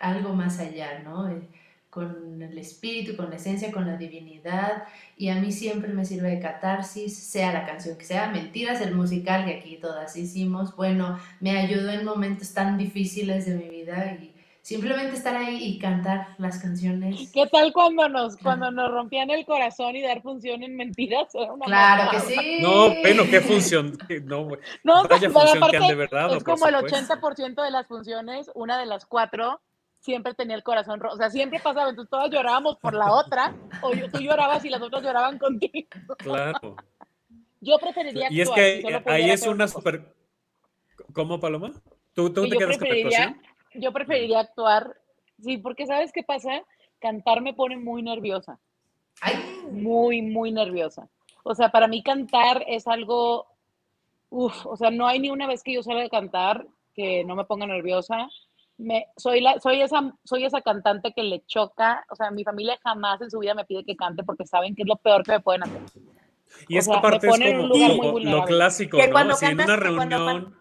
algo 0.00 0.34
más 0.34 0.58
allá, 0.58 1.00
¿no? 1.04 1.28
Eh, 1.28 1.42
Con 1.90 2.40
el 2.42 2.58
espíritu, 2.58 3.16
con 3.16 3.30
la 3.30 3.36
esencia, 3.36 3.72
con 3.72 3.86
la 3.86 3.96
divinidad. 3.96 4.84
Y 5.16 5.30
a 5.30 5.36
mí 5.36 5.50
siempre 5.50 5.92
me 5.92 6.04
sirve 6.04 6.28
de 6.30 6.38
catarsis, 6.38 7.16
sea 7.16 7.50
la 7.52 7.64
canción 7.66 7.96
que 7.96 8.04
sea. 8.04 8.28
Mentiras, 8.30 8.82
el 8.82 8.94
musical 8.94 9.46
que 9.46 9.54
aquí 9.56 9.78
todas 9.80 10.14
hicimos. 10.14 10.76
Bueno, 10.76 11.18
me 11.40 11.56
ayudó 11.58 11.90
en 11.90 12.04
momentos 12.04 12.52
tan 12.52 12.76
difíciles 12.76 13.46
de 13.46 13.54
mi 13.54 13.68
vida 13.70 14.12
y 14.12 14.34
simplemente 14.68 15.16
estar 15.16 15.34
ahí 15.34 15.64
y 15.64 15.78
cantar 15.78 16.34
las 16.36 16.58
canciones. 16.58 17.30
¿Qué 17.32 17.46
tal 17.46 17.72
cuando 17.72 18.06
nos, 18.10 18.36
cuando 18.36 18.70
nos 18.70 18.90
rompían 18.90 19.30
el 19.30 19.46
corazón 19.46 19.96
y 19.96 20.02
dar 20.02 20.20
función 20.20 20.62
en 20.62 20.76
mentiras? 20.76 21.28
Era 21.34 21.54
una 21.54 21.64
Claro 21.64 22.10
que 22.10 22.20
sí. 22.20 22.58
No, 22.60 22.90
bueno, 23.00 23.22
qué 23.30 23.40
función. 23.40 23.96
No, 24.24 24.44
güey. 24.44 24.60
No, 24.84 25.04
Vaya 25.08 25.20
pero 25.20 25.32
función 25.32 25.52
que 25.52 25.58
aparte 25.58 25.76
han 25.78 25.86
de 25.86 25.92
haber 25.94 26.10
dado, 26.10 26.36
es 26.36 26.44
por 26.44 26.52
como 26.54 26.66
el 26.68 26.74
supuesto. 26.74 27.14
80% 27.14 27.64
de 27.64 27.70
las 27.70 27.86
funciones, 27.86 28.50
una 28.54 28.78
de 28.78 28.84
las 28.84 29.06
cuatro 29.06 29.62
siempre 30.00 30.34
tenía 30.34 30.54
el 30.54 30.62
corazón 30.62 31.00
roto. 31.00 31.14
O 31.14 31.16
sea, 31.18 31.30
siempre 31.30 31.60
pasaba, 31.60 31.88
entonces 31.88 32.10
todas 32.10 32.30
llorábamos 32.30 32.76
por 32.76 32.92
la 32.92 33.10
otra, 33.10 33.54
o 33.80 33.94
yo- 33.94 34.10
tú 34.10 34.18
llorabas 34.18 34.62
y 34.66 34.68
las 34.68 34.82
otras 34.82 35.02
lloraban 35.02 35.38
contigo. 35.38 35.88
Claro. 36.18 36.76
Yo 37.62 37.78
preferiría 37.78 38.28
Y 38.30 38.42
es 38.42 38.50
que 38.50 38.82
ahí 39.06 39.30
es 39.30 39.46
una 39.46 39.66
super. 39.66 40.14
¿Cómo, 41.14 41.40
Paloma? 41.40 41.72
¿Tú, 42.12 42.30
tú 42.32 42.42
Que 42.42 42.50
te 42.50 42.58
quedas 42.58 42.78
con 42.78 42.88
la 42.88 42.94
actuación? 42.94 43.47
Yo 43.74 43.92
preferiría 43.92 44.40
actuar, 44.40 44.94
sí, 45.40 45.58
porque 45.58 45.86
¿sabes 45.86 46.12
qué 46.12 46.22
pasa? 46.22 46.62
Cantar 47.00 47.40
me 47.42 47.54
pone 47.54 47.76
muy 47.76 48.02
nerviosa, 48.02 48.58
Ay, 49.20 49.34
muy, 49.70 50.22
muy 50.22 50.52
nerviosa. 50.52 51.08
O 51.44 51.54
sea, 51.54 51.70
para 51.70 51.86
mí 51.88 52.02
cantar 52.02 52.64
es 52.66 52.86
algo, 52.88 53.46
uff, 54.30 54.66
o 54.66 54.76
sea, 54.76 54.90
no 54.90 55.06
hay 55.06 55.18
ni 55.20 55.30
una 55.30 55.46
vez 55.46 55.62
que 55.62 55.72
yo 55.74 55.82
salga 55.82 56.04
a 56.04 56.08
cantar 56.08 56.66
que 56.94 57.24
no 57.24 57.36
me 57.36 57.44
ponga 57.44 57.66
nerviosa. 57.66 58.28
Me, 58.76 59.06
soy, 59.16 59.40
la, 59.40 59.58
soy, 59.60 59.80
esa, 59.82 60.12
soy 60.24 60.44
esa 60.44 60.60
cantante 60.62 61.12
que 61.12 61.22
le 61.22 61.44
choca, 61.46 62.04
o 62.10 62.14
sea, 62.16 62.30
mi 62.30 62.44
familia 62.44 62.78
jamás 62.82 63.20
en 63.20 63.30
su 63.30 63.38
vida 63.40 63.54
me 63.54 63.64
pide 63.64 63.84
que 63.84 63.96
cante 63.96 64.22
porque 64.22 64.46
saben 64.46 64.74
que 64.76 64.82
es 64.82 64.88
lo 64.88 64.96
peor 64.96 65.22
que 65.24 65.32
me 65.32 65.40
pueden 65.40 65.64
hacer. 65.64 65.82
Y 66.68 66.76
o 66.76 66.78
es 66.78 66.86
que 66.86 66.92
sea, 66.92 66.92
me 66.94 66.98
aparte 66.98 67.28
es 67.28 67.40
en 67.40 67.56
como, 67.56 67.62
un 67.64 67.68
lugar 67.68 67.90
como 67.90 67.96
muy 67.98 68.06
lo 68.06 68.12
vulnerable. 68.12 68.46
clásico, 68.56 68.96
Que 68.98 69.06
¿no? 69.06 69.12
cuando 69.12 69.34
Si 69.34 69.44
en 69.46 69.56
cantas- 69.56 69.66
una 69.78 69.88
que 69.88 69.94
cuando 69.96 70.16
reunión. 70.18 70.57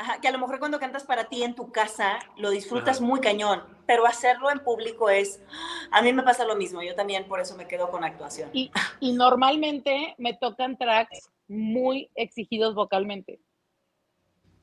Ajá, 0.00 0.18
que 0.18 0.28
a 0.28 0.30
lo 0.30 0.38
mejor 0.38 0.58
cuando 0.58 0.78
cantas 0.80 1.04
para 1.04 1.24
ti 1.24 1.42
en 1.42 1.54
tu 1.54 1.70
casa 1.72 2.20
lo 2.38 2.48
disfrutas 2.48 2.96
Ajá. 2.96 3.06
muy 3.06 3.20
cañón, 3.20 3.62
pero 3.86 4.06
hacerlo 4.06 4.50
en 4.50 4.60
público 4.60 5.10
es, 5.10 5.42
a 5.90 6.00
mí 6.00 6.10
me 6.14 6.22
pasa 6.22 6.46
lo 6.46 6.56
mismo, 6.56 6.82
yo 6.82 6.94
también 6.94 7.28
por 7.28 7.38
eso 7.38 7.54
me 7.54 7.68
quedo 7.68 7.90
con 7.90 8.02
actuación. 8.02 8.48
Y, 8.54 8.70
y 8.98 9.12
normalmente 9.12 10.14
me 10.16 10.32
tocan 10.32 10.78
tracks 10.78 11.28
muy 11.48 12.10
exigidos 12.14 12.74
vocalmente. 12.74 13.40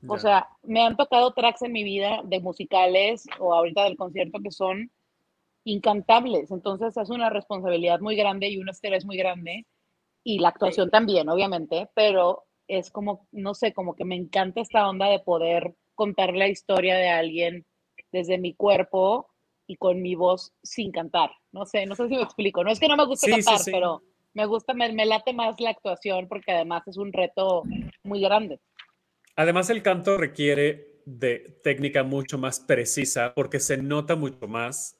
O 0.08 0.16
Ya. 0.16 0.20
sea, 0.20 0.48
me 0.64 0.84
han 0.84 0.96
tocado 0.96 1.32
tracks 1.34 1.62
en 1.62 1.70
mi 1.70 1.84
vida 1.84 2.20
de 2.24 2.40
musicales 2.40 3.26
o 3.38 3.54
ahorita 3.54 3.84
del 3.84 3.96
concierto 3.96 4.40
que 4.42 4.50
son 4.50 4.90
incantables. 5.62 6.50
Entonces 6.50 6.96
es 6.96 7.10
una 7.10 7.30
responsabilidad 7.30 8.00
muy 8.00 8.16
grande 8.16 8.48
y 8.48 8.58
un 8.58 8.68
estrés 8.70 9.04
muy 9.04 9.16
grande. 9.16 9.66
Y 10.24 10.40
la 10.40 10.48
actuación 10.48 10.90
también, 10.90 11.28
obviamente, 11.28 11.88
pero 11.94 12.47
es 12.68 12.90
como, 12.90 13.26
no 13.32 13.54
sé, 13.54 13.72
como 13.72 13.96
que 13.96 14.04
me 14.04 14.14
encanta 14.14 14.60
esta 14.60 14.88
onda 14.88 15.06
de 15.06 15.20
poder 15.20 15.74
contar 15.94 16.34
la 16.34 16.48
historia 16.48 16.96
de 16.96 17.08
alguien 17.08 17.66
desde 18.12 18.38
mi 18.38 18.54
cuerpo 18.54 19.28
y 19.66 19.76
con 19.76 20.00
mi 20.00 20.14
voz 20.14 20.52
sin 20.62 20.92
cantar. 20.92 21.30
No 21.52 21.66
sé, 21.66 21.86
no 21.86 21.94
sé 21.94 22.08
si 22.08 22.14
me 22.14 22.22
explico. 22.22 22.62
No 22.62 22.70
es 22.70 22.78
que 22.78 22.88
no 22.88 22.96
me 22.96 23.06
guste 23.06 23.26
Sí, 23.26 23.32
sí, 23.42 23.44
cantar, 23.44 23.64
sí. 23.64 23.70
pero 23.72 24.02
me 24.34 24.46
gusta, 24.46 24.74
me, 24.74 24.92
me 24.92 25.06
late 25.06 25.32
más 25.32 25.60
la 25.60 25.70
actuación 25.70 26.28
porque 26.28 26.52
además 26.52 26.86
es 26.86 26.96
un 26.96 27.12
reto 27.12 27.64
muy 28.04 28.20
grande. 28.20 28.60
Además, 29.36 29.70
el 29.70 29.82
canto 29.82 30.16
requiere 30.16 31.00
de 31.06 31.60
técnica 31.62 32.02
mucho 32.02 32.38
más 32.38 32.60
precisa 32.60 33.32
porque 33.34 33.60
se 33.60 33.78
nota 33.78 34.14
mucho 34.14 34.46
más 34.46 34.98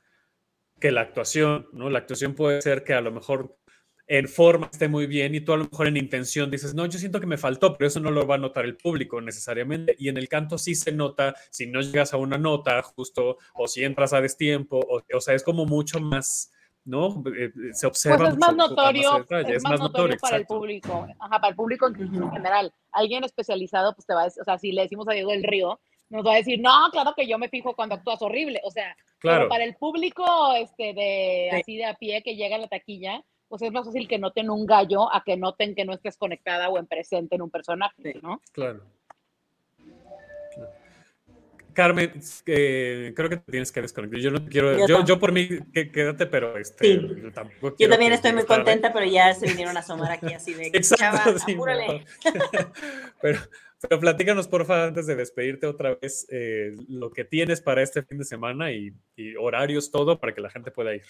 que 0.80 0.90
la 0.92 1.02
actuación, 1.02 1.68
¿no? 1.72 1.90
La 1.90 1.98
actuación 1.98 2.34
puede 2.34 2.62
ser 2.62 2.84
que 2.84 2.94
a 2.94 3.00
lo 3.00 3.10
mejor 3.12 3.57
en 4.10 4.26
forma 4.26 4.68
esté 4.72 4.88
muy 4.88 5.06
bien 5.06 5.34
y 5.34 5.40
tú 5.42 5.52
a 5.52 5.58
lo 5.58 5.64
mejor 5.64 5.86
en 5.86 5.98
intención 5.98 6.50
dices, 6.50 6.74
no, 6.74 6.86
yo 6.86 6.98
siento 6.98 7.20
que 7.20 7.26
me 7.26 7.36
faltó, 7.36 7.76
pero 7.76 7.88
eso 7.88 8.00
no 8.00 8.10
lo 8.10 8.26
va 8.26 8.36
a 8.36 8.38
notar 8.38 8.64
el 8.64 8.76
público 8.76 9.20
necesariamente. 9.20 9.94
Y 9.98 10.08
en 10.08 10.16
el 10.16 10.28
canto 10.30 10.56
sí 10.56 10.74
se 10.74 10.92
nota 10.92 11.34
si 11.50 11.66
no 11.66 11.80
llegas 11.82 12.14
a 12.14 12.16
una 12.16 12.38
nota 12.38 12.82
justo 12.82 13.36
o 13.54 13.68
si 13.68 13.84
entras 13.84 14.14
a 14.14 14.20
destiempo, 14.22 14.78
o, 14.78 15.02
o 15.14 15.20
sea, 15.20 15.34
es 15.34 15.42
como 15.44 15.66
mucho 15.66 16.00
más, 16.00 16.50
¿no? 16.86 17.22
Eh, 17.38 17.50
Se 17.72 17.86
observa 17.86 18.16
Pues 18.16 18.30
es 18.30 18.34
mucho 18.36 18.46
más 18.46 18.56
notorio, 18.56 19.12
más 19.12 19.20
detalle, 19.28 19.56
es 19.56 19.62
más 19.62 19.78
notorio 19.78 20.16
para 20.18 20.36
el 20.36 20.42
exacto. 20.42 20.54
público, 20.58 21.06
ajá, 21.18 21.38
para 21.38 21.48
el 21.50 21.54
público 21.56 21.86
en, 21.88 22.00
en 22.00 22.30
general. 22.32 22.72
Alguien 22.92 23.24
especializado, 23.24 23.94
pues 23.94 24.06
te 24.06 24.14
va 24.14 24.22
a 24.22 24.24
decir, 24.24 24.40
o 24.40 24.44
sea, 24.44 24.56
si 24.58 24.72
le 24.72 24.82
decimos 24.82 25.06
a 25.08 25.12
Diego 25.12 25.32
del 25.32 25.44
Río, 25.44 25.80
nos 26.08 26.24
va 26.24 26.32
a 26.32 26.36
decir, 26.36 26.58
no, 26.62 26.72
claro 26.92 27.12
que 27.14 27.28
yo 27.28 27.36
me 27.36 27.50
fijo 27.50 27.74
cuando 27.76 27.94
actúas 27.96 28.22
horrible, 28.22 28.62
o 28.64 28.70
sea, 28.70 28.96
Claro. 29.18 29.40
pero 29.40 29.48
para 29.50 29.64
el 29.64 29.74
público 29.76 30.24
este, 30.58 30.94
de, 30.94 31.48
Sí. 31.50 31.56
así 31.60 31.76
de 31.76 31.84
a 31.84 31.94
pie 31.94 32.22
que 32.22 32.36
llega 32.36 32.56
a 32.56 32.60
la 32.60 32.68
taquilla, 32.68 33.22
pues 33.48 33.62
es 33.62 33.72
más 33.72 33.86
fácil 33.86 34.06
que 34.06 34.18
noten 34.18 34.50
un 34.50 34.66
gallo 34.66 35.12
a 35.14 35.24
que 35.24 35.36
noten 35.36 35.74
que 35.74 35.84
no 35.84 35.94
estés 35.94 36.16
conectada 36.16 36.68
o 36.68 36.78
en 36.78 36.86
presente 36.86 37.36
en 37.36 37.42
un 37.42 37.50
personaje, 37.50 38.12
Sí. 38.12 38.18
¿no? 38.22 38.40
Claro. 38.52 38.82
Carmen, 41.72 42.12
eh, 42.46 43.12
creo 43.14 43.28
que 43.28 43.36
te 43.36 43.52
tienes 43.52 43.70
que 43.70 43.80
desconectar. 43.80 44.18
Yo 44.18 44.32
no 44.32 44.44
quiero. 44.46 44.76
Yo 44.78 44.86
Yo, 44.88 44.98
tam- 44.98 45.06
yo 45.06 45.20
por 45.20 45.30
mí, 45.30 45.48
que, 45.72 45.92
quédate, 45.92 46.26
pero 46.26 46.58
este. 46.58 46.84
Sí. 46.84 47.00
yo 47.22 47.30
tampoco 47.32 47.76
Yo 47.78 47.88
también 47.88 48.12
estoy 48.12 48.32
muy 48.32 48.44
contenta, 48.44 48.92
pero 48.92 49.06
ya 49.06 49.32
se 49.32 49.46
vinieron 49.46 49.76
a 49.76 49.80
asomar 49.80 50.10
aquí 50.10 50.34
así 50.34 50.54
de, 50.54 50.66
Exacto, 50.74 50.96
chava, 51.30 51.38
sí, 51.38 51.52
apúrale. 51.52 52.04
pero, 53.22 53.38
pero 53.80 54.00
platícanos, 54.00 54.48
porfa, 54.48 54.86
antes 54.86 55.06
de 55.06 55.14
despedirte 55.14 55.68
otra 55.68 55.94
vez, 55.94 56.26
eh, 56.32 56.74
lo 56.88 57.12
que 57.12 57.24
tienes 57.24 57.60
para 57.60 57.80
este 57.80 58.02
fin 58.02 58.18
de 58.18 58.24
semana 58.24 58.72
y, 58.72 58.92
y 59.14 59.36
horarios, 59.36 59.92
todo, 59.92 60.18
para 60.18 60.34
que 60.34 60.40
la 60.40 60.50
gente 60.50 60.72
pueda 60.72 60.96
ir. 60.96 61.04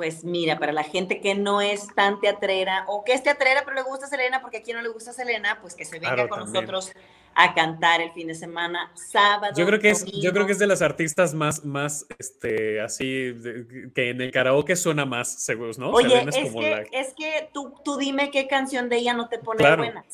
Pues 0.00 0.24
mira, 0.24 0.58
para 0.58 0.72
la 0.72 0.82
gente 0.82 1.20
que 1.20 1.34
no 1.34 1.60
es 1.60 1.94
tan 1.94 2.20
teatrera 2.20 2.86
o 2.88 3.04
que 3.04 3.12
es 3.12 3.22
teatrera 3.22 3.64
pero 3.66 3.76
le 3.76 3.82
gusta 3.82 4.06
Selena, 4.06 4.40
porque 4.40 4.56
a 4.56 4.62
quien 4.62 4.78
no 4.78 4.82
le 4.82 4.88
gusta 4.88 5.12
Selena, 5.12 5.58
pues 5.60 5.74
que 5.74 5.84
se 5.84 5.98
venga 5.98 6.14
Claro, 6.14 6.30
con 6.30 6.38
también. 6.38 6.64
nosotros 6.64 6.90
a 7.34 7.52
cantar 7.52 8.00
el 8.00 8.10
fin 8.12 8.28
de 8.28 8.34
semana, 8.34 8.90
sábado. 8.94 9.52
Yo 9.58 9.66
creo 9.66 9.78
que 9.78 9.90
es, 9.90 10.06
yo 10.06 10.10
domingo. 10.12 10.32
creo 10.32 10.46
que 10.46 10.52
es 10.52 10.58
de 10.58 10.66
las 10.66 10.80
artistas 10.80 11.34
más, 11.34 11.66
más, 11.66 12.06
este, 12.18 12.80
así, 12.80 13.32
de- 13.32 13.90
que 13.94 14.08
en 14.08 14.22
el 14.22 14.32
karaoke 14.32 14.74
suena 14.74 15.04
más 15.04 15.28
seguros, 15.44 15.78
¿no? 15.78 15.90
Oye, 15.90 16.08
Selena 16.08 16.30
es, 16.34 16.48
como 16.48 16.60
que, 16.60 16.70
la- 16.70 16.80
es 16.98 17.12
que 17.14 17.50
tú, 17.52 17.74
tú 17.84 17.98
dime 17.98 18.30
qué 18.30 18.48
canción 18.48 18.88
de 18.88 18.96
ella 18.96 19.12
no 19.12 19.28
te 19.28 19.38
pone 19.38 19.58
Claro, 19.58 19.82
buenas. 19.82 20.06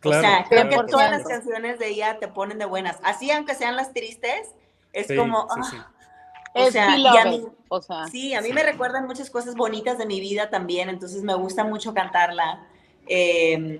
claro, 0.00 0.18
o 0.18 0.20
sea, 0.20 0.46
creo 0.48 0.68
que 0.68 0.76
todas 0.90 1.12
las 1.12 1.22
100%. 1.22 1.28
canciones 1.28 1.78
de 1.78 1.86
ella 1.90 2.18
te 2.18 2.26
ponen 2.26 2.58
de 2.58 2.64
buenas. 2.64 2.98
Así, 3.04 3.30
aunque 3.30 3.54
sean 3.54 3.76
las 3.76 3.92
tristes, 3.92 4.48
es 4.92 5.06
Sí, 5.06 5.16
como, 5.16 5.42
sí, 5.42 5.60
ah, 5.60 5.62
sí. 5.70 5.76
O 6.54 6.58
Es 6.66 6.72
sea, 6.72 6.96
y 6.96 7.06
a 7.06 7.24
mí- 7.24 7.44
o 7.68 7.80
sea, 7.82 8.06
Sí, 8.06 8.34
a 8.34 8.40
mí 8.42 8.52
me 8.52 8.62
recuerdan 8.62 9.06
muchas 9.06 9.30
cosas 9.30 9.54
bonitas 9.54 9.98
de 9.98 10.06
mi 10.06 10.20
vida 10.20 10.50
también, 10.50 10.88
entonces 10.88 11.22
me 11.22 11.34
gusta 11.34 11.64
mucho 11.64 11.94
cantarla. 11.94 12.66
Eh, 13.06 13.78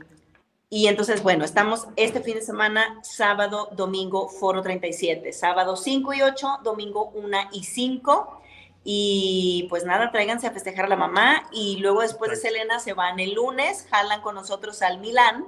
y 0.70 0.86
entonces, 0.86 1.22
bueno, 1.22 1.44
estamos 1.44 1.86
este 1.96 2.20
fin 2.22 2.34
de 2.36 2.42
semana, 2.42 2.98
sábado, 3.02 3.68
domingo, 3.72 4.28
foro 4.28 4.62
37, 4.62 5.32
sábado 5.34 5.76
5 5.76 6.14
y 6.14 6.22
8, 6.22 6.60
domingo 6.64 7.10
1 7.14 7.38
y 7.52 7.64
5. 7.64 8.38
Y 8.84 9.66
pues 9.68 9.84
nada, 9.84 10.10
tráiganse 10.10 10.46
a 10.46 10.50
festejar 10.50 10.86
a 10.86 10.88
la 10.88 10.96
mamá 10.96 11.44
y 11.52 11.76
luego 11.76 12.00
después 12.00 12.30
de. 12.30 12.36
Selena 12.36 12.80
se 12.80 12.94
van 12.94 13.20
el 13.20 13.34
lunes, 13.34 13.86
jalan 13.90 14.22
con 14.22 14.34
nosotros 14.34 14.82
al 14.82 14.98
Milán 14.98 15.44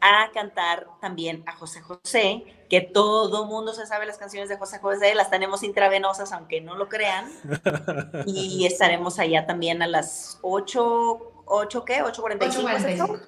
a 0.00 0.30
cantar 0.32 0.86
también 1.00 1.42
a 1.46 1.52
José 1.56 1.80
José, 1.80 2.44
que 2.68 2.80
todo 2.80 3.46
mundo 3.46 3.72
se 3.72 3.86
sabe 3.86 4.06
las 4.06 4.18
canciones 4.18 4.48
de 4.48 4.56
José 4.56 4.78
José, 4.78 5.14
las 5.14 5.30
tenemos 5.30 5.62
intravenosas, 5.62 6.32
aunque 6.32 6.60
no 6.60 6.76
lo 6.76 6.88
crean. 6.88 7.30
Y 8.26 8.66
estaremos 8.66 9.18
allá 9.18 9.46
también 9.46 9.82
a 9.82 9.86
las 9.86 10.38
8, 10.42 11.42
8 11.46 11.84
¿qué? 11.84 12.02
8.45. 12.02 12.76
¿es 12.76 12.84
eso? 12.84 13.06
8.45. 13.06 13.20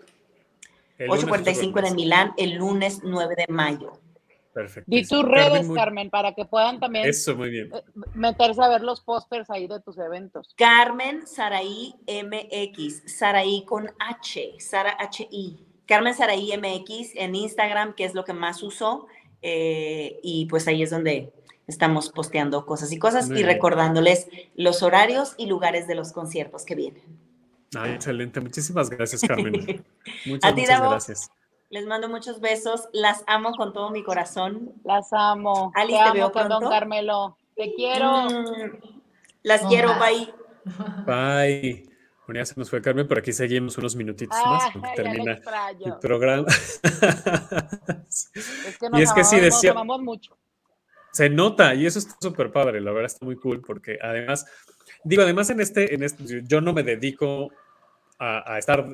El 0.98 1.08
lunes 1.08 1.24
8.45 1.24 1.78
en 1.78 1.86
el 1.86 1.92
8:45. 1.92 1.94
Milán, 1.94 2.34
el 2.36 2.54
lunes 2.54 3.00
9 3.04 3.34
de 3.36 3.46
mayo. 3.52 3.92
Perfecto. 4.52 4.90
di 4.90 5.02
tus 5.06 5.22
Carmen, 5.22 5.34
redes, 5.52 5.66
muy- 5.68 5.76
Carmen, 5.76 6.10
para 6.10 6.34
que 6.34 6.44
puedan 6.44 6.80
también 6.80 7.06
Eso, 7.08 7.36
muy 7.36 7.48
bien. 7.50 7.70
eh, 7.72 7.82
meterse 8.14 8.60
a 8.60 8.68
ver 8.68 8.80
los 8.80 9.00
pósters 9.02 9.48
ahí 9.50 9.68
de 9.68 9.78
tus 9.80 9.96
eventos. 9.98 10.52
Carmen 10.56 11.28
Saraí 11.28 11.94
MX, 12.08 13.02
Saraí 13.16 13.64
con 13.64 13.88
H, 14.00 14.54
Sara 14.58 14.96
H-I. 14.98 15.64
Carmen 15.88 16.14
Saraí 16.14 16.52
MX 16.56 17.16
en 17.16 17.34
Instagram, 17.34 17.94
que 17.94 18.04
es 18.04 18.14
lo 18.14 18.24
que 18.24 18.34
más 18.34 18.62
uso, 18.62 19.06
eh, 19.42 20.20
y 20.22 20.46
pues 20.46 20.68
ahí 20.68 20.82
es 20.82 20.90
donde 20.90 21.32
estamos 21.66 22.10
posteando 22.10 22.66
cosas 22.66 22.92
y 22.92 22.98
cosas 22.98 23.28
Muy 23.28 23.38
y 23.38 23.42
bien. 23.42 23.54
recordándoles 23.54 24.28
los 24.54 24.82
horarios 24.82 25.34
y 25.38 25.46
lugares 25.46 25.88
de 25.88 25.94
los 25.94 26.12
conciertos 26.12 26.64
que 26.64 26.74
vienen. 26.74 27.02
Ay, 27.74 27.92
excelente. 27.92 28.40
Muchísimas 28.40 28.88
gracias, 28.90 29.22
Carmen. 29.22 29.52
Muchas, 30.26 30.50
A 30.50 30.54
ti, 30.54 30.60
muchas 30.62 30.80
gracias. 30.80 31.30
Les 31.70 31.86
mando 31.86 32.08
muchos 32.08 32.40
besos, 32.40 32.88
las 32.92 33.22
amo 33.26 33.52
con 33.52 33.74
todo 33.74 33.90
mi 33.90 34.02
corazón. 34.02 34.72
Las 34.84 35.12
amo. 35.12 35.70
Alice, 35.74 35.98
te 35.98 36.02
te 36.04 36.08
amo, 36.08 36.14
veo 36.14 36.32
perdón, 36.32 36.48
pronto. 36.60 36.70
Carmelo. 36.70 37.36
Te 37.56 37.74
quiero. 37.74 38.24
Mm, 38.24 38.80
Las 39.42 39.62
No 39.62 39.68
quiero, 39.68 39.88
más. 39.88 40.00
bye. 40.00 40.34
Bye. 41.06 41.87
Bueno, 42.28 42.42
ya 42.42 42.44
se 42.44 42.60
nos 42.60 42.68
fue 42.68 42.82
Carmen, 42.82 43.08
pero 43.08 43.20
aquí 43.20 43.32
seguimos 43.32 43.78
unos 43.78 43.96
minutitos 43.96 44.36
más. 44.44 44.64
Ah, 44.66 44.70
lo 44.74 44.82
termina 44.94 45.32
el 45.86 45.98
programa. 45.98 46.46
Es 48.08 48.78
que 48.78 48.90
nos, 48.90 49.00
Y 49.00 49.02
es 49.02 49.12
que 49.14 49.24
sí 49.24 49.36
amamos, 49.36 49.62
decía- 49.62 49.74
mucho. 49.74 50.38
Se 51.12 51.30
nota 51.30 51.74
y 51.74 51.86
eso 51.86 51.98
está 51.98 52.14
súper 52.20 52.52
padre, 52.52 52.80
la 52.82 52.90
verdad 52.92 53.06
está 53.06 53.24
muy 53.24 53.36
cool 53.36 53.62
porque 53.62 53.98
además, 54.00 54.44
digo, 55.04 55.22
además 55.22 55.48
en 55.50 55.60
este, 55.60 55.94
en 55.94 56.02
este 56.02 56.22
yo- 56.26 56.38
yo 56.44 56.60
no 56.60 56.72
me 56.74 56.82
dedico 56.82 57.50
a, 58.18 58.52
a 58.54 58.58
estar 58.58 58.86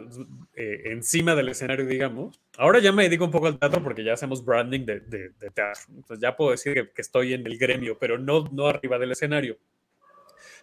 eh, 0.55 0.83
encima 0.93 1.35
del 1.35 1.49
escenario, 1.49 1.87
digamos. 1.87 2.41
Ahora 2.57 2.79
ya 2.79 2.93
me 2.93 3.03
dedico 3.03 3.25
un 3.25 3.31
poco 3.33 3.49
al 3.49 3.59
teatro 3.59 3.83
porque 3.83 4.05
ya 4.05 4.13
hacemos 4.13 4.45
branding 4.45 4.87
de, 4.87 5.01
de- 5.01 5.31
de 5.31 5.51
teatro. 5.51 5.83
Entonces 5.89 6.21
ya 6.23 6.37
puedo 6.37 6.53
decir 6.53 6.73
que, 6.75 6.91
que 6.93 7.03
estoy 7.03 7.35
en 7.35 7.45
el 7.47 7.59
gremio, 7.59 7.99
pero 7.99 8.17
no, 8.17 8.45
no 8.53 8.69
arriba 8.69 8.97
del 8.99 9.11
escenario. 9.13 9.59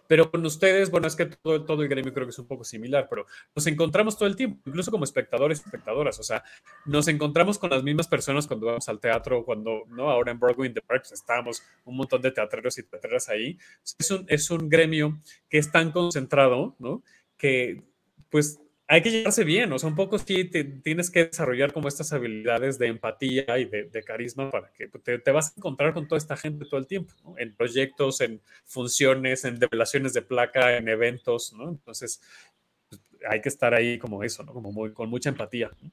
Pero 0.06 0.30
con 0.30 0.44
ustedes, 0.44 0.90
bueno, 0.90 1.06
es 1.06 1.16
que 1.16 1.26
todo, 1.26 1.64
todo 1.64 1.82
el 1.82 1.88
gremio 1.88 2.12
creo 2.12 2.26
que 2.26 2.30
es 2.30 2.38
un 2.38 2.46
poco 2.46 2.64
similar, 2.64 3.06
pero 3.08 3.26
nos 3.54 3.66
encontramos 3.66 4.16
todo 4.18 4.28
el 4.28 4.36
tiempo, 4.36 4.60
incluso 4.66 4.90
como 4.90 5.04
espectadores 5.04 5.60
espectadoras. 5.64 6.18
O 6.18 6.22
sea, 6.22 6.42
nos 6.84 7.08
encontramos 7.08 7.58
con 7.58 7.70
las 7.70 7.82
mismas 7.82 8.08
personas 8.08 8.46
cuando 8.46 8.66
vamos 8.66 8.88
al 8.88 9.00
teatro, 9.00 9.44
cuando, 9.44 9.84
¿no? 9.88 10.10
Ahora 10.10 10.32
en 10.32 10.38
Broadway 10.38 10.68
in 10.68 10.74
the 10.74 10.82
Park 10.82 11.02
pues, 11.02 11.12
estábamos 11.12 11.62
un 11.84 11.96
montón 11.96 12.22
de 12.22 12.30
teatreros 12.30 12.78
y 12.78 12.82
teatreras 12.82 13.28
ahí. 13.28 13.58
Es 13.98 14.10
un, 14.10 14.24
es 14.28 14.50
un 14.50 14.68
gremio 14.68 15.20
que 15.48 15.58
es 15.58 15.70
tan 15.70 15.92
concentrado, 15.92 16.76
¿no? 16.78 17.02
Que, 17.36 17.82
pues, 18.30 18.60
hay 18.92 19.00
que 19.00 19.10
llevarse 19.10 19.44
bien, 19.44 19.72
o 19.72 19.78
sea, 19.78 19.88
un 19.88 19.94
poco 19.94 20.18
sí 20.18 20.44
te, 20.44 20.64
tienes 20.64 21.10
que 21.10 21.24
desarrollar 21.24 21.72
como 21.72 21.88
estas 21.88 22.12
habilidades 22.12 22.78
de 22.78 22.88
empatía 22.88 23.58
y 23.58 23.64
de, 23.64 23.84
de 23.84 24.02
carisma 24.02 24.50
para 24.50 24.70
que 24.74 24.86
te, 24.86 25.18
te, 25.18 25.30
vas 25.30 25.48
a 25.48 25.54
encontrar 25.56 25.94
con 25.94 26.06
toda 26.06 26.18
esta 26.18 26.36
gente 26.36 26.66
todo 26.66 26.78
el 26.78 26.86
tiempo, 26.86 27.14
¿no? 27.24 27.38
En 27.38 27.56
proyectos, 27.56 28.20
en 28.20 28.42
funciones, 28.66 29.46
en 29.46 29.58
develaciones 29.58 30.12
de 30.12 30.20
placa, 30.20 30.76
en 30.76 30.88
eventos, 30.88 31.54
¿no? 31.54 31.70
Entonces, 31.70 32.20
pues, 32.90 33.00
hay 33.30 33.40
que 33.40 33.48
estar 33.48 33.72
ahí 33.72 33.98
como 33.98 34.24
eso, 34.24 34.42
¿no? 34.42 34.52
Como 34.52 34.72
muy, 34.72 34.92
con 34.92 35.08
mucha 35.08 35.30
empatía. 35.30 35.70
¿no? 35.80 35.90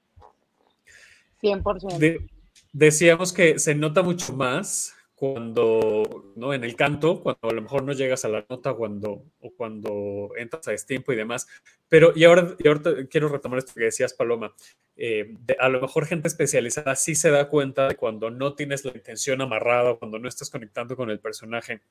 100%. 1.41 1.99
De, 1.99 2.27
decíamos 2.73 3.31
que 3.31 3.59
se 3.59 3.75
nota 3.75 4.01
mucho 4.01 4.33
más 4.33 4.93
cuando, 5.19 6.31
¿no? 6.37 6.53
En 6.53 6.63
el 6.63 6.77
canto, 6.77 7.21
cuando 7.21 7.49
a 7.49 7.51
lo 7.51 7.61
mejor 7.61 7.83
no 7.83 7.91
llegas 7.91 8.23
a 8.23 8.29
la 8.29 8.45
nota, 8.49 8.73
cuando, 8.73 9.25
o 9.41 9.51
cuando 9.53 10.29
entras 10.37 10.65
a 10.69 10.71
destiempo 10.71 11.11
y 11.11 11.17
demás. 11.17 11.45
Pero, 11.89 12.13
y 12.15 12.23
ahora, 12.23 12.55
y 12.57 12.67
ahora 12.69 13.05
quiero 13.09 13.27
retomar 13.27 13.59
esto 13.59 13.73
que 13.75 13.83
decías, 13.83 14.13
Paloma. 14.13 14.53
Eh, 14.95 15.35
a 15.59 15.67
lo 15.67 15.81
mejor 15.81 16.05
gente 16.05 16.29
especializada 16.29 16.95
sí 16.95 17.15
se 17.15 17.31
da 17.31 17.49
cuenta 17.49 17.89
de 17.89 17.95
cuando 17.95 18.29
no 18.29 18.55
tienes 18.55 18.85
la 18.85 18.91
intención 18.91 19.41
amarrada, 19.41 19.95
cuando 19.95 20.19
no 20.19 20.29
estás 20.29 20.49
conectando 20.49 20.95
con 20.95 21.09
el 21.09 21.19
personaje. 21.19 21.81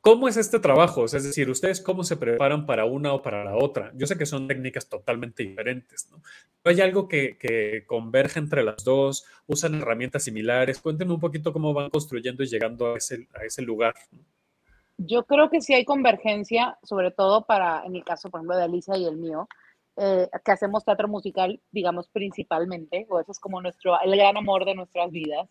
¿Cómo 0.00 0.28
es 0.28 0.36
este 0.36 0.60
trabajo? 0.60 1.02
O 1.02 1.08
sea, 1.08 1.18
es 1.18 1.24
decir, 1.24 1.48
¿ustedes 1.50 1.80
cómo 1.80 2.04
se 2.04 2.16
preparan 2.16 2.66
para 2.66 2.84
una 2.84 3.12
o 3.12 3.22
para 3.22 3.44
la 3.44 3.56
otra? 3.56 3.92
Yo 3.94 4.06
sé 4.06 4.16
que 4.16 4.26
son 4.26 4.48
técnicas 4.48 4.88
totalmente 4.88 5.42
diferentes, 5.42 6.08
¿no? 6.10 6.22
¿Hay 6.64 6.80
algo 6.80 7.08
que, 7.08 7.36
que 7.38 7.84
converge 7.86 8.38
entre 8.38 8.62
las 8.62 8.84
dos? 8.84 9.24
¿Usan 9.46 9.74
herramientas 9.74 10.24
similares? 10.24 10.80
Cuéntenme 10.80 11.14
un 11.14 11.20
poquito 11.20 11.52
cómo 11.52 11.74
van 11.74 11.90
construyendo 11.90 12.42
y 12.42 12.46
llegando 12.46 12.94
a 12.94 12.98
ese, 12.98 13.28
a 13.34 13.44
ese 13.44 13.62
lugar. 13.62 13.94
Yo 14.96 15.24
creo 15.24 15.50
que 15.50 15.60
sí 15.60 15.74
hay 15.74 15.84
convergencia, 15.84 16.78
sobre 16.82 17.10
todo 17.10 17.44
para, 17.44 17.84
en 17.84 17.96
el 17.96 18.04
caso, 18.04 18.30
por 18.30 18.40
ejemplo, 18.40 18.56
de 18.56 18.64
Alicia 18.64 18.96
y 18.96 19.04
el 19.04 19.16
mío, 19.16 19.48
eh, 19.96 20.28
que 20.44 20.52
hacemos 20.52 20.84
teatro 20.84 21.08
musical, 21.08 21.60
digamos, 21.72 22.08
principalmente, 22.08 23.06
o 23.08 23.20
eso 23.20 23.32
es 23.32 23.40
como 23.40 23.60
nuestro, 23.60 24.00
el 24.00 24.16
gran 24.16 24.36
amor 24.36 24.64
de 24.64 24.74
nuestras 24.74 25.10
vidas. 25.10 25.48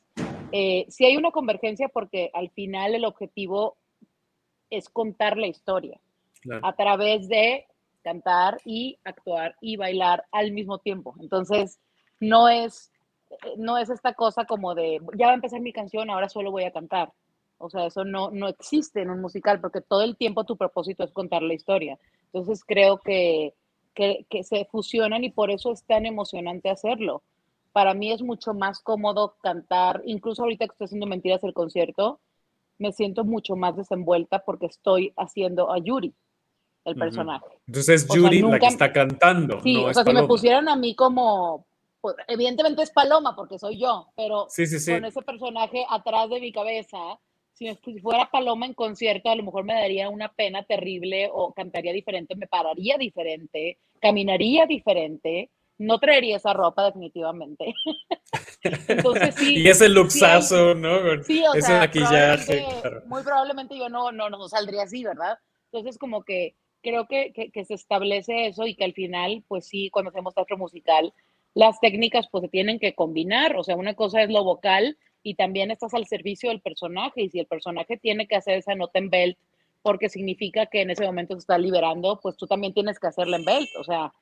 Eh, 0.52 0.86
sí 0.90 1.06
hay 1.06 1.18
una 1.18 1.32
convergencia 1.32 1.90
porque 1.90 2.30
al 2.34 2.52
final 2.52 2.94
el 2.94 3.06
objetivo 3.06 3.78
es 4.78 4.90
contar 4.90 5.38
la 5.38 5.48
historia 5.48 6.00
Claro. 6.42 6.66
a 6.66 6.76
través 6.76 7.30
de 7.30 7.66
cantar 8.04 8.60
y 8.66 8.98
actuar 9.06 9.56
y 9.62 9.78
bailar 9.78 10.26
al 10.32 10.52
mismo 10.52 10.78
tiempo. 10.78 11.16
Entonces, 11.22 11.80
no 12.20 12.50
es, 12.50 12.92
no 13.58 13.78
es 13.78 13.90
esta 13.90 14.14
cosa 14.14 14.46
como 14.46 14.76
de, 14.76 15.00
ya 15.18 15.28
va 15.28 15.32
a 15.32 15.36
empezar 15.36 15.62
mi 15.62 15.72
canción, 15.72 16.10
ahora 16.10 16.28
solo 16.30 16.52
voy 16.52 16.66
a 16.66 16.72
cantar. 16.72 17.14
O 17.58 17.70
sea, 17.70 17.86
eso 17.86 18.04
no, 18.04 18.30
no 18.32 18.50
existe 18.50 19.02
en 19.02 19.10
un 19.10 19.22
musical 19.22 19.62
porque 19.62 19.80
todo 19.80 20.02
el 20.02 20.18
tiempo 20.18 20.44
tu 20.44 20.58
propósito 20.58 21.04
es 21.04 21.12
contar 21.12 21.42
la 21.42 21.54
historia. 21.54 21.98
Entonces, 22.26 22.64
creo 22.66 22.98
que, 22.98 23.54
que, 23.94 24.26
que 24.30 24.44
se 24.44 24.66
fusionan 24.66 25.24
y 25.24 25.30
por 25.30 25.50
eso 25.50 25.72
es 25.72 25.84
tan 25.86 26.06
emocionante 26.06 26.70
hacerlo. 26.70 27.24
Para 27.72 27.94
mí 27.94 28.12
es 28.12 28.22
mucho 28.22 28.54
más 28.54 28.82
cómodo 28.82 29.38
cantar, 29.42 30.02
incluso 30.06 30.44
ahorita 30.44 30.66
que 30.66 30.74
estoy 30.74 30.86
haciendo 30.86 31.08
Mentiras 31.08 31.44
el 31.44 31.54
concierto, 31.54 32.20
me 32.78 32.92
siento 32.92 33.24
mucho 33.24 33.56
más 33.56 33.76
desenvuelta 33.76 34.40
porque 34.40 34.66
estoy 34.68 35.14
haciendo 35.18 35.72
a 35.72 35.78
Yuri, 35.80 36.14
el 36.86 36.96
personaje. 36.96 37.46
Entonces 37.68 38.04
es 38.04 38.10
O 38.10 38.14
sea, 38.14 38.22
Yuri 38.24 38.42
la 38.42 38.48
nunca- 38.48 38.60
que 38.60 38.66
está 38.68 38.92
cantando, 38.92 39.62
Sí, 39.62 39.74
no 39.76 39.86
o 39.86 39.94
sea, 39.94 40.04
si 40.04 40.10
me 40.10 40.14
Paloma. 40.16 40.28
pusieran 40.28 40.68
a 40.70 40.76
mí 40.76 40.96
como, 40.96 41.66
pues, 42.02 42.16
evidentemente 42.28 42.82
es 42.84 42.92
Paloma 42.92 43.36
porque 43.36 43.58
soy 43.60 43.80
yo, 43.80 44.08
pero 44.16 44.48
Sí, 44.50 44.66
sí, 44.68 44.80
sí. 44.80 44.92
con 44.92 45.06
ese 45.06 45.22
personaje 45.22 45.86
atrás 45.90 46.30
de 46.30 46.40
mi 46.42 46.52
cabeza, 46.52 46.98
si 47.54 47.74
fuera 48.02 48.30
Paloma 48.32 48.66
en 48.66 48.74
concierto, 48.74 49.30
a 49.30 49.36
lo 49.36 49.44
mejor 49.44 49.64
me 49.64 49.74
daría 49.76 50.10
una 50.10 50.30
pena 50.34 50.64
terrible 50.64 51.30
o 51.32 51.54
cantaría 51.54 51.94
diferente, 51.94 52.36
me 52.36 52.48
pararía 52.48 52.98
diferente, 52.98 53.78
caminaría 54.02 54.66
diferente, 54.66 55.50
no 55.78 56.00
traería 56.00 56.38
esa 56.38 56.54
ropa 56.54 56.86
definitivamente. 56.86 57.74
Entonces 58.88 59.36
sí. 59.36 59.58
y 59.60 59.68
ese 59.68 59.88
sí 59.88 59.92
luxazo, 59.94 60.76
¿no? 60.76 61.02
Con 61.02 61.24
Sí, 61.24 61.44
o 61.46 61.54
ese 61.54 61.68
sea, 61.68 61.80
maquillaje. 61.80 62.46
probablemente- 62.62 62.82
claro. 62.82 63.02
muy 63.08 63.24
probablemente 63.24 63.78
yo 63.78 63.90
no, 63.90 64.12
no, 64.12 64.30
no 64.30 64.48
saldría 64.48 64.84
así, 64.84 65.04
¿verdad? 65.04 65.38
Entonces, 65.72 65.98
como 65.98 66.24
que 66.24 66.56
creo 66.82 67.08
que, 67.08 67.34
que, 67.34 67.50
que 67.52 67.66
se 67.66 67.74
establece 67.74 68.48
eso 68.48 68.66
y 68.68 68.76
que 68.76 68.84
al 68.84 68.94
final, 68.94 69.44
pues 69.48 69.68
sí, 69.68 69.90
cuando 69.90 70.10
hacemos 70.10 70.34
teatro 70.36 70.58
musical, 70.58 71.14
las 71.54 71.80
técnicas 71.80 72.28
pues 72.32 72.44
se 72.44 72.50
tienen 72.50 72.80
que 72.80 72.94
combinar, 72.96 73.56
o 73.58 73.64
sea, 73.64 73.76
una 73.76 73.94
cosa 73.94 74.22
es 74.24 74.30
lo 74.30 74.44
vocal 74.44 74.98
y 75.22 75.36
también 75.36 75.72
estás 75.72 75.94
al 75.94 76.06
servicio 76.08 76.50
del 76.50 76.62
personaje 76.62 77.22
y 77.24 77.30
si 77.30 77.40
el 77.40 77.46
personaje 77.46 77.98
tiene 77.98 78.28
que 78.28 78.36
hacer 78.36 78.58
esa 78.58 78.76
nota 78.76 79.00
en 79.00 79.10
belt 79.10 79.38
porque 79.82 80.10
significa 80.10 80.66
que 80.66 80.82
en 80.82 80.92
ese 80.92 81.06
momento 81.06 81.34
se 81.36 81.40
está 81.40 81.58
liberando, 81.58 82.20
pues 82.22 82.38
tú 82.38 82.48
también 82.48 82.74
tienes 82.74 83.00
que 83.00 83.08
hacerla 83.08 83.38
en 83.38 83.46
belt, 83.46 83.70
o 83.80 83.84
sea, 83.84 84.14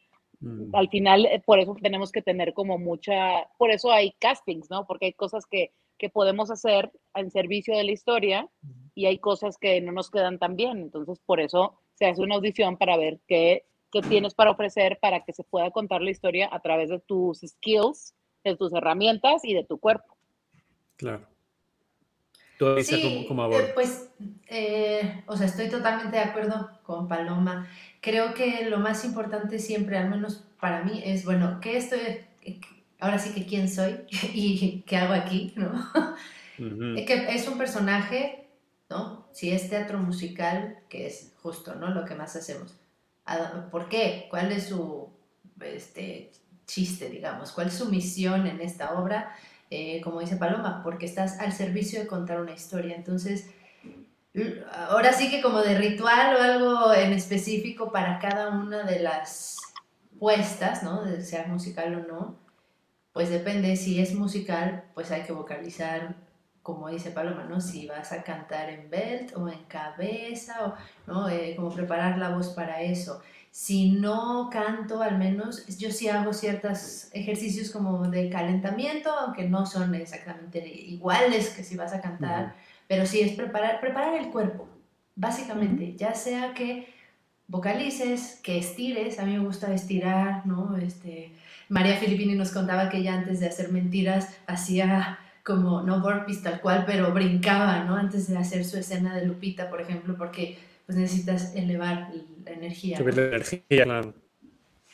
mm. 0.42 0.76
al 0.76 0.90
final 0.90 1.26
eh, 1.26 1.42
por 1.46 1.60
eso 1.60 1.76
tenemos 1.82 2.12
que 2.12 2.22
tener 2.22 2.54
como 2.54 2.78
mucha, 2.78 3.48
por 3.58 3.72
eso 3.72 3.92
hay 3.92 4.12
castings, 4.20 4.70
¿no? 4.70 4.86
Porque 4.86 5.08
hay 5.08 5.14
cosas 5.14 5.46
que, 5.46 5.72
que 5.98 6.10
podemos 6.10 6.52
hacer 6.52 6.92
en 7.16 7.32
servicio 7.32 7.76
de 7.76 7.84
la 7.84 7.92
historia 7.92 8.50
y 8.96 9.06
hay 9.06 9.20
cosas 9.20 9.58
que 9.58 9.80
no 9.82 9.92
nos 9.92 10.10
quedan 10.10 10.40
tan 10.40 10.56
bien, 10.56 10.80
entonces 10.80 11.20
por 11.26 11.40
eso 11.40 11.80
se 11.94 12.08
hace 12.08 12.22
una 12.22 12.36
audición 12.36 12.78
para 12.78 12.98
ver 12.98 13.20
qué, 13.28 13.66
qué 13.92 14.02
tienes 14.02 14.34
para 14.34 14.52
ofrecer 14.52 14.98
para 15.02 15.24
que 15.24 15.34
se 15.34 15.44
pueda 15.44 15.72
contar 15.72 16.02
la 16.02 16.12
historia 16.12 16.50
a 16.52 16.60
través 16.60 16.90
de 16.90 17.00
tus 17.00 17.40
skills, 17.40 18.16
de 18.44 18.58
tus 18.58 18.74
herramientas 18.74 19.46
y 19.46 19.54
de 19.54 19.64
tu 19.64 19.78
cuerpo. 19.78 20.18
Claro 20.98 21.31
sí, 22.84 23.28
eh, 23.28 23.72
pues, 23.74 24.10
eh, 24.48 25.24
o 25.26 25.36
sea, 25.36 25.48
estoy 25.48 25.70
totalmente 25.70 26.18
de 26.18 26.24
acuerdo 26.24 26.70
con 26.84 27.08
Paloma. 27.08 27.68
Creo 28.02 28.34
que 28.34 28.66
lo 28.70 28.80
más 28.80 29.04
importante 29.06 29.60
siempre, 29.60 29.98
al 29.98 30.10
menos 30.10 30.44
para 30.60 30.84
mí, 30.84 31.02
es, 31.04 31.26
bueno, 31.26 31.60
¿qué 31.62 31.78
estoy, 31.78 32.00
ahora 33.00 33.18
sí 33.18 33.32
que 33.34 33.46
quién 33.46 33.70
soy 33.70 34.02
y 34.34 34.84
qué 34.86 34.98
hago 34.98 35.14
aquí, 35.14 35.54
¿no? 35.56 35.72
que 36.58 37.28
es 37.30 37.48
un 37.48 37.58
personaje, 37.58 38.48
¿no? 38.90 39.28
Si 39.32 39.50
es 39.50 39.70
teatro 39.70 39.98
musical, 39.98 40.78
que 40.90 41.08
es 41.08 41.34
justo, 41.42 41.74
¿no? 41.76 41.90
Lo 41.90 42.06
que 42.06 42.14
más 42.14 42.36
hacemos. 42.36 42.76
¿Por 43.72 43.90
qué? 43.90 44.28
¿Cuál 44.30 44.52
es 44.52 44.68
su 44.68 45.10
este, 45.62 46.32
chiste, 46.68 47.10
digamos? 47.10 47.52
¿Cuál 47.52 47.68
es 47.68 47.74
su 47.74 47.90
misión 47.90 48.46
en 48.46 48.62
esta 48.62 48.94
obra? 48.94 49.36
Eh, 49.74 50.02
como 50.04 50.20
dice 50.20 50.36
Paloma, 50.36 50.82
porque 50.84 51.06
estás 51.06 51.40
al 51.40 51.54
servicio 51.54 52.02
de 52.02 52.08
contar 52.08 52.42
una 52.42 52.52
historia. 52.52 52.94
Entonces, 52.94 53.50
ahora 54.90 55.14
sí 55.14 55.30
que 55.32 55.42
como 55.42 55.62
de 55.62 55.78
ritual 55.78 56.36
o 56.36 56.42
algo 56.42 56.94
en 56.94 57.14
específico 57.14 57.90
para 57.90 58.20
cada 58.20 58.50
una 58.50 58.84
de 58.84 59.00
las 59.00 59.58
puestas, 60.20 60.84
¿no? 60.84 61.04
De 61.06 61.24
sea 61.24 61.48
musical 61.48 61.96
o 61.96 62.06
no, 62.06 62.36
pues 63.14 63.30
depende, 63.30 63.78
si 63.78 64.02
es 64.02 64.14
musical, 64.14 64.84
pues 64.94 65.10
hay 65.10 65.24
que 65.24 65.32
vocalizar, 65.32 66.16
como 66.62 66.90
dice 66.90 67.12
Paloma, 67.12 67.46
¿no? 67.46 67.62
Si 67.62 67.88
vas 67.88 68.12
a 68.12 68.24
cantar 68.24 68.70
en 68.70 68.90
belt 68.90 69.38
o 69.38 69.48
en 69.48 69.64
cabeza, 69.70 70.66
o, 70.66 70.76
¿no? 71.08 71.30
Eh, 71.30 71.56
como 71.56 71.74
preparar 71.74 72.18
la 72.18 72.36
voz 72.36 72.50
para 72.50 72.82
eso 72.82 73.22
si 73.52 73.92
no 73.92 74.50
canto, 74.50 75.02
al 75.02 75.18
menos 75.18 75.68
yo 75.78 75.92
sí 75.92 76.08
hago 76.08 76.34
ciertos 76.34 77.10
ejercicios 77.12 77.70
como 77.70 78.10
de 78.10 78.30
calentamiento, 78.30 79.12
aunque 79.12 79.48
no 79.48 79.66
son 79.66 79.94
exactamente 79.94 80.66
iguales 80.66 81.50
que 81.50 81.64
si 81.64 81.76
vas 81.76 81.94
a 81.94 82.02
cantar, 82.02 82.56
pero 82.88 83.06
sí 83.06 83.20
es 83.20 83.34
preparar, 83.34 83.82
preparar 83.82 84.16
el 84.16 84.30
cuerpo, 84.30 84.70
básicamente, 85.16 85.96
ya 85.98 86.14
sea 86.14 86.54
que 86.54 86.88
vocalices, 87.48 88.40
que 88.42 88.58
estires, 88.58 89.20
a 89.20 89.26
mí 89.26 89.34
me 89.34 89.44
gusta 89.44 89.74
estirar, 89.74 90.46
¿no? 90.48 90.78
Este, 90.78 91.34
María 91.68 91.98
Filippini 91.98 92.36
nos 92.36 92.52
contaba 92.52 92.88
que 92.88 93.00
ella 93.00 93.16
antes 93.16 93.42
de 93.42 93.48
hacer 93.48 93.70
mentiras 93.74 94.30
hacía 94.48 95.20
como, 95.44 95.82
no 95.82 96.00
burpees 96.00 96.42
tal 96.42 96.62
cual, 96.62 96.86
pero 96.86 97.12
brincaba, 97.14 97.84
¿no? 97.84 97.98
Antes 97.98 98.30
de 98.30 98.38
hacer 98.38 98.64
su 98.64 98.78
escena 98.78 99.16
de 99.16 99.26
Lupita, 99.26 99.70
por 99.70 99.82
ejemplo, 99.82 100.16
porque 100.18 100.58
pues 100.92 101.00
necesitas 101.00 101.56
elevar 101.56 102.12
la 102.44 102.52
energía. 102.52 102.98
Subir 102.98 103.16
la 103.16 103.28
energía, 103.28 103.84
claro. 103.86 104.14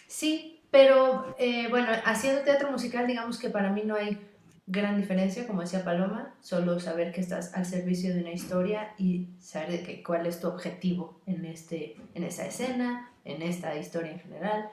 Sí, 0.06 0.62
pero 0.70 1.36
eh, 1.40 1.68
bueno, 1.70 1.88
haciendo 2.06 2.42
teatro 2.42 2.72
musical, 2.72 3.08
digamos 3.08 3.40
que 3.40 3.50
para 3.50 3.72
mí 3.72 3.82
no 3.84 3.96
hay 3.96 4.20
gran 4.68 5.02
diferencia, 5.02 5.48
como 5.48 5.62
decía 5.62 5.84
Paloma, 5.84 6.36
solo 6.40 6.80
saber 6.80 7.12
que 7.12 7.22
estás 7.22 7.56
al 7.56 7.66
servicio 7.66 8.14
de 8.14 8.22
una 8.22 8.32
historia 8.32 8.94
y 9.00 9.30
saber 9.40 9.84
que, 9.84 10.04
cuál 10.04 10.28
es 10.28 10.40
tu 10.40 10.48
objetivo 10.48 11.20
en, 11.26 11.46
este, 11.46 11.96
en 12.14 12.24
esa 12.24 12.46
escena, 12.46 13.12
en 13.26 13.42
esta 13.42 13.76
historia 13.76 14.12
en 14.12 14.20
general. 14.20 14.70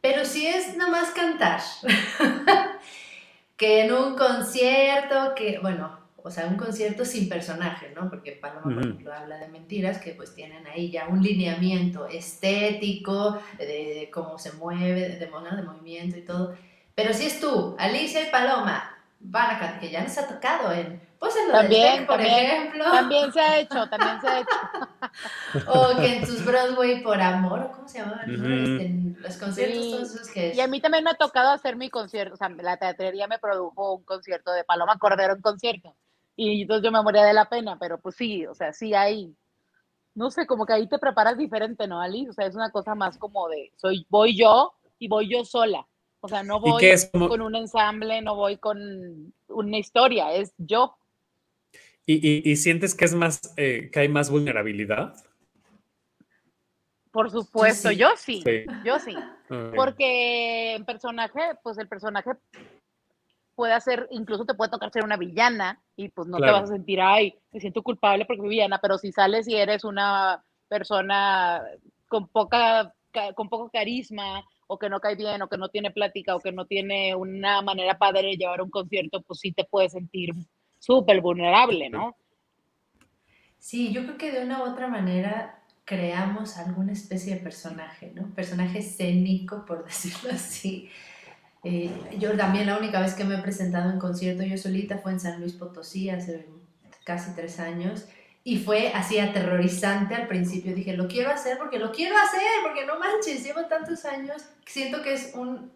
Pero 0.00 0.24
si 0.24 0.46
es 0.46 0.78
nomás 0.78 1.10
cantar, 1.10 1.60
que 3.58 3.84
en 3.84 3.92
un 3.92 4.16
concierto, 4.16 5.34
que 5.36 5.58
bueno, 5.60 6.03
o 6.26 6.30
sea, 6.30 6.46
un 6.46 6.56
concierto 6.56 7.04
sin 7.04 7.28
personaje, 7.28 7.90
¿no? 7.94 8.08
Porque 8.08 8.32
Paloma, 8.32 8.62
por 8.62 8.82
ejemplo, 8.82 9.12
habla 9.14 9.36
de 9.36 9.48
mentiras 9.48 9.98
que 9.98 10.12
pues 10.14 10.34
tienen 10.34 10.66
ahí 10.66 10.90
ya 10.90 11.06
un 11.06 11.22
lineamiento 11.22 12.06
estético, 12.08 13.38
de, 13.58 14.08
cómo 14.10 14.38
se 14.38 14.52
mueve, 14.52 15.00
de, 15.00 15.08
de, 15.10 15.26
de 15.26 15.62
movimiento 15.62 16.16
y 16.16 16.22
todo. 16.22 16.56
Pero 16.94 17.12
si 17.12 17.26
es 17.26 17.40
tú, 17.40 17.76
Alicia 17.78 18.26
y 18.26 18.30
Paloma, 18.30 18.96
van 19.20 19.62
a 19.62 19.78
que 19.78 19.90
ya 19.90 20.02
nos 20.02 20.16
ha 20.16 20.26
tocado 20.26 20.72
en 20.72 20.98
pues 21.18 21.36
en 21.36 21.48
lo 21.48 21.58
también, 21.58 22.06
por 22.06 22.20
ejemplo. 22.20 22.84
También 22.84 23.32
se 23.32 23.40
ha 23.40 23.58
hecho, 23.58 23.88
también 23.88 24.20
se 24.20 24.28
ha 24.28 24.40
hecho. 24.40 25.66
o 25.68 25.96
que 25.96 26.16
en 26.16 26.24
tus 26.24 26.44
Broadway 26.44 27.02
por 27.02 27.20
amor, 27.20 27.70
¿cómo 27.74 27.86
se 27.86 27.98
llamaban? 27.98 28.30
Este, 28.30 28.86
en 28.86 29.16
los 29.20 29.36
conciertos 29.36 29.90
todos 29.90 30.14
esos 30.14 30.28
que 30.30 30.54
Y 30.54 30.60
a 30.60 30.68
mí 30.68 30.80
también 30.80 31.04
me 31.04 31.10
ha 31.10 31.14
tocado 31.14 31.50
hacer 31.50 31.76
mi 31.76 31.90
concierto, 31.90 32.34
o 32.34 32.36
sea, 32.38 32.48
la 32.48 32.78
teatrería 32.78 33.26
me 33.26 33.38
produjo 33.38 33.94
un 33.94 34.04
concierto 34.04 34.52
de 34.52 34.64
Paloma 34.64 34.98
Cordero 34.98 35.34
en 35.34 35.42
concierto. 35.42 35.94
Y 36.36 36.62
entonces 36.62 36.84
yo 36.84 36.90
me 36.90 37.02
moría 37.02 37.24
de 37.24 37.32
la 37.32 37.48
pena, 37.48 37.78
pero 37.78 37.98
pues 37.98 38.16
sí, 38.16 38.46
o 38.46 38.54
sea, 38.54 38.72
sí 38.72 38.92
hay, 38.94 39.34
no 40.14 40.30
sé, 40.30 40.46
como 40.46 40.66
que 40.66 40.72
ahí 40.72 40.88
te 40.88 40.98
preparas 40.98 41.38
diferente, 41.38 41.86
¿no, 41.86 42.00
Ali? 42.00 42.28
O 42.28 42.32
sea, 42.32 42.46
es 42.46 42.54
una 42.54 42.70
cosa 42.70 42.94
más 42.94 43.18
como 43.18 43.48
de, 43.48 43.72
soy, 43.76 44.06
voy 44.08 44.36
yo 44.36 44.72
y 44.98 45.08
voy 45.08 45.30
yo 45.30 45.44
sola. 45.44 45.86
O 46.20 46.28
sea, 46.28 46.42
no 46.42 46.58
voy 46.58 46.82
con 47.12 47.42
un 47.42 47.54
ensamble, 47.54 48.22
no 48.22 48.34
voy 48.34 48.56
con 48.56 49.34
una 49.48 49.78
historia, 49.78 50.32
es 50.32 50.54
yo. 50.56 50.96
¿Y, 52.06 52.50
y, 52.50 52.56
sientes 52.56 52.94
que 52.94 53.04
es 53.04 53.14
más, 53.14 53.40
eh, 53.56 53.90
que 53.92 54.00
hay 54.00 54.08
más 54.08 54.30
vulnerabilidad? 54.30 55.14
Por 57.10 57.30
supuesto, 57.30 57.92
yo 57.92 58.08
sí, 58.16 58.42
yo 58.84 58.98
sí. 58.98 59.14
Porque 59.76 60.74
en 60.74 60.84
personaje, 60.84 61.40
pues 61.62 61.78
el 61.78 61.88
personaje 61.88 62.32
puede 63.54 63.72
hacer, 63.72 64.08
incluso 64.10 64.44
te 64.44 64.54
puede 64.54 64.70
tocar 64.70 64.90
ser 64.90 65.04
una 65.04 65.16
villana 65.16 65.80
y 65.96 66.08
pues 66.08 66.28
no 66.28 66.38
te 66.38 66.50
vas 66.50 66.64
a 66.64 66.74
sentir, 66.74 67.00
ay, 67.00 67.38
me 67.52 67.60
siento 67.60 67.82
culpable 67.82 68.24
porque 68.24 68.40
soy 68.40 68.50
villana, 68.50 68.78
pero 68.80 68.98
si 68.98 69.12
sales 69.12 69.48
y 69.48 69.56
eres 69.56 69.84
una 69.84 70.44
persona 70.68 71.62
con 72.08 72.28
poca 72.28 72.92
con 73.34 73.48
poco 73.48 73.70
carisma 73.70 74.44
o 74.66 74.78
que 74.78 74.88
no 74.88 75.00
cae 75.00 75.14
bien 75.14 75.40
o 75.42 75.48
que 75.48 75.56
no 75.56 75.68
tiene 75.68 75.90
plática 75.90 76.34
o 76.34 76.40
que 76.40 76.52
no 76.52 76.66
tiene 76.66 77.14
una 77.14 77.62
manera 77.62 77.96
padre 77.96 78.28
de 78.28 78.36
llevar 78.36 78.60
un 78.62 78.70
concierto, 78.70 79.22
pues 79.22 79.40
sí 79.40 79.52
te 79.52 79.64
puedes 79.64 79.92
sentir 79.92 80.34
súper 80.78 81.20
vulnerable, 81.20 81.90
¿no? 81.90 82.16
Sí, 83.58 83.92
yo 83.92 84.02
creo 84.02 84.18
que 84.18 84.32
de 84.32 84.44
una 84.44 84.62
u 84.62 84.72
otra 84.72 84.88
manera 84.88 85.62
creamos 85.84 86.56
alguna 86.56 86.92
especie 86.92 87.34
de 87.34 87.40
personaje, 87.40 88.12
¿no? 88.14 88.34
Personaje 88.34 88.80
escénico, 88.80 89.64
por 89.64 89.84
decirlo 89.86 90.30
así, 90.32 90.90
eh, 91.64 91.90
yo 92.18 92.36
también 92.36 92.66
la 92.66 92.78
única 92.78 93.00
vez 93.00 93.14
que 93.14 93.24
me 93.24 93.36
he 93.36 93.38
presentado 93.38 93.90
en 93.90 93.98
concierto 93.98 94.42
yo 94.42 94.58
solita 94.58 94.98
fue 94.98 95.12
en 95.12 95.20
San 95.20 95.40
Luis 95.40 95.54
Potosí 95.54 96.10
hace 96.10 96.46
casi 97.04 97.34
tres 97.34 97.58
años 97.58 98.06
y 98.44 98.58
fue 98.58 98.92
así 98.92 99.18
aterrorizante 99.18 100.14
al 100.14 100.28
principio. 100.28 100.74
Dije, 100.74 100.94
lo 100.94 101.08
quiero 101.08 101.30
hacer 101.30 101.56
porque 101.56 101.78
lo 101.78 101.90
quiero 101.90 102.16
hacer, 102.18 102.42
porque 102.62 102.84
no 102.84 102.98
manches, 102.98 103.42
llevo 103.42 103.64
tantos 103.64 104.04
años, 104.04 104.42
siento 104.66 105.02
que 105.02 105.14
es 105.14 105.32
un, 105.34 105.72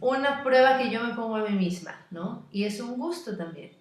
una 0.00 0.42
prueba 0.42 0.78
que 0.78 0.90
yo 0.90 1.02
me 1.02 1.14
pongo 1.14 1.36
a 1.36 1.44
mí 1.46 1.56
misma, 1.56 2.06
¿no? 2.10 2.48
Y 2.50 2.64
es 2.64 2.80
un 2.80 2.98
gusto 2.98 3.36
también. 3.36 3.72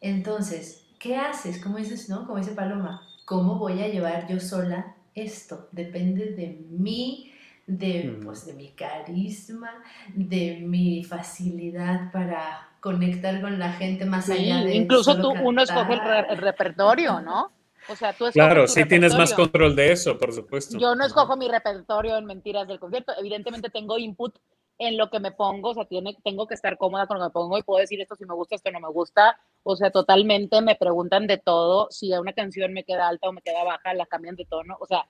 Entonces, 0.00 0.86
¿qué 1.00 1.16
haces? 1.16 1.60
Como 1.60 1.78
dices, 1.78 2.08
¿no? 2.08 2.24
Como 2.26 2.38
dice 2.38 2.52
Paloma, 2.52 3.02
¿cómo 3.24 3.58
voy 3.58 3.82
a 3.82 3.88
llevar 3.88 4.28
yo 4.28 4.38
sola 4.38 4.94
esto? 5.16 5.68
Depende 5.72 6.26
de 6.26 6.64
mí 6.70 7.32
de, 7.68 8.04
mm. 8.04 8.24
pues, 8.24 8.46
de 8.46 8.54
mi 8.54 8.70
carisma, 8.70 9.70
de 10.14 10.58
mi 10.62 11.04
facilidad 11.04 12.10
para 12.10 12.70
conectar 12.80 13.40
con 13.40 13.58
la 13.58 13.72
gente 13.72 14.06
más 14.06 14.30
allá 14.30 14.64
de 14.64 14.74
incluso 14.74 15.20
tú 15.20 15.30
uno 15.30 15.62
escoge 15.62 15.94
el, 16.30 16.38
repertorio, 16.38 17.20
¿no? 17.20 17.52
O 17.88 17.96
sea, 17.96 18.12
tú 18.12 18.26
Claro, 18.32 18.66
sí 18.66 18.84
tienes 18.84 19.16
más 19.16 19.32
control 19.34 19.76
de 19.76 19.92
eso, 19.92 20.18
por 20.18 20.32
supuesto. 20.32 20.78
Yo 20.78 20.94
no 20.94 21.04
escojo 21.04 21.36
mi 21.36 21.48
repertorio 21.48 22.16
en 22.16 22.24
mentiras 22.24 22.66
del 22.68 22.78
concierto. 22.78 23.12
Evidentemente 23.18 23.70
tengo 23.70 23.98
input 23.98 24.38
en 24.78 24.96
lo 24.96 25.10
que 25.10 25.20
me 25.20 25.32
pongo, 25.32 25.70
o 25.70 25.74
sea, 25.74 25.86
tiene, 25.86 26.16
tengo 26.22 26.46
que 26.46 26.54
estar 26.54 26.78
cómoda 26.78 27.06
con 27.06 27.18
lo 27.18 27.24
que 27.24 27.28
me 27.28 27.32
pongo 27.32 27.58
y 27.58 27.62
puedo 27.62 27.80
decir 27.80 28.00
esto 28.00 28.14
si 28.14 28.24
me 28.24 28.34
gusta, 28.34 28.54
esto 28.54 28.70
no 28.70 28.80
me 28.80 28.90
gusta. 28.90 29.38
O 29.62 29.74
sea, 29.76 29.90
totalmente 29.90 30.60
me 30.62 30.76
preguntan 30.76 31.26
de 31.26 31.38
todo. 31.38 31.88
Si 31.90 32.12
una 32.12 32.32
canción 32.32 32.72
me 32.72 32.84
queda 32.84 33.08
alta 33.08 33.28
o 33.28 33.32
me 33.32 33.42
queda 33.42 33.64
baja, 33.64 33.92
la 33.94 34.06
cambian 34.06 34.36
de 34.36 34.44
tono. 34.44 34.76
O 34.80 34.86
sea, 34.86 35.06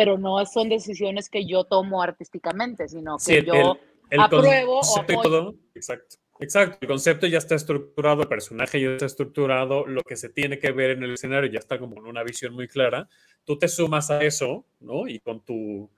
pero 0.00 0.16
no 0.16 0.42
son 0.46 0.70
decisiones 0.70 1.28
que 1.28 1.44
yo 1.44 1.64
tomo 1.64 2.02
artísticamente, 2.02 2.88
sino 2.88 3.18
que 3.18 3.44
yo 3.44 3.78
apruebo 4.18 4.80
o 4.80 5.04
todo, 5.22 5.54
exacto. 5.74 6.16
Exacto, 6.42 6.78
el 6.80 6.88
concepto 6.88 7.26
ya 7.26 7.36
está 7.36 7.54
estructurado, 7.54 8.22
el 8.22 8.28
personaje 8.28 8.80
ya 8.80 8.92
está 8.92 9.04
estructurado, 9.04 9.86
lo 9.86 10.00
que 10.00 10.16
se 10.16 10.30
tiene 10.30 10.58
que 10.58 10.72
ver 10.72 10.92
en 10.92 11.02
el 11.02 11.12
escenario 11.12 11.50
ya 11.50 11.58
está 11.58 11.78
como 11.78 11.98
en 11.98 12.06
una 12.06 12.22
visión 12.22 12.54
muy 12.54 12.66
clara. 12.66 13.10
Tú 13.44 13.58
te 13.58 13.68
sumas 13.68 14.10
a 14.10 14.24
eso, 14.24 14.64
¿no? 14.80 15.06
Y 15.06 15.20
con 15.20 15.44
tu 15.44 15.90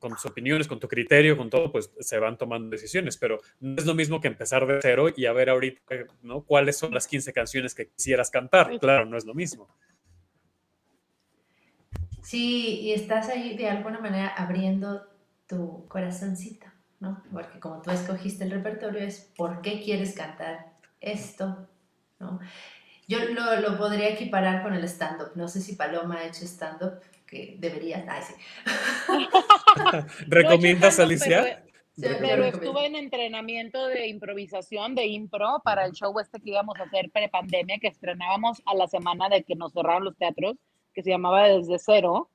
con 0.00 0.12
tus 0.12 0.24
opiniones, 0.24 0.66
con 0.66 0.80
tu 0.80 0.88
criterio, 0.88 1.36
con 1.36 1.50
todo, 1.50 1.70
pues 1.70 1.92
se 2.00 2.18
van 2.18 2.36
tomando 2.38 2.70
decisiones, 2.70 3.18
pero 3.18 3.38
no 3.60 3.76
es 3.76 3.84
lo 3.84 3.94
mismo 3.94 4.20
que 4.20 4.28
empezar 4.28 4.66
de 4.66 4.80
cero 4.80 5.08
y 5.14 5.26
a 5.26 5.32
ver 5.32 5.50
ahorita, 5.50 5.82
¿no? 6.22 6.42
¿Cuáles 6.42 6.78
son 6.78 6.92
las 6.92 7.06
15 7.06 7.32
canciones 7.34 7.74
que 7.74 7.90
quisieras 7.90 8.30
cantar? 8.30 8.76
Claro, 8.80 9.04
no 9.04 9.18
es 9.18 9.26
lo 9.26 9.34
mismo. 9.34 9.68
Sí, 12.22 12.80
y 12.80 12.92
estás 12.92 13.28
ahí 13.28 13.56
de 13.56 13.68
alguna 13.68 13.98
manera 13.98 14.28
abriendo 14.28 15.06
tu 15.46 15.86
corazoncito, 15.88 16.66
¿no? 17.00 17.22
Porque 17.32 17.58
como 17.58 17.82
tú 17.82 17.90
escogiste 17.90 18.44
el 18.44 18.50
repertorio 18.50 19.00
es 19.00 19.30
por 19.36 19.62
qué 19.62 19.80
quieres 19.82 20.14
cantar 20.14 20.72
esto, 21.00 21.68
¿no? 22.18 22.40
Yo 23.08 23.18
lo, 23.24 23.60
lo 23.60 23.76
podría 23.76 24.10
equiparar 24.10 24.62
con 24.62 24.72
el 24.72 24.84
stand-up. 24.84 25.32
No 25.34 25.48
sé 25.48 25.60
si 25.60 25.74
Paloma 25.74 26.18
ha 26.18 26.26
hecho 26.26 26.44
stand-up, 26.44 27.00
que 27.26 27.56
debería. 27.58 28.04
Ay, 28.08 28.22
sí. 28.22 28.34
¿Recomiendas, 30.28 30.98
No, 30.98 31.04
Alicia? 31.04 31.64
Pero, 32.00 32.16
pero 32.20 32.44
estuve 32.44 32.86
en 32.86 32.96
entrenamiento 32.96 33.86
de 33.88 34.06
improvisación, 34.06 34.94
de 34.94 35.06
impro, 35.06 35.60
para 35.64 35.84
el 35.84 35.92
show 35.92 36.18
este 36.18 36.40
que 36.40 36.50
íbamos 36.50 36.78
a 36.78 36.84
hacer 36.84 37.10
pre-pandemia, 37.10 37.78
que 37.78 37.88
estrenábamos 37.88 38.62
a 38.64 38.74
la 38.74 38.86
semana 38.86 39.28
de 39.28 39.42
que 39.42 39.54
nos 39.54 39.72
cerraron 39.72 40.04
los 40.04 40.16
teatros, 40.16 40.56
que 41.00 41.04
se 41.04 41.10
llamaba 41.10 41.48
Desde 41.48 41.78
Cero, 41.78 42.28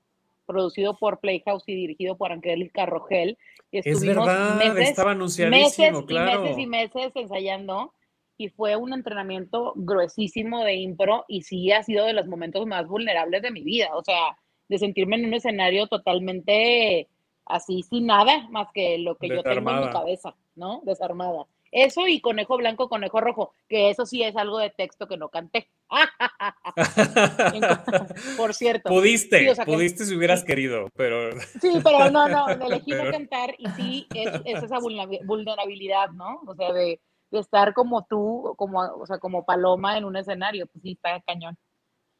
producido 0.47 0.97
por 0.97 1.19
Playhouse 1.19 1.63
y 1.67 1.75
dirigido 1.75 2.17
por 2.17 2.31
Angélica 2.31 2.87
Rogel. 2.87 3.37
Y 3.71 3.87
Es 3.87 4.03
verdad, 4.03 4.57
meses, 4.57 4.89
estaba 4.89 5.13
meses 5.13 5.39
anunciadísimo, 5.39 5.99
y 5.99 6.05
claro. 6.05 6.41
meses 6.41 6.57
y 6.57 6.67
meses 6.67 7.11
ensayando 7.15 7.93
y 8.37 8.49
fue 8.49 8.75
un 8.75 8.91
entrenamiento 8.91 9.73
gruesísimo 9.75 10.63
de 10.63 10.75
impro 10.75 11.25
y 11.27 11.43
sí 11.43 11.71
ha 11.71 11.83
sido 11.83 12.05
de 12.05 12.13
los 12.13 12.27
momentos 12.27 12.65
más 12.65 12.87
vulnerables 12.87 13.41
de 13.41 13.51
mi 13.51 13.61
vida, 13.61 13.89
o 13.95 14.03
sea, 14.03 14.37
de 14.67 14.77
sentirme 14.77 15.15
en 15.15 15.25
un 15.25 15.35
escenario 15.35 15.87
totalmente 15.87 17.07
así 17.45 17.83
sin 17.83 18.07
nada 18.07 18.47
más 18.49 18.69
que 18.73 18.97
lo 18.97 19.15
que 19.17 19.29
yo 19.29 19.43
tengo 19.43 19.69
en 19.69 19.81
mi 19.81 19.89
cabeza, 19.91 20.35
¿no? 20.55 20.81
Desarmada. 20.83 21.45
Eso 21.77 22.07
y 22.07 22.21
conejo 22.21 22.55
blanco, 22.55 22.87
conejo 22.87 23.19
rojo, 23.19 23.51
que 23.67 23.89
eso 23.89 24.05
sí 24.05 24.23
es 24.23 24.37
algo 24.37 24.59
de 24.59 24.69
texto 24.69 25.09
que 25.09 25.17
no 25.17 25.27
canté. 25.27 25.69
Por 28.37 28.53
cierto. 28.53 28.87
pudiste, 28.89 29.39
Sí, 29.39 29.49
o 29.49 29.55
sea 29.55 29.65
que- 29.65 29.73
pudiste 29.73 30.05
si 30.05 30.15
hubieras 30.15 30.43
querido, 30.45 30.87
pero 30.95 31.37
Sí, 31.61 31.79
pero 31.83 32.09
no, 32.11 32.27
no, 32.29 32.47
elegí 32.65 32.91
no 32.91 33.11
cantar 33.11 33.55
y 33.57 33.67
sí 33.71 34.07
es, 34.15 34.33
es 34.45 34.63
esa 34.63 34.77
vulnerabi- 34.77 35.25
vulnerabilidad, 35.25 36.11
¿no? 36.11 36.41
O 36.47 36.55
sea, 36.55 36.71
de, 36.73 36.99
de 37.31 37.39
estar 37.39 37.73
como 37.73 38.05
tú, 38.05 38.53
como, 38.57 38.79
o 38.79 39.05
sea, 39.05 39.17
como 39.19 39.43
paloma 39.45 39.97
en 39.97 40.05
un 40.05 40.15
escenario, 40.15 40.67
pues 40.67 40.81
sí, 40.81 40.93
está 40.93 41.19
cañón. 41.27 41.57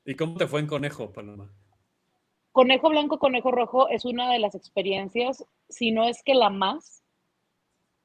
¿y 0.04 0.16
cómo 0.16 0.36
te 0.38 0.48
fue 0.48 0.60
en 0.60 0.68
Conejo, 0.68 1.12
Paloma? 1.14 1.50
Conejo 2.52 2.90
blanco, 2.90 3.20
conejo 3.20 3.52
rojo 3.52 3.88
es 3.90 4.04
una 4.06 4.30
de 4.32 4.40
las 4.40 4.54
experiencias, 4.54 5.46
si 5.70 5.92
no 5.92 6.04
es 6.04 6.22
que 6.24 6.36
la 6.36 6.50
más, 6.50 7.04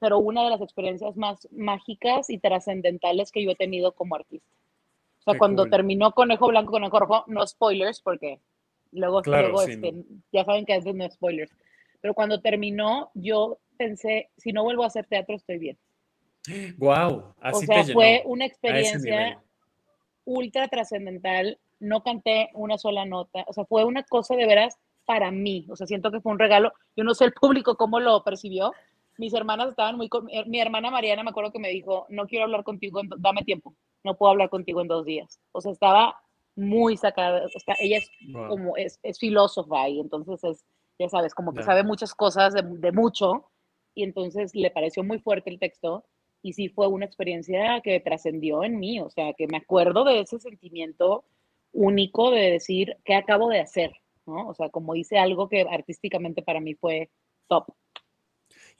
pero 0.00 0.18
una 0.18 0.42
de 0.42 0.50
las 0.50 0.60
experiencias 0.60 1.16
más 1.16 1.46
mágicas 1.52 2.28
y 2.30 2.38
trascendentales 2.38 3.30
que 3.30 3.44
yo 3.44 3.52
he 3.52 3.56
tenido 3.56 3.92
como 3.92 4.16
artista. 4.16 4.48
O 5.20 5.22
sea, 5.22 5.34
Qué 5.34 5.38
cuando 5.38 5.64
cool. 5.64 5.70
terminó 5.70 6.12
Conejo 6.12 6.48
Blanco, 6.48 6.72
Conejo 6.72 6.98
Rojo, 6.98 7.24
no 7.28 7.46
spoilers, 7.46 8.00
porque 8.00 8.40
luego, 8.92 9.20
Claro, 9.22 9.48
luego 9.48 9.62
sí, 9.66 9.72
este, 9.72 9.92
no. 9.92 10.02
ya 10.32 10.44
saben 10.44 10.64
que 10.64 10.72
a 10.72 10.76
veces 10.78 10.94
no 10.94 11.08
spoilers. 11.10 11.52
Pero 12.00 12.14
cuando 12.14 12.40
terminó, 12.40 13.10
yo 13.14 13.58
pensé, 13.76 14.30
si 14.38 14.52
no 14.52 14.64
vuelvo 14.64 14.82
a 14.84 14.86
hacer 14.86 15.04
teatro, 15.06 15.36
estoy 15.36 15.58
bien. 15.58 15.78
Wow, 16.78 17.18
O 17.18 17.34
así 17.40 17.66
sea, 17.66 17.76
te 17.76 17.82
llenó. 17.88 17.94
fue 17.94 18.22
una 18.24 18.44
a 18.44 18.46
ese 18.46 18.54
experiencia 18.54 19.42
ultra 20.24 20.68
trascendental. 20.68 21.58
No 21.78 22.02
canté 22.02 22.48
una 22.54 22.78
sola 22.78 23.04
nota. 23.04 23.44
O 23.46 23.52
sea, 23.52 23.64
fue 23.66 23.84
una 23.84 24.02
cosa 24.02 24.34
de 24.36 24.46
veras 24.46 24.78
para 25.04 25.30
mí. 25.30 25.66
O 25.70 25.76
sea, 25.76 25.86
siento 25.86 26.10
que 26.10 26.20
fue 26.20 26.32
un 26.32 26.38
regalo. 26.38 26.72
Yo 26.96 27.04
no 27.04 27.14
sé 27.14 27.24
el 27.26 27.32
público 27.32 27.76
cómo 27.76 28.00
lo 28.00 28.22
percibió. 28.24 28.72
Mis 29.20 29.34
hermanas 29.34 29.68
estaban 29.68 29.96
muy... 29.96 30.08
con- 30.08 30.28
Mi 30.46 30.60
hermana 30.60 30.90
Mariana 30.90 31.22
me 31.22 31.30
acuerdo 31.30 31.52
que 31.52 31.58
me 31.58 31.68
dijo, 31.68 32.06
no 32.08 32.26
quiero 32.26 32.44
hablar 32.46 32.64
contigo, 32.64 33.00
dame 33.18 33.42
tiempo. 33.44 33.74
No 34.02 34.16
puedo 34.16 34.30
hablar 34.32 34.48
contigo 34.48 34.80
en 34.80 34.88
dos 34.88 35.04
días. 35.04 35.38
O 35.52 35.60
sea, 35.60 35.72
estaba 35.72 36.16
muy 36.56 36.96
sacada. 36.96 37.44
o 37.44 37.60
sea, 37.60 37.76
ella 37.78 37.98
es 37.98 38.10
Wow. 38.32 38.48
como 38.48 38.76
es, 38.76 38.98
es 39.02 39.18
filósofa 39.18 39.88
y 39.88 40.00
entonces 40.00 40.42
es, 40.44 40.64
ya 40.98 41.08
sabes, 41.08 41.34
como 41.34 41.52
que 41.52 41.58
Ya. 41.60 41.64
sabe 41.66 41.82
muchas 41.84 42.14
cosas 42.14 42.54
de, 42.54 42.62
de 42.62 42.92
mucho 42.92 43.50
y 43.94 44.04
entonces 44.04 44.54
le 44.54 44.70
pareció 44.70 45.04
muy 45.04 45.18
fuerte 45.18 45.50
el 45.50 45.58
texto 45.58 46.04
y 46.42 46.54
sí 46.54 46.68
fue 46.70 46.86
una 46.88 47.04
experiencia 47.04 47.80
que 47.82 48.00
trascendió 48.00 48.64
en 48.64 48.78
mí, 48.78 49.00
o 49.00 49.10
sea, 49.10 49.34
que 49.34 49.46
me 49.46 49.58
acuerdo 49.58 50.04
de 50.04 50.20
ese 50.20 50.38
sentimiento 50.38 51.24
único 51.72 52.30
de 52.30 52.52
decir, 52.52 52.96
¿qué 53.04 53.14
acabo 53.14 53.48
de 53.50 53.60
hacer? 53.60 53.92
¿no? 54.26 54.48
O 54.48 54.54
sea, 54.54 54.70
como 54.70 54.94
hice 54.94 55.18
algo 55.18 55.48
que 55.48 55.62
artísticamente 55.62 56.40
para 56.42 56.60
mí 56.60 56.74
fue 56.74 57.10
top. 57.48 57.66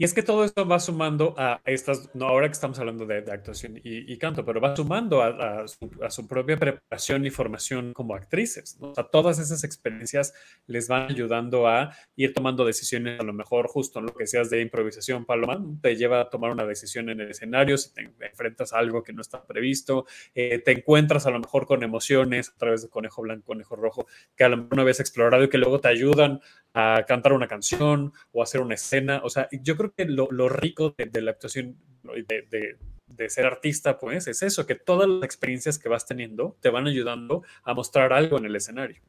Y 0.00 0.04
es 0.04 0.14
que 0.14 0.22
todo 0.22 0.46
esto 0.46 0.66
va 0.66 0.80
sumando 0.80 1.34
a 1.36 1.60
estas, 1.66 2.08
no 2.14 2.26
ahora 2.26 2.46
que 2.46 2.52
estamos 2.52 2.78
hablando 2.78 3.04
de, 3.04 3.18
actuación 3.18 3.78
y, 3.84 4.16
canto, 4.16 4.46
pero 4.46 4.58
va 4.58 4.74
sumando 4.74 5.20
a, 5.20 5.66
su, 5.68 6.26
propia 6.26 6.56
preparación 6.56 7.26
y 7.26 7.30
formación 7.30 7.92
como 7.92 8.14
actrices. 8.14 8.78
O 8.80 8.94
sea, 8.94 9.04
todas 9.04 9.38
esas 9.38 9.62
experiencias 9.62 10.32
les 10.66 10.88
van 10.88 11.10
ayudando 11.10 11.68
a 11.68 11.94
ir 12.16 12.32
tomando 12.32 12.64
decisiones, 12.64 13.20
a 13.20 13.24
lo 13.24 13.34
mejor 13.34 13.68
justo 13.68 13.98
en 13.98 14.06
lo 14.06 14.14
que 14.14 14.26
seas 14.26 14.48
de 14.48 14.62
improvisación, 14.62 15.26
Paloma, 15.26 15.62
te 15.82 15.94
lleva 15.94 16.22
a 16.22 16.30
tomar 16.30 16.50
una 16.50 16.64
decisión 16.64 17.10
en 17.10 17.20
el 17.20 17.32
escenario, 17.32 17.76
si 17.76 17.92
te 17.92 18.10
enfrentas 18.20 18.72
a 18.72 18.78
algo 18.78 19.02
que 19.02 19.12
no 19.12 19.20
está 19.20 19.44
previsto, 19.44 20.06
eh, 20.34 20.62
te 20.64 20.72
encuentras 20.72 21.26
a 21.26 21.30
lo 21.30 21.40
mejor 21.40 21.66
con 21.66 21.82
emociones 21.82 22.48
a 22.48 22.56
través 22.56 22.80
de 22.80 22.88
Conejo 22.88 23.20
Blanco, 23.20 23.44
Conejo 23.48 23.76
Rojo, 23.76 24.06
que 24.34 24.44
a 24.44 24.48
lo 24.48 24.56
mejor 24.56 24.76
no 24.76 24.80
habías 24.80 25.00
explorado 25.00 25.44
y 25.44 25.50
que 25.50 25.58
luego 25.58 25.78
te 25.78 25.88
ayudan 25.88 26.40
a 26.72 27.04
cantar 27.06 27.32
una 27.32 27.48
canción 27.48 28.12
o 28.32 28.42
hacer 28.42 28.60
una 28.60 28.74
escena. 28.74 29.20
O 29.24 29.28
sea, 29.28 29.48
yo 29.50 29.76
creo 29.76 29.89
que 29.96 30.04
lo, 30.04 30.28
lo 30.30 30.48
rico 30.48 30.94
de, 30.96 31.06
de, 31.06 31.22
la 31.22 31.32
actuación 31.32 31.76
de, 32.02 32.46
de, 32.50 32.76
de, 33.06 33.30
ser 33.30 33.46
artista, 33.46 33.98
pues, 33.98 34.26
es 34.26 34.42
eso, 34.42 34.66
que 34.66 34.74
todas 34.74 35.08
las 35.08 35.24
experiencias 35.24 35.78
que 35.78 35.88
vas 35.88 36.06
teniendo 36.06 36.56
te 36.60 36.70
van 36.70 36.86
ayudando 36.86 37.42
a 37.62 37.74
mostrar 37.74 38.12
algo 38.12 38.38
en 38.38 38.46
el 38.46 38.56
escenario. 38.56 39.00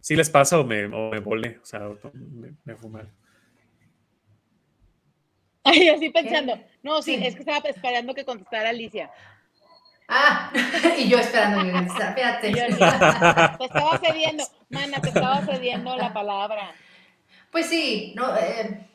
¿Sí 0.00 0.16
les 0.16 0.30
pasa 0.30 0.58
o 0.58 0.64
me, 0.64 0.86
o 0.86 1.10
me 1.10 1.20
volé? 1.20 1.58
O 1.62 1.66
sea, 1.66 1.80
me, 2.12 2.54
me 2.64 2.76
fumé. 2.76 3.02
Ay, 5.64 5.88
así 5.88 6.08
pensando. 6.08 6.58
No, 6.82 7.02
sí, 7.02 7.14
es 7.22 7.34
que 7.34 7.40
estaba 7.40 7.68
esperando 7.68 8.14
que 8.14 8.24
contestara 8.24 8.70
Alicia. 8.70 9.10
Ah, 10.08 10.50
y 10.98 11.08
yo 11.08 11.18
esperando 11.18 11.62
que 11.62 11.72
contestara. 11.72 12.08
Espérate. 12.08 12.50
Yo, 12.50 13.58
te 13.58 13.64
estaba 13.64 13.98
cediendo, 13.98 14.44
mana, 14.70 15.00
te 15.00 15.08
estaba 15.08 15.44
cediendo 15.44 15.96
la 15.96 16.12
palabra. 16.12 16.72
Pues 17.50 17.66
sí, 17.66 18.12
no, 18.16 18.36
eh, 18.36 18.86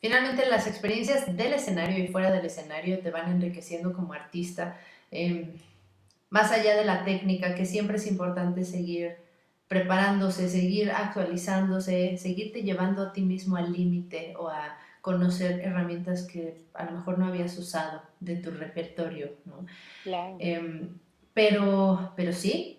finalmente 0.00 0.46
las 0.46 0.66
experiencias 0.66 1.36
del 1.36 1.52
escenario 1.52 2.02
y 2.02 2.08
fuera 2.08 2.30
del 2.30 2.46
escenario 2.46 2.98
te 3.00 3.10
van 3.10 3.30
enriqueciendo 3.30 3.92
como 3.92 4.12
artista. 4.12 4.78
Eh, 5.10 5.54
más 6.30 6.50
allá 6.50 6.76
de 6.76 6.84
la 6.84 7.04
técnica, 7.04 7.54
que 7.54 7.66
siempre 7.66 7.96
es 7.96 8.06
importante 8.06 8.64
seguir 8.64 9.16
preparándose, 9.68 10.48
seguir 10.48 10.90
actualizándose, 10.90 12.16
seguirte 12.18 12.62
llevando 12.62 13.02
a 13.02 13.12
ti 13.12 13.22
mismo 13.22 13.56
al 13.56 13.72
límite 13.72 14.34
o 14.36 14.48
a 14.48 14.76
conocer 15.00 15.60
herramientas 15.60 16.22
que 16.22 16.62
a 16.74 16.84
lo 16.86 16.92
mejor 16.92 17.18
no 17.18 17.26
habías 17.26 17.56
usado 17.58 18.02
de 18.20 18.36
tu 18.36 18.50
repertorio, 18.50 19.32
¿no? 19.44 19.66
Claro. 20.02 20.36
Eh, 20.40 20.88
pero, 21.34 22.12
pero 22.16 22.32
sí, 22.32 22.78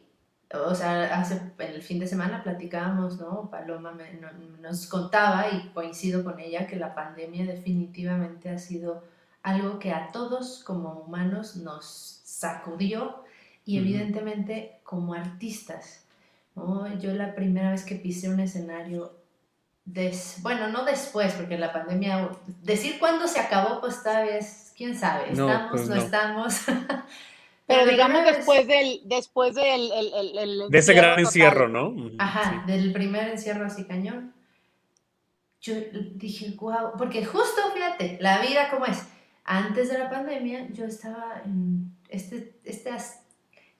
o 0.53 0.75
sea, 0.75 1.19
hace 1.19 1.41
el 1.59 1.81
fin 1.81 1.99
de 1.99 2.07
semana 2.07 2.43
platicábamos, 2.43 3.19
¿no? 3.19 3.49
Paloma 3.49 3.91
me, 3.91 4.13
no, 4.13 4.27
nos 4.61 4.87
contaba 4.87 5.49
y 5.49 5.69
coincido 5.69 6.23
con 6.23 6.39
ella 6.39 6.67
que 6.67 6.75
la 6.75 6.93
pandemia 6.93 7.45
definitivamente 7.45 8.49
ha 8.49 8.59
sido 8.59 9.03
algo 9.43 9.79
que 9.79 9.91
a 9.91 10.11
todos 10.11 10.63
como 10.63 10.93
humanos 10.93 11.55
nos 11.57 12.21
sacudió 12.23 13.23
y 13.65 13.77
evidentemente 13.77 14.79
como 14.83 15.13
artistas, 15.13 16.05
¿no? 16.55 16.87
Yo 16.99 17.13
la 17.13 17.33
primera 17.33 17.71
vez 17.71 17.83
que 17.83 17.95
pisé 17.95 18.29
un 18.29 18.39
escenario 18.39 19.11
Des, 19.85 20.37
bueno, 20.41 20.67
no 20.69 20.83
después, 20.83 21.33
porque 21.33 21.59
la 21.59 21.71
pandemia, 21.71 22.27
decir 22.63 22.97
cuándo 22.97 23.27
se 23.27 23.39
acabó, 23.39 23.79
pues 23.81 24.01
tal 24.01 24.25
vez, 24.25 24.73
quién 24.75 24.97
sabe, 24.97 25.31
No, 25.33 25.47
estamos, 25.47 25.71
pues 25.71 25.89
no, 25.89 25.95
no. 25.95 26.01
estamos. 26.01 26.61
Pero 27.67 27.85
digamos 27.85 28.17
primera 28.19 28.37
después 28.37 28.67
vez- 28.67 28.67
del, 28.67 29.01
después 29.05 29.55
del 29.55 29.91
el, 29.91 30.13
el- 30.13 30.37
el 30.37 30.69
De 30.69 30.77
ese 30.77 30.93
gran 30.93 31.09
total. 31.11 31.25
encierro, 31.25 31.67
¿no? 31.67 31.95
Ajá, 32.19 32.63
sí. 32.65 32.71
del 32.71 32.93
primer 32.93 33.29
encierro 33.29 33.65
así 33.65 33.85
cañón. 33.85 34.33
Yo 35.61 35.73
dije, 36.13 36.53
wow, 36.57 36.91
porque 36.97 37.25
justo, 37.25 37.61
fíjate, 37.73 38.17
la 38.21 38.39
vida 38.41 38.69
como 38.69 38.85
es. 38.85 39.03
Antes 39.45 39.89
de 39.89 39.97
la 39.99 40.09
pandemia 40.09 40.67
yo 40.71 40.85
estaba 40.85 41.41
en 41.45 41.91
este, 42.09 42.55
estas 42.63 43.21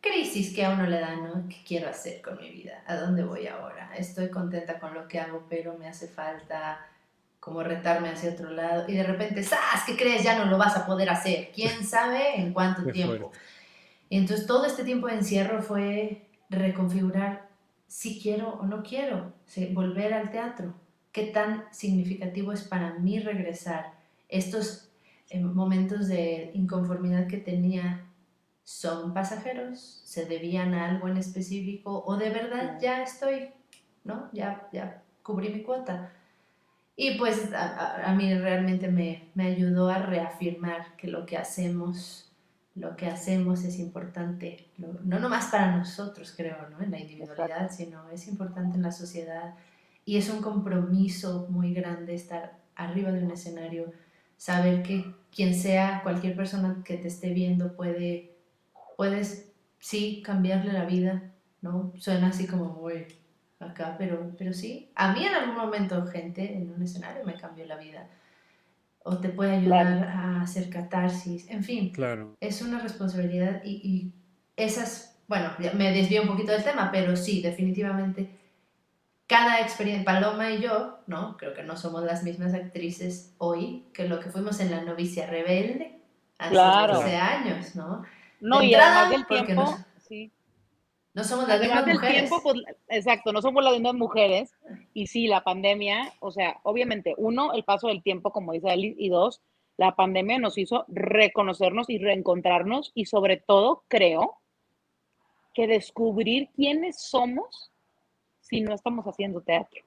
crisis 0.02 0.54
que 0.56 0.64
a 0.66 0.72
uno 0.72 0.86
le 0.88 1.00
da, 1.00 1.16
¿no? 1.16 1.48
¿Qué 1.48 1.58
quiero 1.68 1.90
hacer 1.90 2.22
con 2.22 2.38
mi 2.38 2.50
vida? 2.52 2.84
¿A 2.88 2.96
dónde 2.96 3.24
voy 3.24 3.48
ahora? 3.48 3.92
Estoy 3.98 4.30
contenta 4.30 4.80
con 4.80 4.94
lo 4.94 5.08
que 5.08 5.20
hago, 5.20 5.46
pero 5.50 5.76
me 5.78 5.88
hace 5.88 6.08
falta 6.08 6.86
como 7.40 7.62
retarme 7.64 8.10
hacia 8.10 8.32
otro 8.32 8.50
lado. 8.52 8.86
Y 8.88 8.94
de 8.94 9.04
repente, 9.04 9.44
¡zas! 9.44 9.84
¿Qué 9.86 9.96
crees? 9.96 10.24
Ya 10.24 10.38
no 10.38 10.46
lo 10.46 10.58
vas 10.58 10.76
a 10.78 10.86
poder 10.88 11.10
hacer. 11.10 11.52
¿Quién 11.54 11.84
sabe 11.86 12.40
en 12.40 12.54
cuánto 12.54 12.84
Qué 12.86 12.92
tiempo? 12.94 13.30
fuerte. 13.30 13.40
Y 14.10 14.18
entonces 14.18 14.46
todo 14.46 14.66
este 14.66 14.84
tiempo 14.84 15.08
de 15.08 15.16
encierro 15.16 15.62
fue 15.62 16.28
reconfigurar 16.50 17.50
si 17.88 18.20
quiero 18.20 18.56
o 18.56 18.66
no 18.66 18.84
quiero, 18.84 19.34
sí, 19.46 19.68
volver 19.74 20.14
al 20.14 20.32
teatro. 20.32 20.74
¿Qué 21.12 21.28
tan 21.28 21.64
significativo 21.72 22.52
es 22.52 22.64
para 22.64 22.94
mí 23.00 23.20
regresar? 23.20 23.94
Estos 24.28 24.90
eh, 25.30 25.40
momentos 25.40 26.08
de 26.08 26.52
inconformidad 26.54 27.28
que 27.28 27.38
tenía 27.38 28.06
son 28.64 29.14
pasajeros, 29.14 30.02
se 30.04 30.26
debían 30.26 30.74
a 30.74 30.90
algo 30.90 31.08
en 31.08 31.18
específico 31.18 32.04
o 32.06 32.18
de 32.18 32.32
verdad 32.32 32.80
ya 32.82 33.04
estoy, 33.04 33.50
¿no? 34.04 34.30
Ya, 34.34 34.68
ya 34.74 35.04
cubrí 35.22 35.50
mi 35.50 35.62
cuota. 35.62 36.12
Y 36.96 37.18
pues 37.18 37.54
a, 37.54 38.10
a 38.10 38.16
mí 38.16 38.34
realmente 38.34 38.90
me, 38.90 39.30
me, 39.36 39.48
ayudó 39.48 39.90
a 39.90 40.00
reafirmar 40.00 40.96
que 40.96 41.08
lo 41.08 41.26
que 41.26 41.38
hacemos, 41.38 42.25
lo 42.76 42.96
que 42.96 43.08
hacemos 43.08 43.64
es 43.64 43.80
importante, 43.80 44.68
no 44.78 45.20
nomás 45.20 45.46
para 45.46 45.76
nosotros, 45.76 46.34
creo, 46.36 46.70
¿no? 46.70 46.82
En 46.82 46.92
la 46.92 47.00
individualidad, 47.00 47.72
sino 47.72 48.10
es 48.10 48.28
importante 48.28 48.76
en 48.76 48.84
la 48.84 48.92
sociedad. 48.92 49.56
Y 50.04 50.18
es 50.18 50.30
un 50.30 50.42
compromiso 50.42 51.48
muy 51.50 51.74
grande 51.74 52.14
estar 52.14 52.58
arriba 52.76 53.12
de 53.12 53.24
un 53.24 53.32
escenario, 53.32 53.92
saber 54.38 54.84
que 54.84 55.06
quien 55.34 55.56
sea, 55.56 56.02
cualquier 56.04 56.36
persona 56.36 56.82
que 56.84 56.98
te 56.98 57.08
esté 57.08 57.34
viendo 57.34 57.76
puede 57.76 58.36
puedes, 58.96 59.52
sí, 59.80 60.22
cambiarle 60.26 60.74
la 60.74 60.86
vida, 60.86 61.32
¿no? 61.62 61.94
Suena 61.98 62.28
así 62.28 62.48
como 62.48 62.66
muy 62.66 63.06
acá, 63.60 63.96
pero, 63.98 64.32
pero 64.38 64.54
sí. 64.54 64.92
A 64.96 65.14
mí 65.14 65.26
en 65.26 65.34
algún 65.34 65.56
momento, 65.56 66.06
gente, 66.08 66.56
en 66.56 66.72
un 66.72 66.82
escenario 66.82 67.24
me 67.26 67.36
cambió 67.36 67.66
la 67.66 67.78
vida. 67.78 68.08
O 69.08 69.18
te 69.18 69.30
puede 69.30 69.58
ayudar 69.58 69.88
a 69.88 70.42
hacer 70.42 70.70
catarsis, 70.70 71.50
en 71.50 71.64
fin. 71.64 71.92
Claro. 71.92 72.36
Es 72.40 72.62
una 72.62 72.80
responsabilidad 72.80 73.62
y, 73.64 73.72
y 73.72 74.12
esas, 74.58 75.18
bueno, 75.28 75.52
me 75.76 75.92
desvío 75.92 76.24
un 76.24 76.28
poquito 76.28 76.52
del 76.52 76.64
tema, 76.64 76.90
pero 76.92 77.16
sí, 77.16 77.42
definitivamente 77.42 78.30
cada 79.28 79.60
experiencia, 79.60 80.06
Paloma 80.06 80.52
y 80.52 80.62
yo, 80.62 81.00
¿no? 81.08 81.36
Creo 81.38 81.54
que 81.54 81.64
no 81.64 81.76
somos 81.76 82.04
las 82.04 82.24
mismas 82.24 82.54
actrices 82.54 83.34
hoy 83.38 83.86
que 83.94 84.08
lo 84.08 84.20
que 84.20 84.30
fuimos 84.30 84.60
en 84.60 84.72
La 84.72 84.82
novicia 84.82 85.26
rebelde 85.26 86.00
hace 86.38 86.52
claro. 86.52 86.96
12 86.96 87.16
años, 87.16 87.76
¿no? 87.76 88.04
No, 88.40 88.62
y 88.62 88.74
además 88.76 89.10
del 89.10 89.26
tiempo, 89.26 89.54
no, 89.54 89.86
sí. 90.08 90.32
No 91.16 91.24
somos 91.24 91.48
las 91.48 91.60
además 91.60 91.86
mismas 91.86 91.96
mujeres. 91.96 92.30
Tiempo, 92.30 92.44
pues, 92.44 92.58
exacto, 92.90 93.32
no 93.32 93.42
somos 93.42 93.64
las 93.64 93.74
mismas 93.74 93.94
mujeres. 93.94 94.54
Y 94.94 95.08
sí, 95.08 95.28
la 95.28 95.46
pandemia, 95.46 96.12
o 96.20 96.30
sea, 96.30 96.60
obviamente, 96.64 97.16
uno, 97.18 97.54
el 97.54 97.64
paso 97.64 97.88
del 97.88 98.04
tiempo, 98.04 98.32
como 98.32 98.52
dice 98.52 98.70
Alice, 98.70 98.98
y 99.00 99.08
dos, 99.08 99.42
la 99.78 99.96
pandemia 99.96 100.40
nos 100.40 100.58
hizo 100.58 100.84
reconocernos 100.90 101.90
y 101.90 102.00
reencontrarnos 102.00 102.92
y 102.94 103.06
sobre 103.06 103.38
todo, 103.38 103.84
creo, 103.88 104.40
que 105.54 105.68
descubrir 105.68 106.50
quiénes 106.54 107.02
somos 107.02 107.72
si 108.42 108.60
no 108.60 108.76
estamos 108.76 109.06
haciendo 109.06 109.40
teatro. 109.40 109.84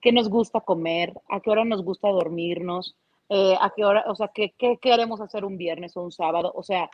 ¿Qué 0.00 0.10
nos 0.10 0.30
gusta 0.30 0.62
comer? 0.62 1.12
¿A 1.28 1.40
qué 1.40 1.50
hora 1.50 1.66
nos 1.66 1.84
gusta 1.84 2.08
dormirnos? 2.08 2.96
Eh, 3.28 3.56
a 3.60 3.70
qué 3.76 3.84
hora, 3.84 4.04
o 4.06 4.14
sea, 4.14 4.28
¿qué, 4.28 4.54
qué 4.56 4.78
queremos 4.80 5.20
hacer 5.20 5.44
un 5.44 5.58
viernes 5.58 5.96
o 5.98 6.02
un 6.02 6.12
sábado. 6.12 6.50
O 6.54 6.62
sea, 6.62 6.88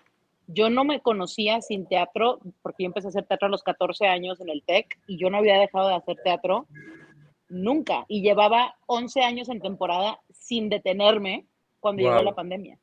yo 0.46 0.70
no 0.70 0.84
me 0.84 1.00
conocía 1.00 1.60
sin 1.60 1.86
teatro, 1.86 2.40
porque 2.62 2.84
yo 2.84 2.86
empecé 2.86 3.08
a 3.08 3.10
hacer 3.10 3.26
teatro 3.26 3.46
a 3.46 3.50
los 3.50 3.62
14 3.62 4.06
años 4.06 4.40
en 4.40 4.48
el 4.48 4.62
TEC 4.62 4.98
y 5.06 5.18
yo 5.18 5.30
no 5.30 5.38
había 5.38 5.58
dejado 5.58 5.88
de 5.88 5.94
hacer 5.94 6.16
teatro 6.22 6.66
nunca. 7.48 8.04
Y 8.08 8.22
llevaba 8.22 8.74
11 8.86 9.22
años 9.22 9.48
en 9.48 9.60
temporada 9.60 10.20
sin 10.32 10.68
detenerme 10.68 11.46
cuando 11.80 12.02
wow. 12.02 12.12
llegó 12.12 12.24
la 12.24 12.34
pandemia. 12.34 12.78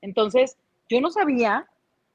Entonces, 0.00 0.58
yo 0.88 1.00
no 1.00 1.10
sabía, 1.10 1.66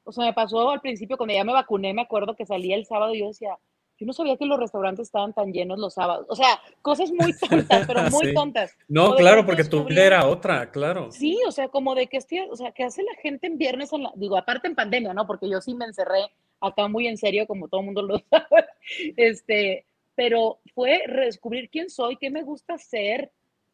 o 0.04 0.12
sea, 0.12 0.26
me 0.26 0.34
pasó 0.34 0.70
al 0.72 0.82
principio 0.82 1.18
cuando 1.18 1.34
ya 1.34 1.44
me 1.44 1.54
vacuné, 1.54 1.94
me 1.94 2.02
acuerdo 2.02 2.36
que 2.36 2.46
salía 2.46 2.76
el 2.76 2.86
sábado 2.86 3.14
y 3.14 3.20
yo 3.20 3.28
decía, 3.28 3.58
yo 4.00 4.06
no 4.06 4.14
sabía 4.14 4.38
que 4.38 4.46
los 4.46 4.58
restaurantes 4.58 5.08
estaban 5.08 5.34
tan 5.34 5.52
llenos 5.52 5.78
los 5.78 5.94
sábados. 5.94 6.26
O 6.30 6.36
sea, 6.36 6.60
cosas 6.82 7.12
muy 7.12 7.34
tontas, 7.50 7.86
pero 7.86 8.04
muy 8.04 8.28
sí. 8.28 8.34
tontas. 8.34 8.78
No, 8.88 9.16
claro, 9.16 9.46
porque 9.46 9.66
tu 9.66 9.84
vida 9.84 10.06
era 10.06 10.28
otra, 10.28 10.72
claro. 10.72 11.12
Sí, 11.12 11.38
o 11.46 11.52
sea, 11.52 11.68
como 11.68 11.96
de 11.96 12.08
que 12.08 12.18
estoy, 12.18 12.40
o 12.50 12.56
sea, 12.56 12.72
¿qué 12.72 12.84
hace 12.84 13.04
la 13.04 13.14
gente 13.22 13.48
en 13.48 13.58
viernes? 13.58 13.92
En 13.92 14.04
la, 14.04 14.14
digo, 14.16 14.38
aparte 14.38 14.68
en 14.68 14.76
pandemia, 14.76 15.14
¿no? 15.14 15.28
Porque 15.28 15.50
yo 15.50 15.60
sí 15.60 15.74
me 15.74 15.86
encerré 15.86 16.32
acá 16.62 16.88
muy 16.88 17.08
en 17.08 17.18
serio, 17.18 17.46
como 17.46 17.68
todo 17.68 17.82
el 17.82 17.86
mundo 17.88 18.02
lo 18.02 18.20
sabe. 18.30 18.66
Este, 19.18 19.86
pero 20.16 20.60
fue 20.74 21.04
redescubrir 21.06 21.70
quién 21.70 21.90
soy, 21.90 22.16
qué 22.16 22.30
me 22.30 22.44
gusta 22.44 22.76
hacer. 22.76 23.32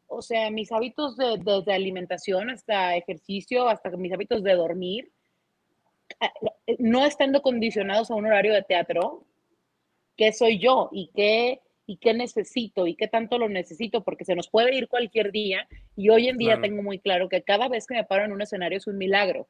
O 0.07 0.23
sea, 0.23 0.49
mis 0.49 0.71
hábitos 0.71 1.17
de, 1.17 1.37
desde 1.37 1.73
alimentación 1.73 2.49
hasta 2.49 2.95
ejercicio, 2.95 3.67
hasta 3.67 3.91
mis 3.91 4.11
hábitos 4.11 4.41
de 4.41 4.53
dormir, 4.53 5.11
no 6.79 7.05
estando 7.05 7.41
condicionados 7.41 8.09
a 8.09 8.15
un 8.15 8.25
horario 8.25 8.53
de 8.53 8.63
teatro, 8.63 9.23
qué 10.15 10.31
soy 10.31 10.59
yo 10.59 10.89
y 10.91 11.11
qué, 11.15 11.61
y 11.85 11.97
qué 11.97 12.13
necesito 12.13 12.87
y 12.87 12.95
qué 12.95 13.07
tanto 13.07 13.37
lo 13.37 13.49
necesito, 13.49 14.03
porque 14.03 14.25
se 14.25 14.35
nos 14.35 14.49
puede 14.49 14.75
ir 14.75 14.87
cualquier 14.87 15.31
día. 15.31 15.67
Y 15.95 16.09
hoy 16.09 16.27
en 16.27 16.37
día 16.37 16.53
claro. 16.55 16.61
tengo 16.61 16.83
muy 16.83 16.99
claro 16.99 17.29
que 17.29 17.43
cada 17.43 17.67
vez 17.67 17.85
que 17.85 17.95
me 17.95 18.03
paro 18.03 18.25
en 18.25 18.31
un 18.31 18.41
escenario 18.41 18.77
es 18.77 18.87
un 18.87 18.97
milagro. 18.97 19.47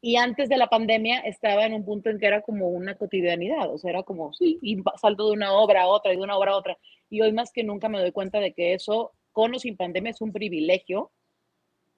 Y 0.00 0.16
antes 0.16 0.48
de 0.48 0.56
la 0.56 0.68
pandemia 0.68 1.20
estaba 1.20 1.64
en 1.66 1.72
un 1.72 1.84
punto 1.84 2.10
en 2.10 2.18
que 2.18 2.26
era 2.26 2.42
como 2.42 2.68
una 2.68 2.94
cotidianidad, 2.94 3.72
o 3.72 3.78
sea, 3.78 3.90
era 3.90 4.02
como, 4.02 4.32
sí, 4.34 4.58
y 4.62 4.76
salto 5.00 5.26
de 5.26 5.32
una 5.32 5.52
obra 5.52 5.82
a 5.82 5.86
otra 5.88 6.12
y 6.12 6.16
de 6.16 6.22
una 6.22 6.36
obra 6.36 6.52
a 6.52 6.56
otra. 6.56 6.78
Y 7.08 7.22
hoy 7.22 7.32
más 7.32 7.50
que 7.50 7.64
nunca 7.64 7.88
me 7.88 7.98
doy 7.98 8.12
cuenta 8.12 8.38
de 8.38 8.52
que 8.52 8.74
eso, 8.74 9.12
con 9.32 9.54
o 9.54 9.58
sin 9.58 9.76
pandemia, 9.76 10.10
es 10.10 10.20
un 10.20 10.32
privilegio 10.32 11.10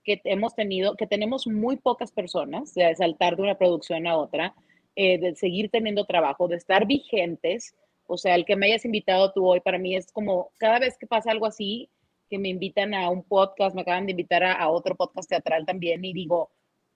que 0.04 0.20
hemos 0.24 0.54
tenido, 0.54 0.96
que 0.96 1.06
tenemos 1.06 1.46
muy 1.46 1.76
pocas 1.76 2.12
personas, 2.12 2.72
de 2.72 2.94
saltar 2.94 3.36
de 3.36 3.42
una 3.42 3.58
producción 3.58 4.06
a 4.06 4.16
otra, 4.16 4.54
eh, 5.00 5.16
de 5.16 5.36
seguir 5.36 5.70
teniendo 5.70 6.06
trabajo, 6.06 6.48
de 6.48 6.56
estar 6.56 6.84
vigentes. 6.84 7.72
O 8.08 8.16
sea, 8.16 8.34
el 8.34 8.44
que 8.44 8.56
me 8.56 8.66
hayas 8.66 8.84
invitado 8.84 9.32
tú 9.32 9.46
hoy 9.46 9.60
para 9.60 9.78
mí 9.78 9.94
es 9.94 10.10
como 10.10 10.50
cada 10.56 10.80
vez 10.80 10.98
que 10.98 11.06
pasa 11.06 11.30
algo 11.30 11.46
así, 11.46 11.88
que 12.28 12.36
me 12.36 12.48
invitan 12.48 12.94
a 12.94 13.08
un 13.08 13.22
podcast, 13.22 13.76
me 13.76 13.82
acaban 13.82 14.06
de 14.06 14.10
invitar 14.10 14.42
a, 14.42 14.54
a 14.54 14.68
otro 14.70 14.96
podcast 14.96 15.28
teatral 15.30 15.64
también 15.64 16.04
y 16.04 16.12
digo, 16.12 16.50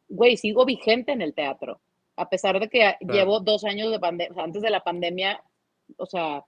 güey, 0.09 0.37
sigo 0.37 0.65
vigente 0.65 1.13
en 1.13 1.23
el 1.23 1.33
teatro. 1.33 1.81
A 2.17 2.29
pesar 2.29 2.59
de 2.59 2.69
que 2.69 2.81
claro. 2.81 3.15
llevo 3.15 3.39
dos 3.39 3.63
años 3.63 3.93
de 3.93 4.01
pandemia, 4.01 4.33
o 4.33 4.35
sea, 4.35 4.45
antes 4.45 4.63
de 4.63 4.71
la 4.71 4.83
pandemia, 4.83 5.41
o 5.97 6.07
sea, 6.07 6.45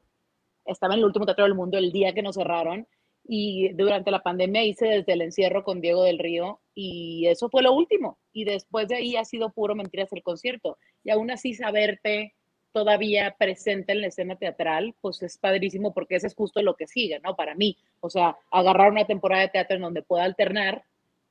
estaba 0.64 0.94
en 0.94 0.98
el 0.98 1.06
último 1.06 1.24
teatro 1.24 1.44
del 1.44 1.54
mundo 1.54 1.78
el 1.78 1.92
día 1.92 2.12
que 2.14 2.22
nos 2.22 2.34
cerraron 2.34 2.88
y 3.28 3.68
durante 3.74 4.10
la 4.10 4.24
pandemia 4.24 4.64
hice 4.64 4.86
desde 4.86 5.12
el 5.12 5.22
encierro 5.22 5.62
con 5.62 5.80
Diego 5.80 6.02
del 6.02 6.18
Río 6.18 6.62
y 6.74 7.28
eso 7.28 7.48
fue 7.48 7.62
lo 7.62 7.74
último. 7.74 8.18
Y 8.34 8.44
después 8.44 8.88
de 8.88 8.96
ahí 8.96 9.16
ha 9.16 9.24
sido 9.24 9.50
puro 9.50 9.74
mentiras 9.74 10.12
el 10.12 10.22
concierto. 10.22 10.76
Y 11.02 11.10
aún 11.10 11.30
así 11.30 11.54
saberte 11.54 12.34
todavía 12.72 13.34
presente 13.38 13.92
en 13.92 14.02
la 14.02 14.08
escena 14.08 14.36
teatral, 14.36 14.94
pues 15.00 15.22
es 15.22 15.38
padrísimo 15.38 15.94
porque 15.94 16.16
eso 16.16 16.26
es 16.26 16.34
justo 16.34 16.60
lo 16.60 16.74
que 16.74 16.86
sigue, 16.86 17.18
¿no? 17.20 17.36
Para 17.36 17.54
mí. 17.54 17.78
O 18.00 18.10
sea, 18.10 18.36
agarrar 18.50 18.90
una 18.90 19.06
temporada 19.06 19.42
de 19.42 19.48
teatro 19.48 19.76
en 19.76 19.82
donde 19.82 20.02
pueda 20.02 20.24
alternar 20.24 20.84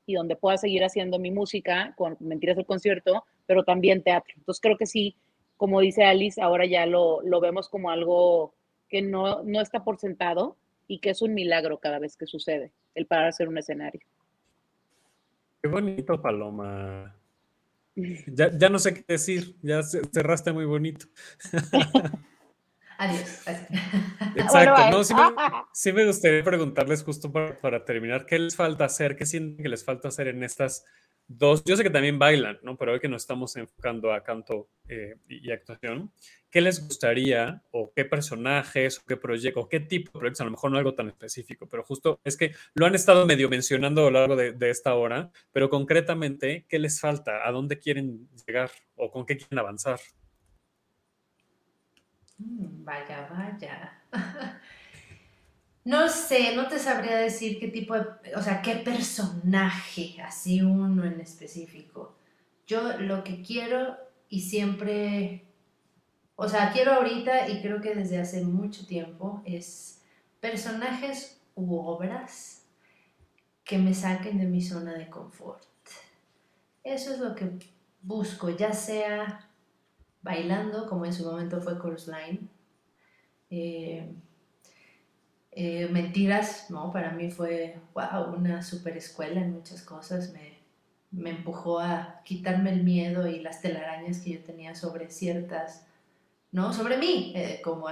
y 0.06 0.16
donde 0.16 0.36
pueda 0.36 0.58
seguir 0.58 0.84
haciendo 0.84 1.20
mi 1.20 1.30
música 1.30 1.93
con 1.95 2.18
mentiras 2.20 2.56
del 2.56 2.66
concierto, 2.66 3.26
pero 3.45 3.64
también 3.64 4.01
teatro. 4.01 4.34
Entonces 4.38 4.60
creo 4.60 4.78
que 4.78 4.86
sí, 4.88 5.16
como 5.58 5.82
dice 5.82 6.04
Alice, 6.04 6.41
ahora 6.41 6.66
ya 6.66 6.88
lo, 6.88 7.22
lo 7.22 7.39
vemos 7.39 7.70
como 7.70 7.91
algo 7.91 8.56
que 8.89 9.01
no, 9.01 9.43
no 9.43 9.62
está 9.62 9.84
por 9.84 9.99
sentado, 9.99 10.58
y 10.88 10.99
que 10.99 11.10
es 11.10 11.22
un 11.22 11.34
milagro 11.34 11.80
cada 11.80 11.99
vez 11.99 12.16
que 12.18 12.28
sucede, 12.28 12.72
el 12.95 13.06
parar 13.06 13.26
a 13.26 13.30
hacer 13.30 13.47
un 13.47 13.58
escenario. 13.58 14.01
Qué 15.64 15.70
bonito, 15.70 16.22
Paloma. 16.22 17.16
Ya, 17.95 18.49
ya 18.57 18.70
no 18.70 18.80
sé 18.80 18.95
qué 18.95 19.05
decir, 19.07 19.55
ya 19.61 19.84
cerraste 19.84 20.51
muy 20.51 20.66
bonito. 20.66 21.05
Adiós. 22.97 23.43
Exacto, 24.36 24.72
bueno, 24.74 24.89
no, 24.89 25.03
sí, 25.03 25.14
me, 25.14 25.22
sí, 25.74 25.93
me, 25.93 26.07
gustaría 26.07 26.43
preguntarles 26.43 27.03
justo 27.03 27.32
para, 27.32 27.61
para, 27.61 27.86
terminar, 27.86 28.26
¿qué 28.26 28.39
les 28.39 28.55
falta 28.55 28.86
hacer? 28.86 29.16
¿Qué 29.16 29.28
sienten 29.28 29.61
que 29.61 29.70
les 29.70 29.86
falta 29.86 30.07
hacer 30.07 30.28
en 30.28 30.43
estas 30.43 30.86
dos? 31.38 31.64
Yo 31.64 31.76
sé 31.76 31.84
que 31.84 31.90
también 31.90 32.20
bailan, 32.20 32.60
¿no? 32.64 32.78
Pero 32.78 32.94
hoy 32.94 33.00
que 33.00 33.08
nos 33.08 33.24
estamos 33.24 33.56
enfocando 33.56 34.14
a 34.14 34.24
canto 34.24 34.70
eh, 34.88 35.16
y, 35.28 35.52
actuación, 35.52 36.12
¿qué 36.50 36.62
les 36.62 36.86
gustaría 36.86 37.62
o 37.72 37.92
qué 37.96 38.06
personajes 38.06 39.00
o 39.00 39.04
qué 39.06 39.18
proyectos 39.18 39.68
qué 39.70 39.80
tipo 39.80 40.12
de 40.14 40.20
proyectos? 40.20 40.42
A 40.42 40.46
lo 40.46 40.52
mejor 40.52 40.72
no 40.72 40.78
algo 40.78 40.94
tan 40.94 41.08
específico, 41.10 41.68
pero 41.68 41.84
justo 41.84 42.20
es 42.24 42.38
que 42.38 42.54
lo 42.74 42.86
han 42.86 42.96
estado 42.96 43.26
medio 43.26 43.50
mencionando 43.50 44.02
a 44.02 44.12
lo 44.12 44.20
largo 44.20 44.36
de, 44.36 44.54
de 44.54 44.70
esta 44.70 44.94
hora, 44.96 45.32
pero 45.52 45.70
concretamente, 45.70 46.66
¿qué 46.70 46.80
les 46.80 47.00
falta? 47.00 47.48
¿A 47.48 47.52
dónde 47.52 47.80
quieren 47.80 48.30
llegar 48.46 48.72
o 48.96 49.12
con 49.12 49.26
qué 49.26 49.38
quieren 49.38 49.60
avanzar? 49.60 50.00
Mm, 52.38 52.84
Vaya, 52.84 53.28
vaya. 53.30 54.02
No 55.86 56.08
sé, 56.08 56.56
no 56.56 56.68
te 56.68 56.80
sabría 56.80 57.18
decir 57.18 57.60
qué 57.60 57.68
tipo 57.68 57.94
de, 57.96 58.06
o 58.36 58.42
sea, 58.42 58.62
qué 58.62 58.76
personaje, 58.76 60.22
así 60.22 60.62
uno 60.62 61.04
en 61.04 61.20
específico. 61.20 62.16
Yo 62.66 62.98
lo 63.00 63.24
que 63.24 63.42
quiero 63.42 63.98
y 64.30 64.42
siempre, 64.42 65.46
o 66.36 66.48
sea, 66.48 66.72
quiero 66.72 66.94
ahorita 66.94 67.50
y 67.50 67.62
creo 67.62 67.82
que 67.82 67.96
desde 67.96 68.20
hace 68.20 68.44
mucho 68.46 68.88
tiempo 68.88 69.42
es 69.46 70.02
personajes 70.40 71.42
u 71.56 71.76
obras 71.76 72.64
que 73.66 73.78
me 73.78 73.94
saquen 73.94 74.40
de 74.40 74.46
mi 74.46 74.62
zona 74.62 74.94
de 74.94 75.10
confort. 75.10 75.64
Eso 76.84 77.14
es 77.14 77.20
lo 77.20 77.36
que 77.36 77.60
busco, 78.02 78.50
ya 78.50 78.74
sea 78.74 79.50
bailando, 80.22 80.88
como 80.88 81.06
en 81.06 81.14
su 81.14 81.26
momento 81.26 81.62
fue 81.62 81.78
Chorus 81.78 82.08
Line. 82.08 82.48
Eh, 85.56 85.88
mentiras, 85.91 86.70
¿no? 86.70 86.91
Para 86.91 87.12
mí 87.12 87.30
fue, 87.30 87.78
wow, 87.93 88.34
una 88.36 88.62
super 88.62 88.97
escuela 88.97 89.41
en 89.41 89.54
muchas 89.54 89.82
cosas. 89.84 90.34
Me, 90.34 90.58
me 91.12 91.30
empujó 91.30 91.80
a 91.80 92.22
quitarme 92.24 92.72
el 92.72 92.84
miedo 92.84 93.28
y 93.28 93.39
las 93.39 93.62
telarañas 93.62 94.20
que 94.20 94.32
yo 94.32 94.39
tenía 94.39 94.74
sobre 94.74 95.10
ciertas, 95.10 95.86
¿no? 96.51 96.74
Sobre 96.74 96.97
mí, 96.97 97.34
eh, 97.36 97.62
como, 97.64 97.88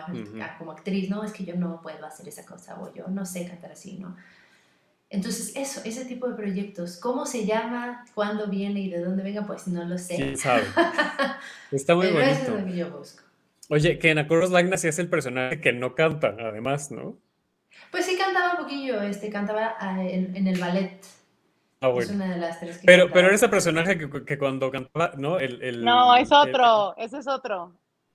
como 0.57 0.71
actriz, 0.71 1.09
¿no? 1.09 1.23
Es 1.23 1.31
que 1.33 1.45
yo 1.45 1.55
no 1.55 1.81
puedo 1.81 2.05
hacer 2.05 2.27
esa 2.27 2.45
cosa 2.45 2.81
o 2.81 2.93
yo 2.93 3.07
no 3.07 3.25
sé 3.25 3.47
cantar 3.47 3.71
así, 3.71 3.97
¿no? 3.99 4.15
Entonces, 5.11 5.51
eso, 5.55 5.81
ese 5.83 6.05
tipo 6.05 6.27
de 6.29 6.35
proyectos, 6.35 6.97
¿cómo 6.97 7.25
se 7.25 7.45
llama? 7.45 8.05
¿Cuándo 8.15 8.47
viene 8.47 8.79
y 8.79 8.89
de 8.89 9.03
dónde 9.03 9.23
venga? 9.23 9.45
Pues 9.45 9.67
no 9.67 9.83
lo 9.83 9.97
sé. 9.97 10.15
¿Quién 10.15 10.37
sabe? 10.37 10.63
Está 11.71 11.95
muy 11.95 12.07
Pero 12.07 12.19
bonito. 12.19 12.41
eso 12.41 12.55
es 12.55 12.61
lo 12.61 12.65
que 12.65 12.77
yo 12.77 12.97
busco. 12.97 13.23
Oye, 13.69 13.99
que 13.99 14.09
en 14.09 14.19
Acordos 14.19 14.51
Lagna 14.51 14.77
sí 14.77 14.87
es 14.87 14.99
el 14.99 15.09
personaje 15.09 15.59
que 15.59 15.73
no 15.73 15.95
canta, 15.95 16.35
además, 16.39 16.91
¿no? 16.91 17.17
Pues 17.89 18.05
sí 18.05 18.17
cantaba 18.17 18.51
un 18.53 18.57
poquillo, 18.63 19.01
este, 19.01 19.29
cantaba 19.29 19.75
ah, 19.79 20.01
en, 20.03 20.35
en 20.35 20.47
el 20.47 20.59
ballet. 20.59 20.99
Ah, 21.81 21.87
Es 21.89 21.93
bueno. 21.93 22.13
una 22.13 22.33
de 22.35 22.37
las 22.39 22.59
tres 22.59 22.77
que 22.77 22.85
Pero, 22.85 23.03
cantaba. 23.05 23.13
pero 23.15 23.27
era 23.27 23.35
ese 23.35 23.49
personaje 23.49 23.97
que, 23.97 24.25
que 24.25 24.37
cuando 24.37 24.69
cantaba, 24.71 25.13
¿no? 25.17 25.39
El, 25.39 25.61
el- 25.63 25.83
No, 25.83 26.15
es 26.15 26.29
el- 26.31 26.37
otro, 26.37 26.95
ese 26.97 27.17
es 27.17 27.27
otro. 27.27 27.73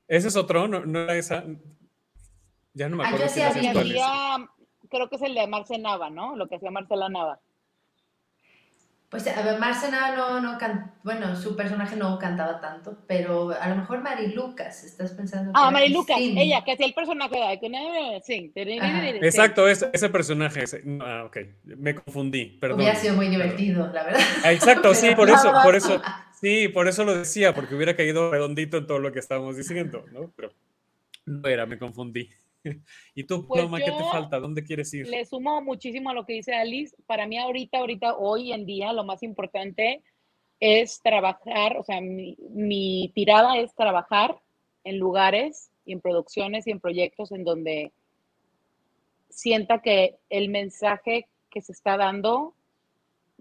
ese 0.08 0.28
es 0.28 0.36
otro, 0.36 0.68
no, 0.68 0.84
no 0.86 1.00
era 1.00 1.16
esa. 1.16 1.44
Ya 2.74 2.88
no 2.88 2.96
me 2.96 3.04
Ah, 3.04 3.08
acuerdo 3.08 3.26
yo 3.26 3.32
quién 3.32 3.34
sí 3.34 3.40
es 3.40 3.66
había 3.66 3.72
es. 3.72 4.48
creo 4.88 5.08
que 5.08 5.16
es 5.16 5.22
el 5.22 5.34
de 5.34 5.46
Marce 5.46 5.78
Nava, 5.78 6.10
¿no? 6.10 6.36
Lo 6.36 6.46
que 6.48 6.56
hacía 6.56 6.70
Marcela 6.70 7.08
Nava. 7.08 7.40
Pues 9.16 9.34
a 9.34 9.40
ver, 9.42 9.58
Marcena 9.58 10.14
no, 10.14 10.42
no 10.42 10.58
can... 10.58 10.92
bueno, 11.02 11.34
su 11.36 11.56
personaje 11.56 11.96
no 11.96 12.18
cantaba 12.18 12.60
tanto, 12.60 12.98
pero 13.06 13.50
a 13.58 13.66
lo 13.70 13.76
mejor 13.76 14.02
Mari 14.02 14.34
Lucas, 14.34 14.84
estás 14.84 15.12
pensando 15.12 15.52
Ah, 15.54 15.70
Mari 15.70 15.88
Lucas, 15.88 16.16
Christine. 16.16 16.42
ella, 16.42 16.62
que 16.62 16.72
hacía 16.72 16.84
el 16.84 16.92
personaje 16.92 17.34
de 17.34 18.20
sí. 18.22 18.52
Ajá. 18.78 19.08
Exacto, 19.08 19.68
ese, 19.68 19.88
ese 19.90 20.10
personaje. 20.10 20.64
ese- 20.64 20.82
Ah, 21.00 21.24
ok. 21.24 21.38
Me 21.64 21.94
confundí, 21.94 22.58
perdón. 22.60 22.80
Hubiera 22.80 22.94
sido 22.94 23.14
muy 23.14 23.28
divertido, 23.28 23.90
la 23.90 24.04
verdad. 24.04 24.20
Ah, 24.44 24.52
Exacto, 24.52 24.92
sí, 24.94 25.14
por 25.14 25.30
eso, 25.30 25.50
por 25.62 25.74
eso, 25.74 26.02
sí, 26.38 26.68
por 26.68 26.86
eso 26.86 27.04
lo 27.04 27.16
decía, 27.16 27.54
porque 27.54 27.74
hubiera 27.74 27.96
caído 27.96 28.30
redondito 28.30 28.76
en 28.76 28.86
todo 28.86 28.98
lo 28.98 29.12
que 29.12 29.20
estábamos 29.20 29.56
diciendo, 29.56 30.04
¿no? 30.12 30.30
Pero 30.36 30.52
no 31.24 31.48
era, 31.48 31.64
me 31.64 31.78
confundí. 31.78 32.28
¿Y 33.14 33.24
tú, 33.24 33.46
Pues 33.46 33.60
Paloma, 33.60 33.78
qué 33.78 33.90
te 33.90 34.04
falta? 34.04 34.40
¿Dónde 34.40 34.62
quieres 34.62 34.92
ir? 34.94 35.08
Le 35.08 35.24
sumo 35.24 35.60
muchísimo 35.62 36.10
a 36.10 36.14
lo 36.14 36.24
que 36.24 36.34
dice 36.34 36.54
Alice. 36.54 36.96
Para 37.06 37.26
mí 37.26 37.38
ahorita, 37.38 37.78
ahorita, 37.78 38.16
hoy 38.16 38.52
en 38.52 38.66
día, 38.66 38.92
lo 38.92 39.04
más 39.04 39.22
importante 39.22 40.02
es 40.60 41.00
trabajar, 41.02 41.76
o 41.76 41.84
sea, 41.84 42.00
mi, 42.00 42.36
mi 42.50 43.12
tirada 43.14 43.58
es 43.58 43.74
trabajar 43.74 44.40
en 44.84 44.98
lugares 44.98 45.70
y 45.84 45.92
en 45.92 46.00
producciones 46.00 46.66
y 46.66 46.70
en 46.70 46.80
proyectos 46.80 47.30
en 47.32 47.44
donde 47.44 47.92
sienta 49.28 49.82
que 49.82 50.16
el 50.30 50.48
mensaje 50.48 51.28
que 51.50 51.60
se 51.60 51.72
está 51.72 51.96
dando 51.96 52.54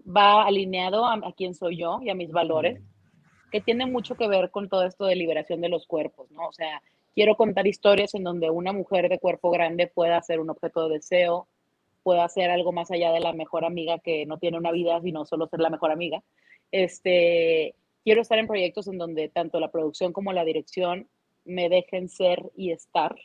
va 0.06 0.44
alineado 0.44 1.06
a, 1.06 1.14
a 1.14 1.32
quién 1.36 1.54
soy 1.54 1.78
yo 1.78 2.00
y 2.02 2.10
a 2.10 2.14
mis 2.14 2.30
valores, 2.30 2.82
que 3.50 3.60
tiene 3.60 3.86
mucho 3.86 4.14
que 4.14 4.28
ver 4.28 4.50
con 4.50 4.68
todo 4.68 4.84
esto 4.84 5.06
de 5.06 5.16
liberación 5.16 5.60
de 5.60 5.68
los 5.68 5.86
cuerpos, 5.86 6.30
¿no? 6.30 6.46
O 6.48 6.52
sea, 6.52 6.82
quiero 7.16 7.34
contar 7.34 7.66
historias 7.66 8.14
en 8.14 8.24
donde 8.24 8.50
una 8.50 8.74
mujer 8.74 9.08
de 9.08 9.18
cuerpo 9.18 9.50
grande 9.50 9.86
pueda 9.86 10.20
ser 10.20 10.38
un 10.38 10.50
objeto 10.50 10.86
de 10.86 10.96
deseo, 10.96 11.48
pueda 12.02 12.28
ser 12.28 12.50
algo 12.50 12.72
más 12.72 12.90
allá 12.90 13.10
de 13.10 13.20
la 13.20 13.32
mejor 13.32 13.64
amiga 13.64 13.98
que 13.98 14.26
no 14.26 14.38
tiene 14.38 14.58
una 14.58 14.70
vida, 14.70 15.00
sino 15.00 15.24
solo 15.24 15.48
ser 15.48 15.60
la 15.60 15.70
mejor 15.70 15.90
amiga. 15.90 16.22
Este, 16.70 17.74
quiero 18.04 18.20
estar 18.20 18.38
en 18.38 18.46
proyectos 18.46 18.86
en 18.86 18.98
donde 18.98 19.30
tanto 19.30 19.58
la 19.60 19.70
producción 19.70 20.12
como 20.12 20.34
la 20.34 20.44
dirección 20.44 21.08
me 21.46 21.70
dejen 21.70 22.10
ser 22.10 22.52
y 22.54 22.70
estar, 22.70 23.16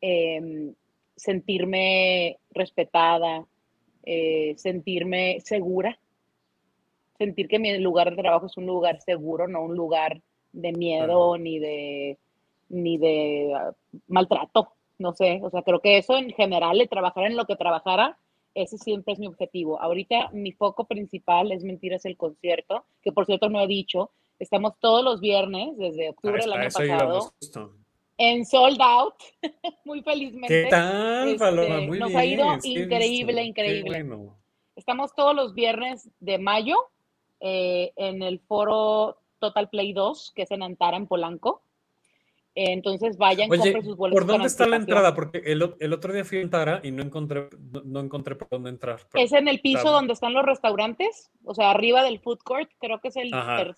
em, 0.00 0.74
sentirme 1.14 2.38
respetada, 2.50 3.46
eh, 4.02 4.54
sentirme 4.56 5.38
segura, 5.44 5.96
sentir 7.18 7.46
que 7.46 7.60
mi 7.60 7.78
lugar 7.78 8.10
de 8.10 8.16
trabajo 8.16 8.46
es 8.46 8.56
un 8.56 8.66
lugar 8.66 9.00
seguro, 9.00 9.46
no 9.46 9.62
un 9.62 9.76
lugar 9.76 10.20
de 10.52 10.72
miedo 10.72 11.38
ni 11.38 11.60
de 11.60 12.18
ni 12.72 12.98
de 12.98 13.52
ah, 13.54 13.72
maltrato, 14.08 14.72
no 14.98 15.12
sé, 15.12 15.40
o 15.42 15.50
sea, 15.50 15.62
creo 15.62 15.80
que 15.80 15.98
eso 15.98 16.16
en 16.16 16.30
general, 16.30 16.80
el 16.80 16.88
trabajar 16.88 17.26
en 17.26 17.36
lo 17.36 17.44
que 17.44 17.56
trabajara, 17.56 18.18
ese 18.54 18.76
siempre 18.78 19.14
es 19.14 19.18
mi 19.18 19.26
objetivo. 19.26 19.80
Ahorita 19.80 20.30
mi 20.32 20.52
foco 20.52 20.84
principal 20.84 21.52
es 21.52 21.64
Mentiras 21.64 22.04
el 22.04 22.16
concierto, 22.16 22.84
que 23.02 23.12
por 23.12 23.26
cierto 23.26 23.48
no 23.48 23.60
he 23.60 23.66
dicho, 23.66 24.10
estamos 24.38 24.74
todos 24.80 25.04
los 25.04 25.20
viernes 25.20 25.76
desde 25.78 26.10
octubre 26.10 26.42
del 26.42 26.52
año 26.52 26.68
pasado 26.70 27.32
en 28.18 28.46
sold 28.46 28.80
out, 28.80 29.14
muy 29.84 30.02
felizmente. 30.02 30.64
¿Qué 30.64 30.70
tal, 30.70 31.28
este, 31.28 31.38
Paloma? 31.38 31.80
Muy 31.80 31.98
nos 31.98 32.08
bien. 32.08 32.20
ha 32.20 32.24
ido 32.24 32.46
increíble, 32.62 33.42
increíble. 33.42 34.02
Bueno. 34.02 34.36
Estamos 34.76 35.14
todos 35.14 35.34
los 35.34 35.54
viernes 35.54 36.08
de 36.20 36.38
mayo 36.38 36.76
eh, 37.40 37.92
en 37.96 38.22
el 38.22 38.40
foro 38.40 39.18
Total 39.38 39.68
Play 39.68 39.92
2, 39.92 40.32
que 40.34 40.42
es 40.42 40.50
en 40.50 40.62
Antara, 40.62 40.96
en 40.96 41.06
Polanco. 41.06 41.62
Entonces 42.54 43.16
vayan, 43.16 43.50
Oye, 43.50 43.60
compren 43.60 43.84
sus 43.84 43.96
boletos. 43.96 44.20
¿por 44.20 44.30
dónde 44.30 44.46
está 44.46 44.66
la 44.66 44.76
entrada? 44.76 45.14
Porque 45.14 45.38
el, 45.46 45.74
el 45.80 45.92
otro 45.92 46.12
día 46.12 46.24
fui 46.24 46.38
a 46.38 46.42
Antara 46.42 46.80
y 46.82 46.90
no 46.90 47.02
encontré, 47.02 47.48
no, 47.72 47.80
no 47.84 48.00
encontré 48.00 48.34
por 48.36 48.48
dónde 48.50 48.68
entrar. 48.70 49.00
Es 49.14 49.32
en 49.32 49.48
el 49.48 49.60
piso 49.60 49.90
donde 49.90 50.12
están 50.12 50.34
los 50.34 50.44
restaurantes, 50.44 51.30
o 51.44 51.54
sea, 51.54 51.70
arriba 51.70 52.02
del 52.02 52.20
food 52.20 52.40
court, 52.44 52.70
creo 52.78 53.00
que 53.00 53.08
es 53.08 53.16
el, 53.16 53.30
ter- 53.30 53.74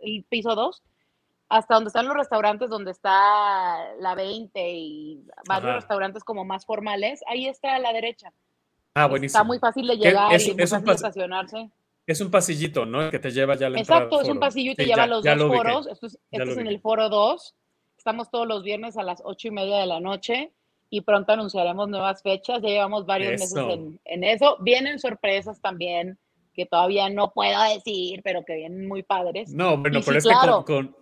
el 0.00 0.24
piso 0.28 0.56
2, 0.56 0.82
hasta 1.50 1.74
donde 1.74 1.88
están 1.88 2.06
los 2.08 2.16
restaurantes, 2.16 2.68
donde 2.68 2.90
está 2.90 3.94
la 4.00 4.14
20 4.16 4.70
y 4.72 5.22
varios 5.48 5.68
Ajá. 5.70 5.76
restaurantes 5.76 6.24
como 6.24 6.44
más 6.44 6.66
formales, 6.66 7.20
ahí 7.28 7.46
está 7.46 7.76
a 7.76 7.78
la 7.78 7.92
derecha. 7.92 8.32
Ah, 8.94 9.06
buenísimo. 9.06 9.38
Está 9.38 9.44
muy 9.44 9.58
fácil 9.60 9.86
de 9.86 9.98
¿Qué- 9.98 10.08
llegar 10.08 10.32
es- 10.34 10.48
y 10.48 10.52
muy 10.54 10.62
es 10.64 10.70
fácil 10.70 10.86
de 10.86 10.92
estacionarse. 10.94 11.70
Es 12.08 12.20
un 12.20 12.30
pasillito, 12.32 12.86
¿no? 12.86 13.08
Que 13.10 13.18
te 13.20 13.30
lleva 13.30 13.54
ya 13.56 13.66
a 13.66 13.70
la 13.70 13.78
entrada. 13.78 14.02
Exacto, 14.04 14.18
al 14.18 14.24
es 14.26 14.32
un 14.32 14.40
pasillo 14.40 14.72
y 14.72 14.74
te 14.74 14.82
Sí, 14.82 14.88
lleva 14.88 14.96
ya- 14.98 15.02
a 15.04 15.06
los 15.06 15.22
dos 15.24 15.36
lo 15.36 15.48
foros. 15.48 15.86
Esto 15.86 16.06
es, 16.06 16.18
esto 16.30 16.50
es 16.50 16.56
en 16.58 16.66
el 16.66 16.80
foro 16.80 17.08
2. 17.08 17.54
Estamos 18.06 18.30
todos 18.30 18.46
los 18.46 18.62
viernes 18.62 18.96
a 18.96 19.02
las 19.02 19.20
ocho 19.24 19.48
y 19.48 19.50
media 19.50 19.78
de 19.78 19.86
la 19.86 19.98
noche 19.98 20.52
y 20.90 21.00
pronto 21.00 21.32
anunciaremos 21.32 21.88
nuevas 21.88 22.22
fechas. 22.22 22.62
Ya 22.62 22.68
llevamos 22.68 23.04
varios 23.04 23.32
meses 23.32 23.56
en, 23.56 24.00
en 24.04 24.22
eso. 24.22 24.58
Vienen 24.60 25.00
sorpresas 25.00 25.60
también 25.60 26.16
que 26.54 26.66
todavía 26.66 27.10
no 27.10 27.32
puedo 27.32 27.60
decir, 27.74 28.20
pero 28.22 28.44
que 28.44 28.54
vienen 28.54 28.86
muy 28.86 29.02
padres. 29.02 29.52
No, 29.52 29.76
bueno, 29.76 29.98
Y 29.98 30.02
pero 30.04 30.20
sí, 30.20 30.28
es 30.28 30.40
que 30.40 30.48
con- 30.48 30.62
con, 30.62 30.96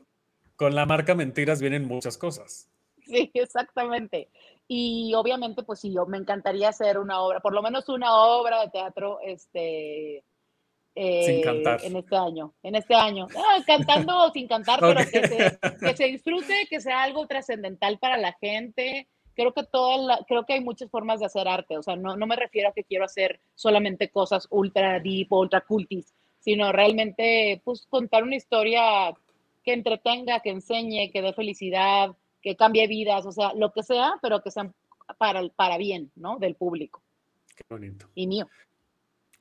con 0.56 0.74
la 0.74 0.86
marca 0.86 1.14
Mentiras 1.14 1.60
vienen 1.60 1.86
muchas 1.86 2.16
cosas. 2.16 2.70
Sí, 3.02 3.30
exactamente. 3.34 4.30
Y 4.66 5.12
obviamente, 5.12 5.62
pues 5.62 5.80
sí, 5.80 5.92
yo 5.92 6.06
me 6.06 6.16
encantaría 6.16 6.70
hacer 6.70 6.96
una 6.98 7.20
obra, 7.20 7.40
por 7.40 7.52
lo 7.52 7.60
menos 7.60 7.86
una 7.90 8.16
obra 8.16 8.62
de 8.62 8.70
teatro, 8.70 9.18
este, 9.22 10.24
eh, 10.94 11.40
cantar. 11.42 11.80
en 11.84 11.96
este 11.96 12.16
año, 12.16 12.52
en 12.62 12.74
este 12.76 12.94
año. 12.94 13.26
Ah, 13.36 13.62
cantando 13.66 14.16
o 14.24 14.30
sin 14.32 14.46
cantar, 14.48 14.80
pero 14.80 15.00
que 15.10 15.26
se, 15.26 15.58
que 15.80 15.96
se 15.96 16.04
disfrute, 16.06 16.66
que 16.70 16.80
sea 16.80 17.02
algo 17.02 17.26
trascendental 17.26 17.98
para 17.98 18.16
la 18.16 18.32
gente. 18.34 19.08
Creo 19.34 19.52
que 19.52 19.64
toda 19.64 19.96
la- 19.98 20.24
creo 20.28 20.44
que 20.46 20.52
hay 20.54 20.60
muchas 20.60 20.88
formas 20.90 21.18
de 21.20 21.26
hacer 21.26 21.48
arte. 21.48 21.76
O 21.76 21.82
sea, 21.82 21.96
no, 21.96 22.16
no 22.16 22.26
me 22.26 22.36
refiero 22.36 22.68
a 22.68 22.72
que 22.72 22.84
quiero 22.84 23.04
hacer 23.04 23.40
solamente 23.54 24.08
cosas 24.08 24.46
ultra 24.50 25.00
deep 25.00 25.32
o 25.32 25.40
ultra 25.40 25.60
cultis, 25.62 26.14
sino 26.38 26.70
realmente, 26.72 27.60
pues, 27.64 27.86
contar 27.88 28.22
una 28.22 28.36
historia 28.36 29.12
que 29.64 29.72
entretenga, 29.72 30.40
que 30.40 30.50
enseñe, 30.50 31.10
que 31.10 31.22
dé 31.22 31.32
felicidad, 31.32 32.10
que 32.42 32.54
cambie 32.54 32.86
vidas, 32.86 33.26
o 33.26 33.32
sea, 33.32 33.52
lo 33.54 33.72
que 33.72 33.82
sea, 33.82 34.14
pero 34.22 34.42
que 34.42 34.50
sea 34.52 34.70
para, 35.18 35.42
para 35.48 35.78
bien, 35.78 36.12
¿no? 36.14 36.38
Del 36.38 36.54
público 36.54 37.02
Qué 37.56 37.64
bonito. 37.68 38.08
y 38.14 38.26
mío. 38.26 38.46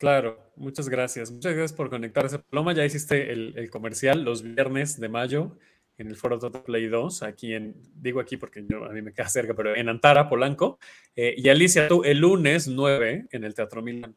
Claro, 0.03 0.37
muchas 0.57 0.89
gracias. 0.89 1.31
Muchas 1.31 1.53
gracias 1.53 1.71
por 1.71 1.89
conectarse. 1.89 2.37
Paloma, 2.37 2.73
ya 2.73 2.83
hiciste 2.83 3.31
el, 3.31 3.69
comercial 3.69 4.25
los 4.25 4.43
viernes 4.43 4.99
de 4.99 5.07
mayo 5.07 5.57
en 5.97 6.07
el 6.07 6.17
Foro 6.17 6.37
Total 6.37 6.61
Play 6.61 6.87
2, 6.87 7.23
aquí 7.23 7.53
en, 7.53 7.73
digo 7.95 8.19
aquí 8.19 8.35
porque 8.35 8.59
a 8.59 8.89
mí 8.89 9.01
me 9.01 9.13
queda 9.13 9.29
cerca, 9.29 9.53
pero 9.53 9.73
en 9.73 9.87
Antara, 9.87 10.27
Polanco. 10.27 10.77
Eh, 11.15 11.35
y 11.37 11.47
Alicia, 11.47 11.87
tú 11.87 12.03
el 12.03 12.17
lunes 12.17 12.67
9 12.67 13.27
en 13.31 13.43
el 13.45 13.53
Teatro 13.55 13.81
Milán. 13.81 14.13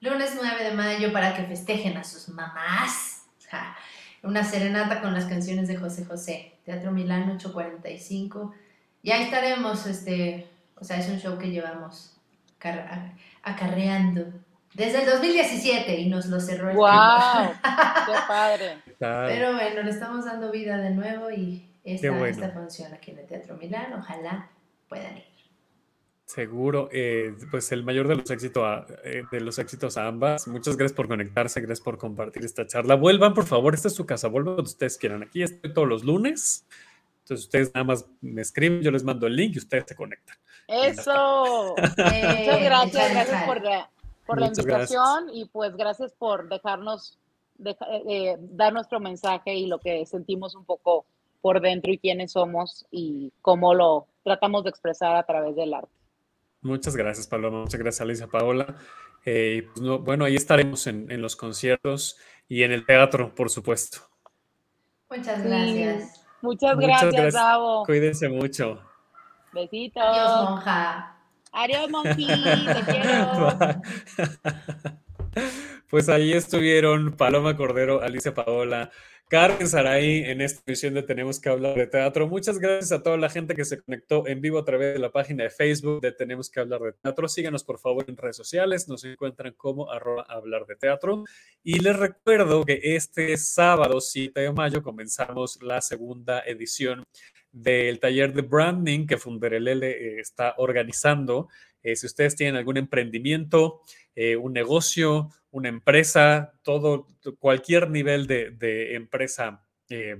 Lunes 0.00 0.32
9 0.34 0.64
de 0.64 0.72
mayo 0.72 1.12
para 1.12 1.36
que 1.36 1.42
festejen 1.42 1.98
a 1.98 2.02
sus 2.02 2.30
mamás. 2.30 3.26
Una 4.22 4.44
serenata 4.44 5.02
con 5.02 5.12
las 5.12 5.26
canciones 5.26 5.68
de 5.68 5.76
José 5.76 6.06
José. 6.06 6.54
Teatro 6.64 6.90
Milán 6.90 7.28
845. 7.32 8.54
Y 9.02 9.10
ahí 9.10 9.24
estaremos, 9.24 9.86
este, 9.86 10.46
o 10.74 10.84
sea, 10.84 10.98
es 10.98 11.08
un 11.10 11.18
show 11.18 11.36
que 11.38 11.50
llevamos 11.50 12.16
acarreando 13.42 14.32
desde 14.76 15.04
el 15.04 15.06
2017 15.06 16.00
y 16.00 16.08
nos 16.10 16.26
lo 16.26 16.38
cerró 16.38 16.68
el 16.68 16.76
¡Wow! 16.76 17.50
¡Qué 18.06 18.12
padre! 18.28 18.82
Pero 18.98 19.54
bueno, 19.54 19.82
le 19.82 19.90
estamos 19.90 20.26
dando 20.26 20.50
vida 20.50 20.76
de 20.76 20.90
nuevo 20.90 21.30
y 21.30 21.66
esta, 21.82 22.10
bueno. 22.10 22.26
esta 22.26 22.50
función 22.50 22.92
aquí 22.92 23.12
en 23.12 23.20
el 23.20 23.26
Teatro 23.26 23.56
Milán, 23.56 23.94
ojalá 23.94 24.50
puedan 24.86 25.16
ir. 25.16 25.24
Seguro, 26.26 26.90
eh, 26.92 27.34
pues 27.50 27.72
el 27.72 27.84
mayor 27.84 28.06
de 28.06 28.16
los 28.16 28.30
éxitos 28.30 28.64
a, 28.64 28.84
eh, 29.04 29.22
de 29.30 29.40
los 29.40 29.58
éxitos 29.58 29.96
a 29.96 30.08
ambas. 30.08 30.46
Muchas 30.46 30.76
gracias 30.76 30.94
por 30.94 31.08
conectarse, 31.08 31.60
gracias 31.60 31.80
por 31.80 31.96
compartir 31.96 32.44
esta 32.44 32.66
charla. 32.66 32.96
Vuelvan, 32.96 33.32
por 33.32 33.46
favor, 33.46 33.72
esta 33.72 33.88
es 33.88 33.94
su 33.94 34.04
casa, 34.04 34.28
vuelvan 34.28 34.56
cuando 34.56 34.68
ustedes 34.68 34.98
quieran. 34.98 35.22
Aquí 35.22 35.42
estoy 35.42 35.72
todos 35.72 35.88
los 35.88 36.04
lunes. 36.04 36.66
Entonces 37.22 37.46
ustedes 37.46 37.74
nada 37.74 37.84
más 37.84 38.06
me 38.20 38.42
escriben, 38.42 38.82
yo 38.82 38.90
les 38.90 39.04
mando 39.04 39.26
el 39.26 39.36
link 39.36 39.54
y 39.54 39.58
ustedes 39.58 39.84
se 39.88 39.94
conectan. 39.94 40.36
¡Eso! 40.68 41.74
Eh, 42.12 42.44
Muchas 42.44 42.62
gracias, 42.62 43.10
gracias 43.12 43.42
por 43.44 43.62
la, 43.62 43.90
por 44.26 44.40
la 44.40 44.46
invitación 44.48 45.28
y 45.32 45.46
pues 45.46 45.76
gracias 45.76 46.12
por 46.12 46.48
dejarnos 46.48 47.18
eh, 47.64 48.36
dar 48.38 48.72
nuestro 48.72 49.00
mensaje 49.00 49.54
y 49.54 49.66
lo 49.66 49.78
que 49.78 50.04
sentimos 50.06 50.54
un 50.54 50.64
poco 50.64 51.06
por 51.40 51.60
dentro 51.60 51.92
y 51.92 51.98
quiénes 51.98 52.32
somos 52.32 52.86
y 52.90 53.32
cómo 53.40 53.74
lo 53.74 54.08
tratamos 54.24 54.64
de 54.64 54.70
expresar 54.70 55.16
a 55.16 55.22
través 55.22 55.54
del 55.56 55.74
arte. 55.74 55.90
Muchas 56.60 56.96
gracias, 56.96 57.26
Paloma. 57.26 57.60
Muchas 57.60 57.80
gracias, 57.80 58.00
Alicia 58.00 58.26
Paola. 58.26 58.76
Eh, 59.24 59.68
pues, 59.74 60.00
bueno, 60.02 60.24
ahí 60.24 60.34
estaremos 60.34 60.86
en, 60.86 61.10
en, 61.10 61.22
los 61.22 61.36
conciertos 61.36 62.18
y 62.48 62.62
en 62.62 62.72
el 62.72 62.84
teatro, 62.84 63.34
por 63.34 63.50
supuesto. 63.50 63.98
Muchas 65.08 65.44
gracias. 65.44 66.24
muchas, 66.42 66.76
gracias, 66.76 67.12
gracias, 67.12 67.44
Cuídense 67.86 68.28
mucho. 68.28 68.80
Besitos. 69.52 70.02
Adiós, 70.04 70.50
monja. 70.50 71.15
Adiós, 71.52 71.90
monkey. 71.90 72.26
Te 72.26 72.82
quiero. 72.92 73.58
Pues 75.88 76.08
ahí 76.08 76.32
estuvieron 76.32 77.16
Paloma 77.16 77.56
Cordero, 77.56 78.02
Alicia 78.02 78.34
Paola, 78.34 78.90
Carmen 79.28 79.66
Saray 79.68 80.24
en 80.24 80.40
esta 80.40 80.62
edición 80.66 80.94
de 80.94 81.02
Tenemos 81.02 81.40
que 81.40 81.48
hablar 81.48 81.74
de 81.74 81.86
teatro. 81.88 82.28
Muchas 82.28 82.58
gracias 82.58 82.92
a 82.92 83.02
toda 83.02 83.16
la 83.16 83.28
gente 83.28 83.54
que 83.54 83.64
se 83.64 83.82
conectó 83.82 84.26
en 84.28 84.40
vivo 84.40 84.58
a 84.58 84.64
través 84.64 84.94
de 84.94 85.00
la 85.00 85.10
página 85.10 85.42
de 85.42 85.50
Facebook 85.50 86.00
de 86.00 86.12
Tenemos 86.12 86.48
que 86.48 86.60
hablar 86.60 86.80
de 86.80 86.92
teatro. 86.92 87.28
Síganos 87.28 87.64
por 87.64 87.78
favor 87.78 88.04
en 88.08 88.16
redes 88.16 88.36
sociales, 88.36 88.88
nos 88.88 89.04
encuentran 89.04 89.52
como 89.56 89.90
arroba 89.90 90.24
hablar 90.28 90.64
de 90.66 90.76
teatro. 90.76 91.24
Y 91.64 91.80
les 91.80 91.96
recuerdo 91.96 92.64
que 92.64 92.80
este 92.82 93.36
sábado 93.36 94.00
7 94.00 94.40
de 94.40 94.52
mayo 94.52 94.82
comenzamos 94.82 95.60
la 95.60 95.80
segunda 95.80 96.40
edición 96.46 97.02
del 97.56 97.98
taller 98.00 98.34
de 98.34 98.42
branding 98.42 99.06
que 99.06 99.16
Funderelele 99.16 100.20
está 100.20 100.54
organizando. 100.58 101.48
Eh, 101.82 101.96
si 101.96 102.06
ustedes 102.06 102.36
tienen 102.36 102.56
algún 102.56 102.76
emprendimiento, 102.76 103.80
eh, 104.14 104.36
un 104.36 104.52
negocio, 104.52 105.30
una 105.50 105.70
empresa, 105.70 106.52
todo, 106.62 107.08
cualquier 107.38 107.88
nivel 107.88 108.26
de, 108.26 108.94
empresa 108.94 109.66
eh, 109.88 110.18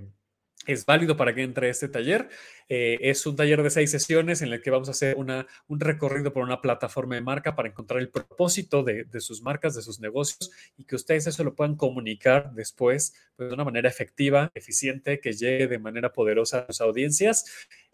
es 0.67 0.85
válido 0.87 1.17
para 1.17 1.35
que 1.35 1.43
entre 1.43 1.69
este 1.69 1.89
taller. 1.89 2.29
Eh, 2.69 2.99
es 3.01 3.25
un 3.27 3.37
taller 3.37 3.63
de 3.63 3.71
seis 3.71 3.91
sesiones 3.91 4.43
en 4.43 4.53
el 4.53 4.61
que 4.61 4.71
vamos 4.71 4.89
a 4.89 4.91
hacer 4.91 5.17
un 5.17 5.81
recorrido 5.81 6.33
por 6.33 6.43
una 6.43 6.61
plataforma 6.61 7.15
de 7.15 7.21
marca 7.21 7.55
para 7.55 7.69
encontrar 7.69 8.01
el 8.01 8.09
propósito 8.09 8.83
de, 8.83 9.07
sus 9.21 9.43
marcas, 9.43 9.75
de 9.77 9.83
sus 9.83 10.01
negocios 10.01 10.51
y 10.77 10.85
que 10.85 10.97
ustedes 10.97 11.27
eso 11.27 11.45
lo 11.45 11.55
puedan 11.55 11.77
comunicar 11.77 12.53
después 12.53 13.15
pues, 13.37 13.49
de 13.49 13.55
una 13.55 13.65
manera 13.65 13.89
efectiva, 13.89 14.51
eficiente, 14.55 15.21
que 15.21 15.33
llegue 15.33 15.69
de 15.69 15.79
manera 15.79 16.13
poderosa 16.13 16.61
a 16.61 16.67
sus 16.67 16.81
audiencias. 16.81 17.45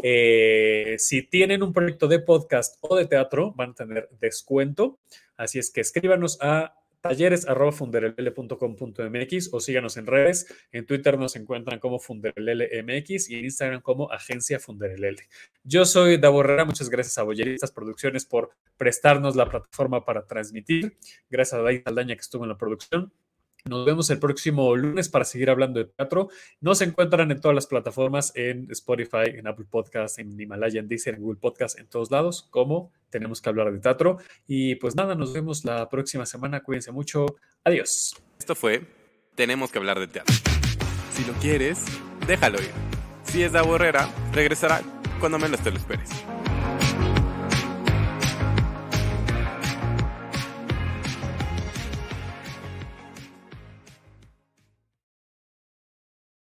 si 0.01 1.23
tienen 1.23 1.63
un 1.63 1.73
proyecto 1.73 2.09
de 2.09 2.21
podcast 2.21 2.77
o 2.81 2.97
de 2.97 3.07
teatro, 3.07 3.53
van 3.53 3.71
a 3.71 3.75
tener 3.75 4.09
descuento. 4.21 4.99
Así 5.37 5.59
es 5.59 5.71
que 5.71 5.81
escríbanos 5.81 6.39
a 6.41 6.82
talleres.funderelele.com.mx 7.03 9.53
o 9.53 9.61
síganos 9.61 9.99
en 9.99 10.07
redes. 10.07 10.47
En 10.71 10.87
Twitter 10.87 11.19
nos 11.19 11.37
encuentran 11.37 11.79
como 11.79 11.99
FundereleleMX 11.99 13.29
y 13.29 13.35
en 13.35 13.45
Instagram 13.45 13.83
como 13.83 14.11
Agencia 14.11 14.59
Funderelele. 14.59 15.29
Yo 15.65 15.85
soy 15.85 16.17
Davo 16.17 16.41
Herrera, 16.41 16.65
muchas 16.65 16.89
gracias 16.89 17.19
a 17.19 17.25
Boyeristas 17.25 17.73
Producciones 17.73 18.25
por 18.25 18.53
prestarnos 18.79 19.37
la 19.37 19.51
plataforma 19.51 20.03
para 20.05 20.27
transmitir. 20.27 20.97
Gracias 21.29 21.61
a 21.61 21.63
David 21.63 21.83
Aldaña 21.85 22.15
que 22.15 22.23
estuvo 22.23 22.45
en 22.45 22.51
la 22.51 22.57
producción. 22.57 23.13
Nos 23.65 23.87
vemos 23.87 24.11
el 24.11 24.19
próximo 24.19 24.75
lunes 24.75 25.09
para 25.09 25.25
seguir 25.25 25.49
hablando 25.49 25.79
de 25.79 25.87
teatro. 25.87 26.31
Nos 26.61 26.81
encuentran 26.81 27.31
en 27.31 27.41
todas 27.41 27.55
las 27.55 27.69
plataformas, 27.69 28.33
en 28.35 28.69
Spotify, 28.73 29.27
en 29.27 29.47
Apple 29.47 29.67
Podcast, 29.71 30.19
en 30.19 30.39
Himalaya, 30.39 30.81
en 30.81 30.89
Deezer, 30.89 31.15
en 31.15 31.23
Google 31.23 31.39
Podcast, 31.41 31.79
en 31.79 31.87
todos 31.87 32.11
lados, 32.11 32.49
como 32.51 32.93
tenemos 33.09 33.41
que 33.41 33.49
hablar 33.49 33.73
de 33.73 33.79
teatro. 33.79 34.19
Y 34.49 34.75
pues 34.77 34.97
nada, 34.97 35.15
nos 35.15 35.33
vemos 35.33 35.65
la 35.65 35.89
próxima 35.89 36.27
semana. 36.27 36.63
Cuídense 36.63 36.91
mucho. 36.91 37.27
Adiós. 37.63 38.17
Esto 38.39 38.57
fue 38.57 38.83
Tenemos 39.37 39.71
que 39.71 39.79
hablar 39.79 40.01
de 40.01 40.09
teatro. 40.09 40.35
Si 41.13 41.25
lo 41.25 41.33
quieres, 41.35 41.85
déjalo 42.27 42.61
ir. 42.61 42.71
Si 43.23 43.43
es 43.43 43.53
de 43.53 43.61
Herrera, 43.61 44.09
regresará 44.33 44.83
cuando 45.21 45.39
menos 45.39 45.61
te 45.61 45.71
lo 45.71 45.79
esperes. 45.79 46.11